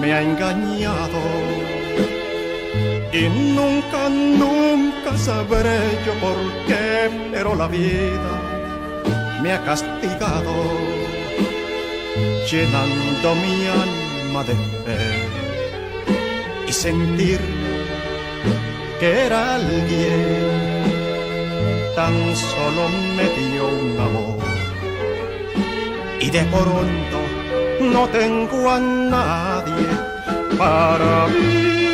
me 0.00 0.12
ha 0.12 0.22
engañado. 0.22 1.65
Y 3.18 3.30
nunca, 3.30 4.10
nunca 4.10 5.16
sabré 5.16 5.78
yo 6.04 6.12
por 6.20 6.36
qué, 6.66 7.08
pero 7.32 7.54
la 7.54 7.66
vida 7.66 8.34
me 9.42 9.54
ha 9.54 9.64
castigado, 9.64 10.52
llenando 12.50 13.34
mi 13.36 13.66
alma 13.68 14.44
de 14.44 14.54
fe 14.84 15.04
y 16.68 16.72
sentir 16.72 17.40
que 19.00 19.24
era 19.24 19.54
alguien, 19.54 20.82
tan 21.94 22.14
solo 22.36 22.82
me 23.16 23.24
dio 23.40 23.66
un 23.66 23.98
amor. 23.98 24.44
Y 26.20 26.28
de 26.28 26.42
pronto 26.44 27.18
no 27.80 28.08
tengo 28.08 28.70
a 28.70 28.78
nadie, 28.78 29.88
para 30.58 31.28
mí 31.28 31.85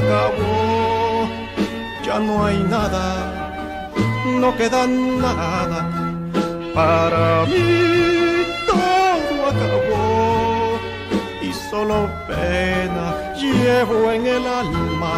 acabó, 0.00 1.28
ya 2.04 2.18
no 2.18 2.44
hay 2.46 2.58
nada, 2.58 3.06
no 4.40 4.56
queda 4.56 4.86
nada, 4.86 5.80
para 6.74 7.44
mí 7.50 8.46
todo 8.66 9.34
acabó. 9.52 10.78
Y 11.42 11.52
solo 11.70 12.08
pena 12.28 13.34
llevo 13.34 14.10
en 14.12 14.26
el 14.26 14.44
alma. 14.62 15.16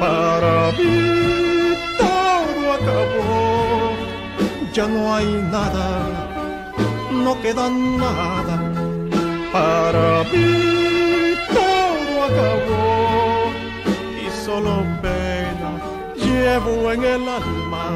Para 0.00 0.72
mí 0.78 1.76
todo 1.98 2.62
acabó, 2.78 3.32
ya 4.72 4.86
no 4.86 5.14
hay 5.14 5.30
nada, 5.56 5.88
no 7.24 7.40
queda 7.42 7.68
nada. 7.70 8.56
Para 9.52 10.24
mí 10.30 11.34
todo 11.54 12.24
acabó 12.28 12.93
llevo 16.54 16.92
en 16.92 17.04
el 17.04 17.28
alma. 17.28 17.86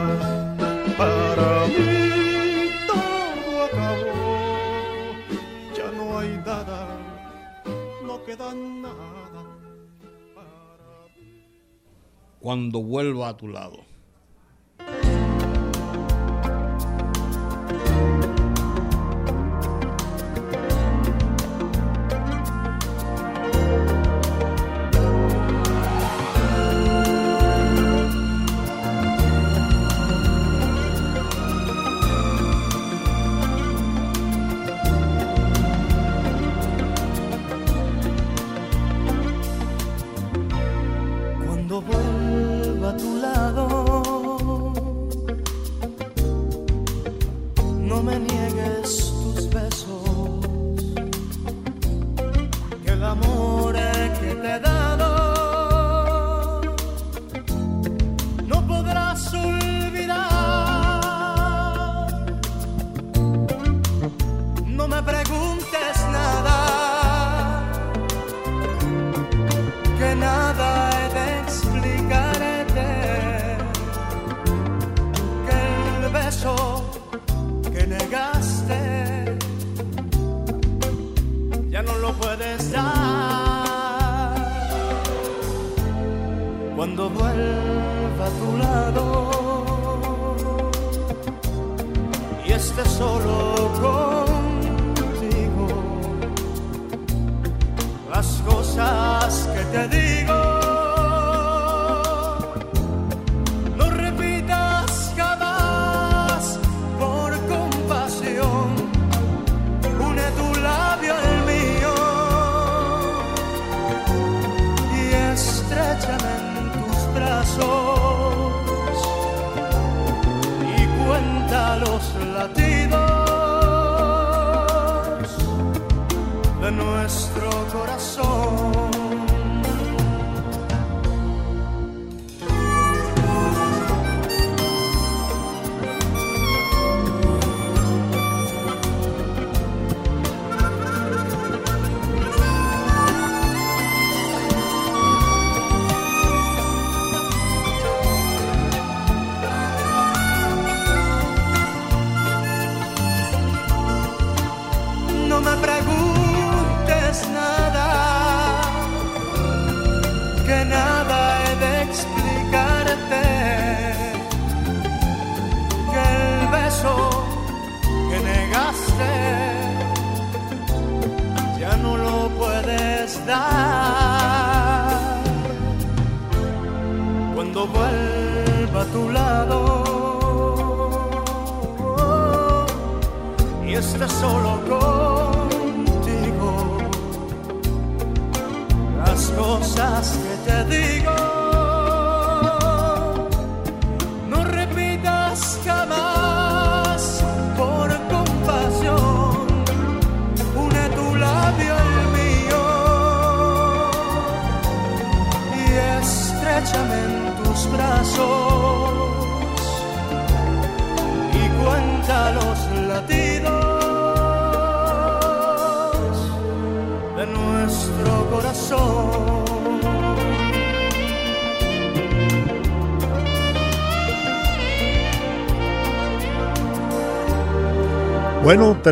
Para 0.97 1.66
mí 1.66 2.70
todo 2.86 3.64
acabó, 3.64 5.12
ya 5.76 5.90
no 5.93 6.18
hay 6.18 6.30
nada, 6.44 6.89
no 8.05 8.24
queda 8.24 8.55
nada. 8.55 9.43
Cuando 12.40 12.82
vuelva 12.82 13.28
a 13.28 13.36
tu 13.36 13.48
lado. 13.48 13.88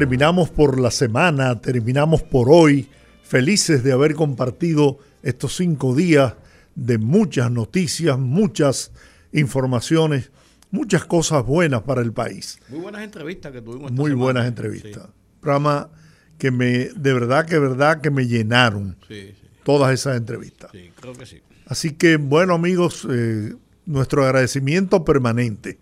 Terminamos 0.00 0.50
por 0.50 0.78
la 0.78 0.90
semana, 0.90 1.58
terminamos 1.58 2.22
por 2.22 2.48
hoy, 2.50 2.86
felices 3.22 3.82
de 3.82 3.92
haber 3.92 4.14
compartido 4.14 4.98
estos 5.22 5.56
cinco 5.56 5.94
días 5.94 6.34
de 6.74 6.98
muchas 6.98 7.50
noticias, 7.50 8.18
muchas 8.18 8.92
informaciones, 9.32 10.30
muchas 10.70 11.06
cosas 11.06 11.46
buenas 11.46 11.80
para 11.84 12.02
el 12.02 12.12
país. 12.12 12.58
Muy 12.68 12.80
buenas 12.80 13.04
entrevistas 13.04 13.52
que 13.52 13.62
tuvimos. 13.62 13.90
esta 13.90 14.02
Muy 14.02 14.10
semana. 14.10 14.24
buenas 14.24 14.46
entrevistas. 14.48 15.08
Programa 15.40 15.88
que 16.36 16.50
me, 16.50 16.90
de 16.94 17.12
verdad, 17.14 17.46
que 17.46 17.58
verdad 17.58 18.02
que 18.02 18.10
me 18.10 18.26
llenaron 18.26 18.98
Sí, 19.08 19.28
sí, 19.40 19.46
todas 19.64 19.94
esas 19.94 20.18
entrevistas. 20.18 20.72
sí, 20.72 20.90
creo 21.00 21.14
que 21.14 21.24
sí. 21.24 21.40
Así 21.68 21.92
que, 21.92 22.18
bueno, 22.18 22.52
amigos, 22.52 23.06
eh, 23.10 23.54
nuestro 23.86 24.26
agradecimiento 24.26 25.06
permanente 25.06 25.78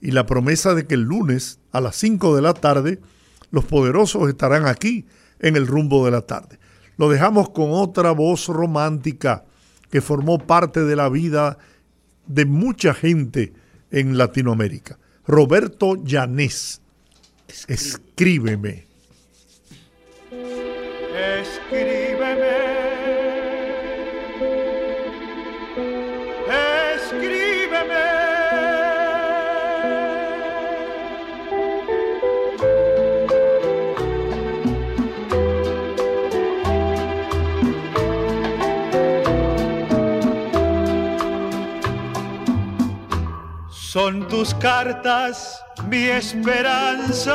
y 0.00 0.12
la 0.12 0.24
promesa 0.24 0.72
de 0.76 0.86
que 0.86 0.94
el 0.94 1.02
lunes 1.02 1.58
a 1.72 1.80
las 1.80 1.96
5 1.96 2.36
de 2.36 2.42
la 2.42 2.54
tarde 2.54 3.00
los 3.50 3.64
poderosos 3.64 4.28
estarán 4.28 4.66
aquí 4.66 5.06
en 5.40 5.56
el 5.56 5.66
rumbo 5.66 6.04
de 6.04 6.10
la 6.10 6.22
tarde. 6.22 6.58
Lo 6.96 7.08
dejamos 7.08 7.50
con 7.50 7.72
otra 7.72 8.12
voz 8.12 8.48
romántica 8.48 9.44
que 9.90 10.00
formó 10.00 10.38
parte 10.38 10.84
de 10.84 10.96
la 10.96 11.08
vida 11.08 11.58
de 12.26 12.44
mucha 12.44 12.94
gente 12.94 13.52
en 13.90 14.18
Latinoamérica. 14.18 14.98
Roberto 15.26 15.96
Llanés. 15.96 16.80
Escríbeme. 17.68 18.86
Escríbeme, 20.30 20.65
Son 43.96 44.28
tus 44.28 44.52
cartas 44.56 45.64
mi 45.88 46.04
esperanza, 46.04 47.32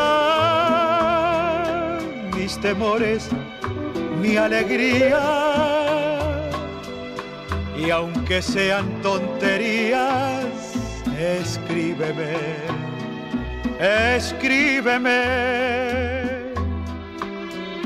mis 2.36 2.56
temores 2.62 3.28
mi 4.22 4.38
alegría. 4.38 5.24
Y 7.76 7.90
aunque 7.90 8.44
sean 8.44 9.02
tonterías, 9.02 10.76
escríbeme, 11.20 12.38
escríbeme. 14.16 15.24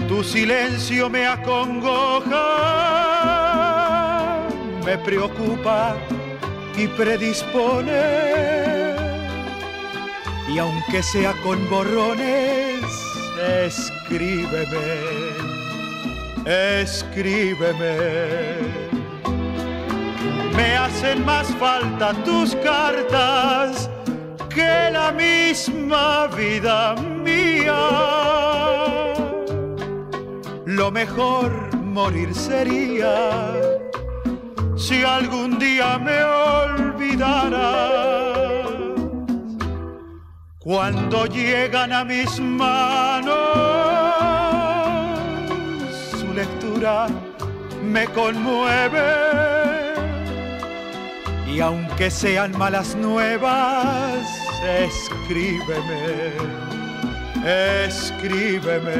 Tu 0.09 0.21
silencio 0.21 1.09
me 1.09 1.25
acongoja, 1.25 2.43
me 4.83 4.97
preocupa 4.97 5.95
y 6.77 6.87
predispone. 6.87 8.95
Y 10.47 10.59
aunque 10.59 11.01
sea 11.01 11.33
con 11.43 11.67
borrones, 11.69 12.83
escríbeme 13.65 15.35
escríbeme. 16.45 17.97
Me 20.55 20.77
hacen 20.77 21.25
más 21.25 21.47
falta 21.55 22.13
tus 22.23 22.55
cartas 22.57 23.89
que 24.49 24.89
la 24.91 25.11
misma 25.11 26.27
vida 26.27 26.95
mía. 26.95 27.73
Lo 30.65 30.91
mejor 30.91 31.75
morir 31.75 32.33
sería 32.33 33.51
si 34.75 35.03
algún 35.03 35.57
día 35.59 35.97
me 35.97 36.23
olvidara. 36.23 37.95
Cuando 40.59 41.25
llegan 41.27 41.93
a 41.93 42.03
mis 42.03 42.39
manos 42.39 43.35
su 46.19 46.33
lectura 46.33 47.07
me 47.83 48.07
conmueve 48.07 49.35
y 51.47 51.59
aunque 51.59 52.09
sean 52.09 52.57
malas 52.57 52.95
nuevas, 52.95 54.27
escríbeme, 54.65 56.33
escríbeme. 57.85 58.95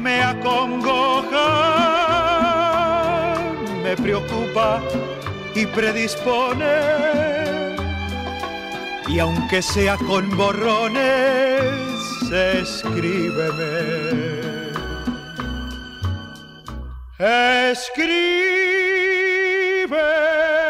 Me 0.00 0.22
acongoja, 0.22 1.46
me 3.82 3.96
preocupa 3.96 4.80
y 5.54 5.66
predispone. 5.66 6.64
Y 9.08 9.18
aunque 9.18 9.60
sea 9.62 9.96
con 9.96 10.36
borrones, 10.36 11.64
escríbeme. 12.32 13.90
Rumba 19.90 20.69